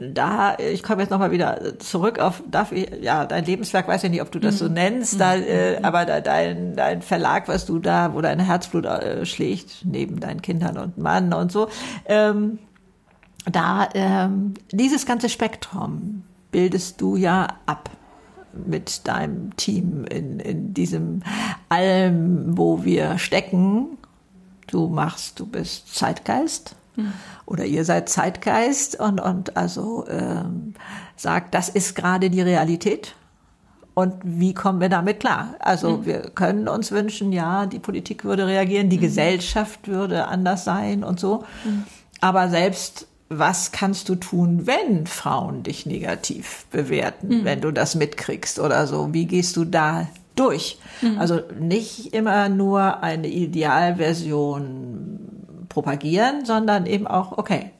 da, 0.00 0.56
ich 0.58 0.82
komme 0.82 1.02
jetzt 1.02 1.10
nochmal 1.10 1.30
wieder 1.30 1.78
zurück 1.78 2.18
auf, 2.18 2.42
darf 2.48 2.72
ich, 2.72 2.88
ja, 3.00 3.24
dein 3.24 3.44
Lebenswerk, 3.44 3.88
weiß 3.88 4.04
ich 4.04 4.10
nicht, 4.10 4.22
ob 4.22 4.30
du 4.30 4.38
das 4.38 4.54
mhm. 4.54 4.58
so 4.58 4.68
nennst, 4.68 5.20
da, 5.20 5.34
äh, 5.34 5.78
mhm. 5.78 5.84
aber 5.84 6.04
da, 6.04 6.20
dein, 6.20 6.76
dein 6.76 7.02
Verlag, 7.02 7.48
was 7.48 7.66
du 7.66 7.78
da, 7.78 8.14
wo 8.14 8.20
dein 8.20 8.38
Herzblut 8.40 8.84
äh, 8.84 9.24
schlägt, 9.26 9.84
neben 9.84 10.20
deinen 10.20 10.42
Kindern 10.42 10.78
und 10.78 10.98
Mann 10.98 11.32
und 11.32 11.50
so, 11.50 11.68
ähm, 12.06 12.58
da, 13.50 13.88
ähm, 13.94 14.54
dieses 14.72 15.06
ganze 15.06 15.28
Spektrum 15.28 16.24
bildest 16.50 17.00
du 17.00 17.16
ja 17.16 17.48
ab 17.66 17.90
mit 18.66 19.06
deinem 19.06 19.54
Team 19.56 20.04
in, 20.06 20.40
in 20.40 20.74
diesem 20.74 21.22
allem, 21.68 22.56
wo 22.56 22.84
wir 22.84 23.18
stecken. 23.18 23.98
Du 24.66 24.88
machst, 24.88 25.40
du 25.40 25.46
bist 25.46 25.94
Zeitgeist 25.94 26.74
mhm. 26.96 27.12
oder 27.46 27.64
ihr 27.64 27.84
seid 27.84 28.08
Zeitgeist 28.08 28.98
und, 28.98 29.20
und 29.20 29.56
also 29.56 30.06
ähm, 30.08 30.74
sagt, 31.16 31.54
das 31.54 31.68
ist 31.68 31.94
gerade 31.94 32.30
die 32.30 32.42
Realität. 32.42 33.14
Und 33.94 34.14
wie 34.22 34.54
kommen 34.54 34.80
wir 34.80 34.88
damit 34.88 35.20
klar? 35.20 35.54
Also 35.58 35.98
mhm. 35.98 36.06
wir 36.06 36.20
können 36.30 36.68
uns 36.68 36.92
wünschen, 36.92 37.32
ja, 37.32 37.66
die 37.66 37.80
Politik 37.80 38.24
würde 38.24 38.46
reagieren, 38.46 38.90
die 38.90 38.98
mhm. 38.98 39.02
Gesellschaft 39.02 39.88
würde 39.88 40.28
anders 40.28 40.64
sein 40.64 41.02
und 41.02 41.18
so. 41.18 41.44
Hm. 41.64 41.84
Aber 42.20 42.48
selbst 42.48 43.08
was 43.28 43.72
kannst 43.72 44.08
du 44.08 44.14
tun, 44.14 44.66
wenn 44.66 45.06
Frauen 45.06 45.62
dich 45.62 45.84
negativ 45.86 46.66
bewerten, 46.70 47.40
mhm. 47.40 47.44
wenn 47.44 47.60
du 47.60 47.70
das 47.72 47.94
mitkriegst 47.94 48.58
oder 48.58 48.86
so? 48.86 49.12
Wie 49.12 49.26
gehst 49.26 49.56
du 49.56 49.64
da 49.64 50.08
durch? 50.34 50.78
Mhm. 51.02 51.18
Also 51.18 51.40
nicht 51.58 52.14
immer 52.14 52.48
nur 52.48 53.02
eine 53.02 53.28
Idealversion 53.28 55.18
propagieren, 55.68 56.46
sondern 56.46 56.86
eben 56.86 57.06
auch, 57.06 57.36
okay, 57.36 57.72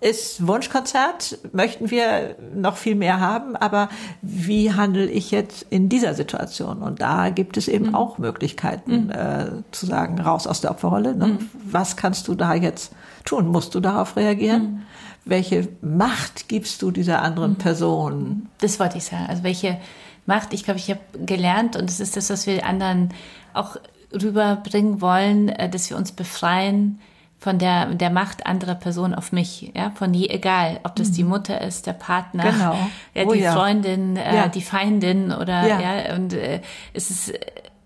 ist 0.00 0.46
Wunschkonzert, 0.46 1.38
möchten 1.52 1.90
wir 1.90 2.36
noch 2.54 2.76
viel 2.76 2.94
mehr 2.94 3.18
haben, 3.18 3.56
aber 3.56 3.88
wie 4.22 4.72
handle 4.72 5.06
ich 5.06 5.32
jetzt 5.32 5.66
in 5.70 5.88
dieser 5.88 6.14
Situation? 6.14 6.82
Und 6.82 7.02
da 7.02 7.30
gibt 7.30 7.56
es 7.56 7.66
eben 7.66 7.88
mhm. 7.88 7.94
auch 7.96 8.18
Möglichkeiten 8.18 9.06
mhm. 9.06 9.10
äh, 9.10 9.46
zu 9.72 9.86
sagen, 9.86 10.20
raus 10.20 10.46
aus 10.46 10.60
der 10.60 10.70
Opferrolle. 10.70 11.16
Ne? 11.16 11.26
Mhm. 11.26 11.50
Was 11.64 11.96
kannst 11.96 12.28
du 12.28 12.36
da 12.36 12.54
jetzt 12.54 12.92
tun? 13.28 13.48
Musst 13.48 13.74
du 13.74 13.80
darauf 13.80 14.16
reagieren? 14.16 14.62
Mhm. 14.62 14.82
Welche 15.24 15.68
Macht 15.82 16.48
gibst 16.48 16.82
du 16.82 16.90
dieser 16.90 17.22
anderen 17.22 17.52
mhm. 17.52 17.58
Person? 17.58 18.48
Das 18.60 18.80
wollte 18.80 18.98
ich 18.98 19.04
sagen. 19.04 19.26
Also 19.28 19.42
welche 19.42 19.78
Macht? 20.26 20.52
Ich 20.54 20.64
glaube, 20.64 20.80
ich 20.80 20.90
habe 20.90 21.00
gelernt 21.24 21.76
und 21.76 21.88
das 21.88 22.00
ist 22.00 22.16
das, 22.16 22.30
was 22.30 22.46
wir 22.46 22.64
anderen 22.66 23.14
auch 23.54 23.76
rüberbringen 24.12 25.00
wollen, 25.00 25.48
äh, 25.48 25.68
dass 25.68 25.90
wir 25.90 25.96
uns 25.96 26.12
befreien 26.12 27.00
von 27.38 27.58
der, 27.58 27.94
der 27.94 28.10
Macht 28.10 28.46
anderer 28.46 28.74
Personen 28.74 29.14
auf 29.14 29.30
mich, 29.30 29.72
ja, 29.76 29.92
von 29.94 30.12
je, 30.12 30.28
egal, 30.28 30.80
ob 30.82 30.96
das 30.96 31.12
die 31.12 31.22
mhm. 31.22 31.30
Mutter 31.30 31.60
ist, 31.60 31.86
der 31.86 31.92
Partner, 31.92 32.50
genau. 32.50 32.76
ja, 33.14 33.24
oh, 33.26 33.32
die 33.32 33.40
ja. 33.40 33.52
Freundin, 33.52 34.16
äh, 34.16 34.36
ja. 34.36 34.48
die 34.48 34.62
Feindin 34.62 35.30
oder, 35.30 35.66
ja, 35.66 35.80
ja 35.80 36.16
und 36.16 36.32
äh, 36.32 36.60
es 36.94 37.10
ist, 37.10 37.32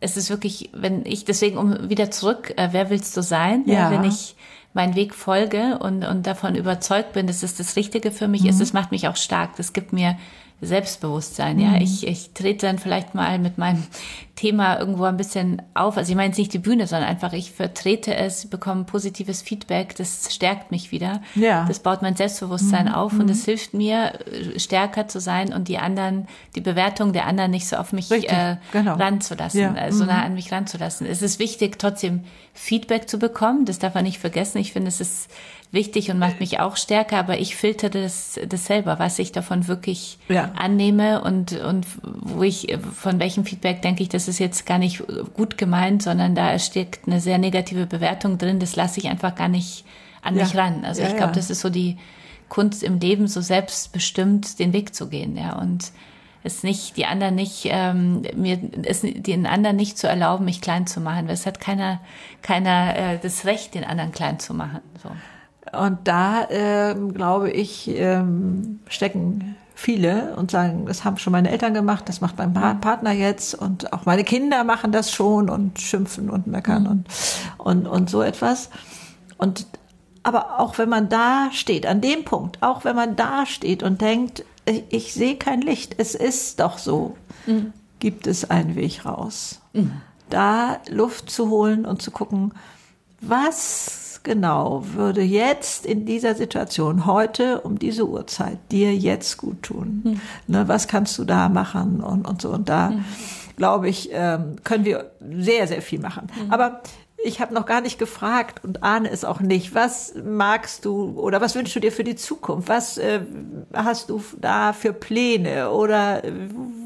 es 0.00 0.16
ist 0.16 0.30
wirklich, 0.30 0.70
wenn 0.72 1.04
ich, 1.04 1.26
deswegen, 1.26 1.58
um 1.58 1.90
wieder 1.90 2.10
zurück, 2.10 2.54
äh, 2.56 2.68
wer 2.72 2.88
willst 2.88 3.14
du 3.16 3.22
sein, 3.22 3.64
ja. 3.66 3.90
wenn 3.90 4.04
ich 4.04 4.36
meinen 4.74 4.94
Weg 4.94 5.14
folge 5.14 5.78
und, 5.78 6.04
und 6.04 6.26
davon 6.26 6.54
überzeugt 6.54 7.12
bin, 7.12 7.26
dass 7.26 7.42
es 7.42 7.54
das 7.54 7.76
Richtige 7.76 8.10
für 8.10 8.28
mich 8.28 8.42
mhm. 8.42 8.48
ist, 8.48 8.60
das 8.60 8.72
macht 8.72 8.90
mich 8.90 9.08
auch 9.08 9.16
stark, 9.16 9.56
das 9.56 9.72
gibt 9.72 9.92
mir 9.92 10.16
Selbstbewusstsein. 10.62 11.56
Mhm. 11.56 11.62
Ja, 11.62 11.80
ich, 11.80 12.06
ich 12.06 12.30
trete 12.34 12.66
dann 12.66 12.78
vielleicht 12.78 13.14
mal 13.14 13.38
mit 13.40 13.58
meinem 13.58 13.82
Thema 14.36 14.78
irgendwo 14.78 15.04
ein 15.04 15.16
bisschen 15.16 15.60
auf. 15.74 15.96
Also 15.96 16.10
ich 16.10 16.16
meine 16.16 16.28
jetzt 16.28 16.38
nicht 16.38 16.52
die 16.52 16.58
Bühne, 16.58 16.86
sondern 16.86 17.08
einfach 17.08 17.32
ich 17.32 17.50
vertrete 17.50 18.14
es, 18.14 18.46
bekomme 18.46 18.84
positives 18.84 19.42
Feedback, 19.42 19.94
das 19.96 20.32
stärkt 20.32 20.70
mich 20.70 20.92
wieder. 20.92 21.20
Ja. 21.34 21.64
Das 21.66 21.80
baut 21.80 22.00
mein 22.00 22.16
Selbstbewusstsein 22.16 22.86
mhm. 22.86 22.94
auf 22.94 23.12
und 23.12 23.28
es 23.28 23.42
mhm. 23.42 23.44
hilft 23.46 23.74
mir, 23.74 24.18
stärker 24.56 25.08
zu 25.08 25.20
sein 25.20 25.52
und 25.52 25.68
die 25.68 25.78
anderen, 25.78 26.28
die 26.54 26.60
Bewertung 26.60 27.12
der 27.12 27.26
anderen 27.26 27.50
nicht 27.50 27.66
so 27.66 27.76
auf 27.76 27.92
mich 27.92 28.10
äh, 28.10 28.56
genau. 28.72 28.94
ranzulassen, 28.94 29.60
ja. 29.60 29.74
äh, 29.74 29.92
so 29.92 30.04
nah 30.04 30.18
mhm. 30.18 30.24
an 30.26 30.34
mich 30.34 30.52
ranzulassen. 30.52 31.06
Es 31.06 31.22
ist 31.22 31.38
wichtig, 31.38 31.78
trotzdem 31.78 32.24
Feedback 32.54 33.08
zu 33.08 33.18
bekommen. 33.18 33.64
Das 33.64 33.80
darf 33.80 33.94
man 33.94 34.04
nicht 34.04 34.18
vergessen. 34.18 34.58
Ich 34.58 34.72
finde, 34.72 34.88
es 34.88 35.00
ist 35.00 35.28
wichtig 35.72 36.10
und 36.10 36.18
macht 36.18 36.38
mich 36.38 36.60
auch 36.60 36.76
stärker, 36.76 37.16
aber 37.18 37.38
ich 37.38 37.56
filtere 37.56 38.02
das, 38.02 38.38
das 38.46 38.66
selber, 38.66 38.98
was 38.98 39.18
ich 39.18 39.32
davon 39.32 39.68
wirklich 39.68 40.18
ja. 40.28 40.52
annehme 40.54 41.22
und, 41.22 41.52
und 41.52 41.86
wo 42.02 42.42
ich, 42.42 42.76
von 42.94 43.18
welchem 43.18 43.46
Feedback 43.46 43.80
denke 43.80 44.02
ich, 44.02 44.10
das 44.10 44.28
ist 44.28 44.38
jetzt 44.38 44.66
gar 44.66 44.78
nicht 44.78 45.02
gut 45.34 45.56
gemeint, 45.56 46.02
sondern 46.02 46.34
da 46.34 46.58
steckt 46.58 47.08
eine 47.08 47.20
sehr 47.20 47.38
negative 47.38 47.86
Bewertung 47.86 48.36
drin, 48.36 48.60
das 48.60 48.76
lasse 48.76 49.00
ich 49.00 49.08
einfach 49.08 49.34
gar 49.34 49.48
nicht 49.48 49.84
an 50.20 50.36
ja. 50.36 50.44
mich 50.44 50.54
ran. 50.54 50.84
Also 50.84 51.02
ja, 51.02 51.08
ich 51.08 51.16
glaube, 51.16 51.32
das 51.32 51.48
ist 51.48 51.60
so 51.60 51.70
die 51.70 51.96
Kunst 52.50 52.82
im 52.82 53.00
Leben, 53.00 53.26
so 53.26 53.40
selbstbestimmt 53.40 54.58
den 54.58 54.74
Weg 54.74 54.94
zu 54.94 55.08
gehen, 55.08 55.38
ja, 55.38 55.58
und 55.58 55.90
es 56.44 56.62
nicht, 56.62 56.96
die 56.96 57.06
anderen 57.06 57.34
nicht, 57.34 57.68
ähm, 57.70 58.22
mir, 58.34 58.58
es 58.82 59.00
den 59.02 59.46
anderen 59.46 59.76
nicht 59.76 59.96
zu 59.96 60.06
erlauben, 60.06 60.44
mich 60.44 60.60
klein 60.60 60.86
zu 60.86 61.00
machen, 61.00 61.28
weil 61.28 61.34
es 61.34 61.46
hat 61.46 61.60
keiner, 61.60 62.00
keiner 62.42 62.96
äh, 62.96 63.18
das 63.22 63.46
Recht, 63.46 63.74
den 63.74 63.84
anderen 63.84 64.12
klein 64.12 64.38
zu 64.38 64.52
machen, 64.52 64.80
so. 65.02 65.08
Und 65.72 65.98
da, 66.04 66.46
ähm, 66.50 67.14
glaube 67.14 67.50
ich, 67.50 67.88
ähm, 67.88 68.80
stecken 68.88 69.56
viele 69.74 70.36
und 70.36 70.50
sagen, 70.50 70.86
das 70.86 71.04
haben 71.04 71.18
schon 71.18 71.32
meine 71.32 71.50
Eltern 71.50 71.74
gemacht, 71.74 72.08
das 72.08 72.20
macht 72.20 72.38
mein 72.38 72.50
mhm. 72.50 72.80
Partner 72.80 73.12
jetzt 73.12 73.54
und 73.54 73.92
auch 73.92 74.04
meine 74.04 74.22
Kinder 74.22 74.64
machen 74.64 74.92
das 74.92 75.10
schon 75.10 75.50
und 75.50 75.80
schimpfen 75.80 76.30
und 76.30 76.46
meckern 76.46 76.82
mhm. 76.82 76.88
und, 76.90 77.06
und, 77.58 77.86
und 77.86 78.10
so 78.10 78.22
etwas. 78.22 78.70
Und, 79.38 79.66
aber 80.22 80.60
auch 80.60 80.78
wenn 80.78 80.88
man 80.88 81.08
da 81.08 81.48
steht, 81.52 81.86
an 81.86 82.00
dem 82.00 82.24
Punkt, 82.24 82.62
auch 82.62 82.84
wenn 82.84 82.94
man 82.94 83.16
da 83.16 83.46
steht 83.46 83.82
und 83.82 84.00
denkt, 84.00 84.44
ich, 84.66 84.84
ich 84.90 85.14
sehe 85.14 85.36
kein 85.36 85.60
Licht, 85.62 85.96
es 85.98 86.14
ist 86.14 86.60
doch 86.60 86.78
so, 86.78 87.16
mhm. 87.46 87.72
gibt 87.98 88.26
es 88.26 88.48
einen 88.50 88.76
Weg 88.76 89.04
raus. 89.04 89.60
Mhm. 89.72 90.00
Da 90.30 90.78
Luft 90.88 91.30
zu 91.30 91.50
holen 91.50 91.84
und 91.84 92.02
zu 92.02 92.10
gucken, 92.10 92.52
was 93.20 94.01
genau 94.22 94.84
würde 94.94 95.22
jetzt 95.22 95.86
in 95.86 96.06
dieser 96.06 96.34
Situation, 96.34 97.06
heute 97.06 97.60
um 97.60 97.78
diese 97.78 98.08
Uhrzeit, 98.08 98.58
dir 98.70 98.94
jetzt 98.94 99.36
gut 99.36 99.62
tun? 99.62 100.02
Hm. 100.04 100.20
Ne, 100.46 100.68
was 100.68 100.88
kannst 100.88 101.18
du 101.18 101.24
da 101.24 101.48
machen 101.48 102.00
und, 102.00 102.26
und 102.26 102.42
so? 102.42 102.50
Und 102.50 102.68
da, 102.68 102.90
hm. 102.90 103.04
glaube 103.56 103.88
ich, 103.88 104.10
ähm, 104.12 104.56
können 104.64 104.84
wir 104.84 105.12
sehr, 105.20 105.66
sehr 105.66 105.82
viel 105.82 106.00
machen. 106.00 106.28
Hm. 106.34 106.50
Aber 106.50 106.82
ich 107.24 107.40
habe 107.40 107.54
noch 107.54 107.66
gar 107.66 107.80
nicht 107.80 107.98
gefragt 107.98 108.64
und 108.64 108.82
ahne 108.82 109.10
es 109.10 109.24
auch 109.24 109.40
nicht. 109.40 109.74
Was 109.74 110.14
magst 110.22 110.84
du 110.84 111.18
oder 111.18 111.40
was 111.40 111.54
wünschst 111.54 111.76
du 111.76 111.80
dir 111.80 111.92
für 111.92 112.04
die 112.04 112.16
Zukunft? 112.16 112.68
Was 112.68 112.98
äh, 112.98 113.20
hast 113.72 114.10
du 114.10 114.22
da 114.40 114.72
für 114.72 114.92
Pläne 114.92 115.70
oder 115.70 116.22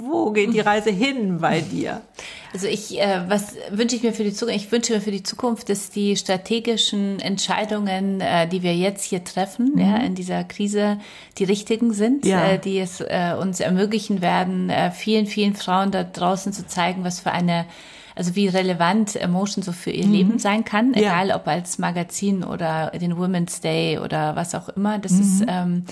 wo 0.00 0.30
geht 0.32 0.52
die 0.52 0.60
Reise 0.60 0.90
hin 0.90 1.38
bei 1.40 1.60
dir? 1.60 2.02
Also 2.52 2.66
ich, 2.68 3.00
äh, 3.00 3.22
was 3.28 3.54
wünsche 3.70 3.96
ich 3.96 4.02
mir 4.02 4.12
für 4.12 4.24
die 4.24 4.32
Zukunft? 4.32 4.60
Ich 4.60 4.72
wünsche 4.72 4.92
mir 4.94 5.00
für 5.00 5.10
die 5.10 5.22
Zukunft, 5.22 5.68
dass 5.68 5.90
die 5.90 6.16
strategischen 6.16 7.18
Entscheidungen, 7.20 8.20
äh, 8.20 8.46
die 8.46 8.62
wir 8.62 8.74
jetzt 8.74 9.04
hier 9.04 9.24
treffen, 9.24 9.72
mhm. 9.74 9.80
ja, 9.80 9.96
in 9.98 10.14
dieser 10.14 10.44
Krise, 10.44 10.98
die 11.38 11.44
richtigen 11.44 11.92
sind, 11.92 12.24
ja. 12.24 12.52
äh, 12.52 12.58
die 12.58 12.78
es 12.78 13.00
äh, 13.00 13.34
uns 13.40 13.60
ermöglichen 13.60 14.20
werden, 14.20 14.70
äh, 14.70 14.90
vielen, 14.90 15.26
vielen 15.26 15.54
Frauen 15.54 15.90
da 15.90 16.04
draußen 16.04 16.52
zu 16.52 16.66
zeigen, 16.66 17.04
was 17.04 17.20
für 17.20 17.32
eine 17.32 17.66
also 18.16 18.34
wie 18.34 18.48
relevant 18.48 19.14
Emotion 19.14 19.62
so 19.62 19.70
für 19.70 19.90
ihr 19.90 20.06
mhm. 20.06 20.12
Leben 20.12 20.38
sein 20.40 20.64
kann, 20.64 20.94
egal 20.94 21.28
ja. 21.28 21.36
ob 21.36 21.46
als 21.46 21.78
Magazin 21.78 22.42
oder 22.42 22.90
den 22.90 23.16
Women's 23.16 23.60
Day 23.60 23.98
oder 23.98 24.34
was 24.34 24.54
auch 24.54 24.68
immer. 24.70 24.98
Das 24.98 25.12
mhm. 25.12 25.20
ist 25.20 25.44
ähm, 25.46 25.84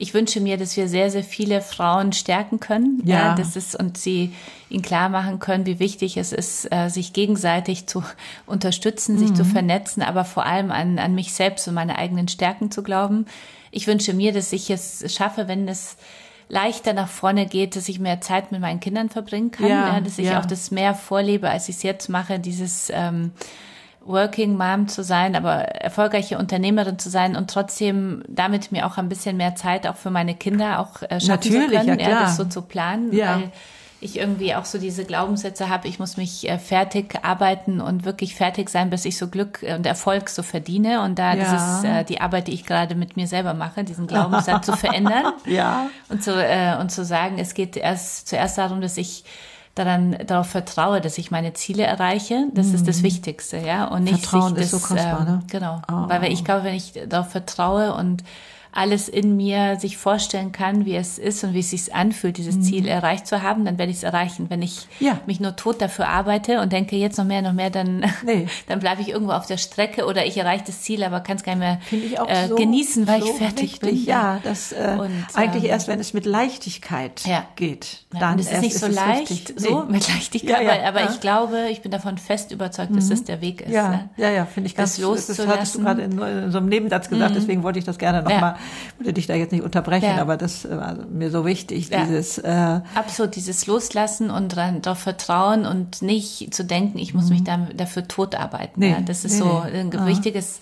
ich 0.00 0.14
wünsche 0.14 0.40
mir, 0.40 0.56
dass 0.56 0.78
wir 0.78 0.88
sehr, 0.88 1.10
sehr 1.10 1.22
viele 1.22 1.60
Frauen 1.60 2.14
stärken 2.14 2.58
können. 2.58 3.02
Ja. 3.04 3.16
ja 3.16 3.34
das 3.34 3.54
ist, 3.54 3.78
und 3.78 3.98
sie 3.98 4.32
ihnen 4.70 4.80
klar 4.80 5.10
machen 5.10 5.40
können, 5.40 5.66
wie 5.66 5.78
wichtig 5.78 6.16
es 6.16 6.32
ist, 6.32 6.72
äh, 6.72 6.88
sich 6.88 7.12
gegenseitig 7.12 7.86
zu 7.86 8.02
unterstützen, 8.46 9.18
sich 9.18 9.34
zu 9.34 9.44
mhm. 9.44 9.48
vernetzen, 9.48 10.02
aber 10.02 10.24
vor 10.24 10.46
allem 10.46 10.70
an, 10.70 10.98
an 10.98 11.14
mich 11.14 11.34
selbst 11.34 11.68
und 11.68 11.74
meine 11.74 11.98
eigenen 11.98 12.28
Stärken 12.28 12.70
zu 12.70 12.82
glauben. 12.82 13.26
Ich 13.72 13.86
wünsche 13.86 14.14
mir, 14.14 14.32
dass 14.32 14.54
ich 14.54 14.70
es 14.70 15.04
schaffe, 15.14 15.48
wenn 15.48 15.68
es 15.68 15.98
leichter 16.50 16.92
nach 16.92 17.08
vorne 17.08 17.46
geht, 17.46 17.76
dass 17.76 17.88
ich 17.88 18.00
mehr 18.00 18.20
Zeit 18.20 18.52
mit 18.52 18.60
meinen 18.60 18.80
Kindern 18.80 19.08
verbringen 19.08 19.50
kann, 19.50 19.68
ja, 19.68 19.94
ja 19.94 20.00
dass 20.00 20.18
ich 20.18 20.26
ja. 20.26 20.40
auch 20.40 20.46
das 20.46 20.70
mehr 20.70 20.94
vorlebe, 20.94 21.48
als 21.48 21.68
ich 21.68 21.76
es 21.76 21.82
jetzt 21.82 22.08
mache, 22.08 22.38
dieses 22.38 22.90
ähm, 22.92 23.32
Working 24.04 24.56
Mom 24.56 24.88
zu 24.88 25.04
sein, 25.04 25.36
aber 25.36 25.52
erfolgreiche 25.52 26.38
Unternehmerin 26.38 26.98
zu 26.98 27.08
sein 27.08 27.36
und 27.36 27.50
trotzdem 27.50 28.24
damit 28.28 28.72
mir 28.72 28.86
auch 28.86 28.98
ein 28.98 29.08
bisschen 29.08 29.36
mehr 29.36 29.54
Zeit 29.54 29.86
auch 29.86 29.96
für 29.96 30.10
meine 30.10 30.34
Kinder 30.34 30.80
auch 30.80 31.02
äh, 31.02 31.20
schaffen 31.20 31.28
Natürlich, 31.28 31.80
zu 31.80 31.86
können, 31.86 32.00
ja, 32.00 32.10
ja, 32.10 32.20
das 32.22 32.36
so 32.36 32.44
zu 32.44 32.62
planen, 32.62 33.12
ja. 33.14 33.36
weil 33.36 33.52
ich 34.00 34.18
irgendwie 34.18 34.54
auch 34.54 34.64
so 34.64 34.78
diese 34.78 35.04
Glaubenssätze 35.04 35.68
habe, 35.68 35.86
ich 35.86 35.98
muss 35.98 36.16
mich 36.16 36.48
äh, 36.48 36.58
fertig 36.58 37.18
arbeiten 37.22 37.80
und 37.80 38.04
wirklich 38.04 38.34
fertig 38.34 38.70
sein, 38.70 38.88
bis 38.88 39.04
ich 39.04 39.18
so 39.18 39.28
Glück 39.28 39.62
und 39.62 39.84
Erfolg 39.84 40.30
so 40.30 40.42
verdiene. 40.42 41.02
Und 41.02 41.18
da 41.18 41.34
ja. 41.34 41.44
das 41.44 41.78
ist 41.78 41.84
äh, 41.84 42.04
die 42.04 42.20
Arbeit, 42.20 42.48
die 42.48 42.52
ich 42.52 42.64
gerade 42.64 42.94
mit 42.94 43.16
mir 43.16 43.26
selber 43.26 43.52
mache, 43.52 43.84
diesen 43.84 44.06
Glaubenssatz 44.06 44.66
zu 44.66 44.76
verändern 44.76 45.32
ja. 45.46 45.90
und 46.08 46.22
zu 46.22 46.32
äh, 46.32 46.76
und 46.80 46.90
zu 46.90 47.04
sagen, 47.04 47.38
es 47.38 47.52
geht 47.54 47.76
erst 47.76 48.28
zuerst 48.28 48.56
darum, 48.56 48.80
dass 48.80 48.96
ich 48.96 49.24
daran 49.74 50.16
darauf 50.26 50.48
vertraue, 50.48 51.00
dass 51.00 51.18
ich 51.18 51.30
meine 51.30 51.52
Ziele 51.52 51.84
erreiche. 51.84 52.48
Das 52.54 52.68
mhm. 52.68 52.74
ist 52.76 52.88
das 52.88 52.98
mhm. 52.98 53.04
Wichtigste, 53.04 53.58
ja. 53.58 53.84
Und 53.86 54.04
nicht 54.04 54.26
Vertrauen 54.26 54.56
sich 54.56 54.64
das, 54.64 54.72
ist 54.72 54.88
so 54.88 54.94
kostbar, 54.94 55.24
ne? 55.24 55.42
genau. 55.50 55.82
Oh. 55.90 56.08
Weil 56.08 56.32
ich 56.32 56.44
glaube, 56.44 56.64
wenn 56.64 56.74
ich 56.74 56.94
darauf 57.08 57.30
vertraue 57.30 57.94
und 57.94 58.24
alles 58.72 59.08
in 59.08 59.36
mir 59.36 59.78
sich 59.80 59.96
vorstellen 59.96 60.52
kann, 60.52 60.84
wie 60.84 60.94
es 60.94 61.18
ist 61.18 61.42
und 61.42 61.54
wie 61.54 61.60
es 61.60 61.70
sich 61.70 61.94
anfühlt, 61.94 62.36
dieses 62.36 62.56
mhm. 62.56 62.62
Ziel 62.62 62.88
erreicht 62.88 63.26
zu 63.26 63.42
haben, 63.42 63.64
dann 63.64 63.78
werde 63.78 63.90
ich 63.90 63.98
es 63.98 64.02
erreichen. 64.04 64.46
Wenn 64.48 64.62
ich 64.62 64.86
ja. 65.00 65.18
mich 65.26 65.40
nur 65.40 65.56
tot 65.56 65.80
dafür 65.82 66.08
arbeite 66.08 66.60
und 66.60 66.72
denke, 66.72 66.96
jetzt 66.96 67.18
noch 67.18 67.24
mehr, 67.24 67.42
noch 67.42 67.52
mehr, 67.52 67.70
dann, 67.70 68.04
nee. 68.24 68.46
dann 68.68 68.78
bleibe 68.78 69.02
ich 69.02 69.08
irgendwo 69.08 69.32
auf 69.32 69.46
der 69.46 69.56
Strecke 69.56 70.06
oder 70.06 70.24
ich 70.24 70.36
erreiche 70.36 70.64
das 70.66 70.82
Ziel, 70.82 71.02
aber 71.02 71.20
kann 71.20 71.36
es 71.36 71.42
gar 71.42 71.56
nicht 71.56 71.90
mehr 71.90 72.28
äh, 72.28 72.48
so, 72.48 72.54
genießen, 72.54 73.08
weil 73.08 73.20
so 73.20 73.30
ich 73.30 73.36
fertig 73.36 73.72
wichtig. 73.72 73.80
bin. 73.80 74.04
Ja, 74.04 74.40
das 74.42 74.72
äh, 74.72 74.96
und, 74.98 75.26
eigentlich 75.34 75.64
ähm, 75.64 75.70
erst, 75.70 75.88
wenn 75.88 75.98
es 75.98 76.14
mit 76.14 76.24
Leichtigkeit 76.24 77.26
ja. 77.26 77.44
geht. 77.56 78.04
Dann 78.10 78.38
ja, 78.38 78.44
es 78.44 78.52
ist 78.52 78.60
nicht 78.60 78.78
so 78.78 78.86
leicht, 78.86 79.60
so 79.60 79.82
nee. 79.82 79.92
mit 79.92 80.08
Leichtigkeit, 80.08 80.62
ja, 80.62 80.88
aber, 80.88 81.00
aber 81.00 81.10
ich 81.10 81.20
glaube, 81.20 81.68
ich 81.70 81.82
bin 81.82 81.90
davon 81.90 82.18
fest 82.18 82.52
überzeugt, 82.52 82.94
dass 82.94 83.06
mhm. 83.06 83.10
das 83.10 83.24
der 83.24 83.40
Weg 83.40 83.62
ist. 83.62 83.72
Ja, 83.72 84.08
ja, 84.16 84.30
ja, 84.30 84.46
finde 84.46 84.68
ich 84.68 84.76
ganz 84.76 84.96
das 84.96 85.02
loszulassen. 85.02 85.46
Das 85.46 85.56
hattest 85.56 85.74
du 85.74 85.80
gerade 85.80 86.02
in, 86.02 86.12
in, 86.12 86.52
so 86.52 86.58
einem 86.58 86.68
Nebensatz 86.68 87.08
gesagt, 87.08 87.32
mhm. 87.32 87.34
deswegen 87.34 87.62
wollte 87.64 87.80
ich 87.80 87.84
das 87.84 87.98
gerne 87.98 88.22
nochmal 88.22 88.56
würde 88.98 89.12
dich 89.12 89.26
da 89.26 89.34
jetzt 89.34 89.52
nicht 89.52 89.62
unterbrechen, 89.62 90.16
ja. 90.16 90.20
aber 90.20 90.36
das 90.36 90.68
war 90.68 90.94
mir 91.10 91.30
so 91.30 91.44
wichtig, 91.44 91.90
ja. 91.90 92.04
dieses 92.04 92.38
äh, 92.38 92.80
absolut 92.94 93.36
dieses 93.36 93.66
Loslassen 93.66 94.30
und 94.30 94.56
darauf 94.56 94.98
vertrauen 94.98 95.66
und 95.66 96.02
nicht 96.02 96.52
zu 96.54 96.64
denken, 96.64 96.98
ich 96.98 97.14
muss 97.14 97.26
mhm. 97.26 97.30
mich 97.30 97.44
dann 97.44 97.68
dafür 97.76 98.06
totarbeiten. 98.08 98.80
Nee, 98.80 98.90
ja, 98.90 99.00
das 99.00 99.24
ist 99.24 99.34
nee, 99.34 99.38
so 99.38 99.60
ein 99.60 99.88
nee. 99.88 100.06
wichtiges 100.06 100.60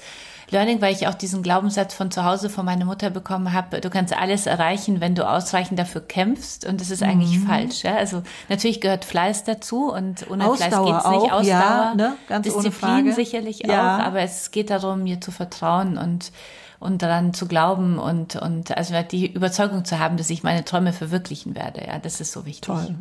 Learning, 0.51 0.81
weil 0.81 0.95
ich 0.95 1.07
auch 1.07 1.15
diesen 1.15 1.43
Glaubenssatz 1.43 1.95
von 1.95 2.11
zu 2.11 2.25
Hause 2.25 2.49
von 2.49 2.65
meiner 2.65 2.85
Mutter 2.85 3.11
bekommen 3.11 3.53
habe, 3.53 3.81
du 3.81 3.91
kannst 3.91 4.17
alles 4.17 4.47
erreichen, 4.47 5.01
wenn 5.01 5.15
du 5.15 5.29
ausreichend 5.29 5.79
dafür 5.79 6.01
kämpfst 6.01 6.67
und 6.67 6.81
das 6.81 6.91
ist 6.91 7.03
mhm. 7.03 7.11
eigentlich 7.11 7.39
falsch. 7.41 7.83
Ja? 7.83 7.97
Also 7.97 8.23
natürlich 8.49 8.81
gehört 8.81 9.05
Fleiß 9.05 9.45
dazu 9.45 9.93
und 9.93 10.31
ohne 10.31 10.47
Ausdauer 10.47 11.01
Fleiß 11.01 11.05
geht's 11.05 11.23
nicht. 11.23 11.33
Ausdauer, 11.33 11.43
ja, 11.43 11.95
ne? 11.95 12.17
Ganz 12.29 12.47
Disziplin 12.47 13.13
sicherlich 13.13 13.63
ja. 13.67 13.97
auch, 13.97 14.03
aber 14.03 14.21
es 14.21 14.51
geht 14.51 14.71
darum, 14.71 15.03
mir 15.03 15.21
zu 15.21 15.31
vertrauen 15.31 15.99
und 15.99 16.33
und 16.81 17.03
daran 17.03 17.35
zu 17.35 17.47
glauben 17.49 17.99
und, 17.99 18.37
und 18.37 18.77
also 18.77 18.95
die 19.03 19.33
Überzeugung 19.33 19.85
zu 19.85 19.99
haben, 19.99 20.17
dass 20.17 20.31
ich 20.31 20.43
meine 20.43 20.65
Träume 20.65 20.93
verwirklichen 20.93 21.55
werde. 21.57 21.85
Ja, 21.87 21.99
das 21.99 22.21
ist 22.21 22.33
so 22.33 22.47
wichtig. 22.47 22.67
Toll. 22.67 22.97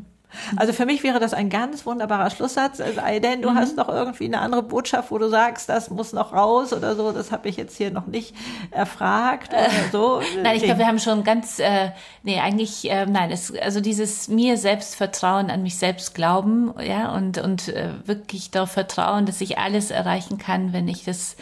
Also 0.55 0.73
für 0.73 0.86
mich 0.86 1.03
wäre 1.03 1.19
das 1.19 1.34
ein 1.34 1.49
ganz 1.49 1.86
wunderbarer 1.86 2.30
Schlusssatz, 2.30 2.78
sei 2.78 3.19
denn 3.19 3.41
du 3.41 3.49
mhm. 3.49 3.55
hast 3.55 3.78
noch 3.78 3.88
irgendwie 3.88 4.25
eine 4.25 4.39
andere 4.39 4.61
Botschaft, 4.61 5.09
wo 5.11 5.17
du 5.17 5.30
sagst, 5.30 5.69
das 5.69 5.89
muss 5.89 6.13
noch 6.13 6.34
raus 6.34 6.73
oder 6.73 6.95
so, 6.95 7.11
das 7.11 7.32
habe 7.32 7.47
ich 7.49 7.57
jetzt 7.57 7.78
hier 7.78 7.91
noch 7.91 8.07
nicht 8.07 8.36
erfragt 8.71 9.53
oder 9.53 9.69
so. 9.91 10.21
nein, 10.43 10.57
ich 10.57 10.63
glaube, 10.63 10.80
wir 10.80 10.88
haben 10.88 10.99
schon 10.99 11.23
ganz, 11.23 11.59
äh, 11.59 11.91
nee, 12.23 12.39
eigentlich, 12.39 12.89
äh, 12.89 13.05
nein, 13.05 13.32
es, 13.32 13.53
also 13.57 13.80
dieses 13.80 14.28
mir 14.28 14.57
selbst 14.57 14.95
Vertrauen, 14.95 15.49
an 15.49 15.63
mich 15.63 15.78
selbst 15.78 16.13
glauben, 16.13 16.73
ja, 16.82 17.13
und, 17.13 17.38
und 17.38 17.69
äh, 17.69 17.91
wirklich 18.05 18.51
darauf 18.51 18.71
vertrauen, 18.71 19.25
dass 19.25 19.41
ich 19.41 19.57
alles 19.57 19.91
erreichen 19.91 20.38
kann, 20.38 20.73
wenn 20.73 20.88
ich 20.88 21.05
das 21.05 21.38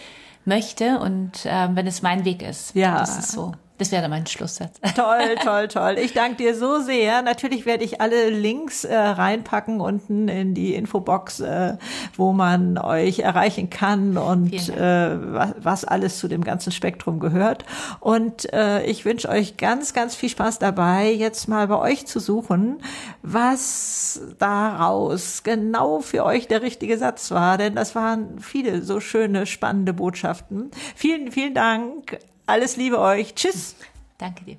möchte 0.46 1.00
und 1.00 1.46
ähm, 1.46 1.76
wenn 1.76 1.88
es 1.88 2.02
mein 2.02 2.26
Weg 2.26 2.42
ist. 2.42 2.76
Ja. 2.76 3.00
Das 3.00 3.18
ist 3.18 3.32
so. 3.32 3.54
Das 3.78 3.92
wäre 3.92 4.08
mein 4.08 4.26
Schlusssatz. 4.26 4.80
Toll, 4.96 5.36
toll, 5.44 5.68
toll. 5.68 5.98
Ich 6.00 6.14
danke 6.14 6.38
dir 6.38 6.56
so 6.56 6.80
sehr. 6.80 7.22
Natürlich 7.22 7.66
werde 7.66 7.84
ich 7.84 8.00
alle 8.00 8.30
Links 8.30 8.86
äh, 8.86 8.96
reinpacken 8.96 9.82
unten 9.82 10.30
in 10.30 10.54
die 10.54 10.74
Infobox, 10.76 11.42
äh, 11.42 11.78
wo 12.16 12.32
man 12.32 12.78
euch 12.78 13.20
erreichen 13.20 13.70
kann 13.70 14.18
und 14.18 14.70
äh, 14.70 15.34
was, 15.34 15.54
was 15.60 15.86
alles 15.86 16.20
zu 16.20 16.30
dem 16.30 16.46
ganzen 16.46 16.72
Spektrum 16.72 17.20
gehört. 17.20 17.66
Und 18.00 18.52
äh, 18.54 18.86
ich 18.86 19.04
wünsche 19.04 19.28
euch 19.28 19.58
ganz, 19.58 19.94
ganz 19.94 20.16
viel 20.16 20.30
Spaß 20.30 20.60
dabei, 20.60 21.12
jetzt 21.12 21.50
mal 21.50 21.68
bei 21.68 21.78
euch 21.78 22.08
zu 22.08 22.22
suchen, 22.22 22.78
was 23.24 24.22
daraus 24.40 25.44
genau 25.44 26.00
für 26.00 26.24
euch 26.24 26.48
der 26.48 26.62
richtige 26.62 26.98
Satz 26.98 27.32
war. 27.32 27.58
Denn 27.58 27.76
das 27.76 27.94
waren 27.94 28.40
viele 28.40 28.82
so 28.82 29.02
schöne, 29.02 29.46
spannende 29.46 29.92
Botschaften. 29.92 30.72
Vielen, 30.96 31.34
vielen 31.34 31.54
Dank 31.54 32.20
alles 32.46 32.78
Liebe 32.78 33.00
euch. 33.00 33.36
Tschüss. 33.36 33.76
Danke 34.18 34.44
dir. 34.44 34.58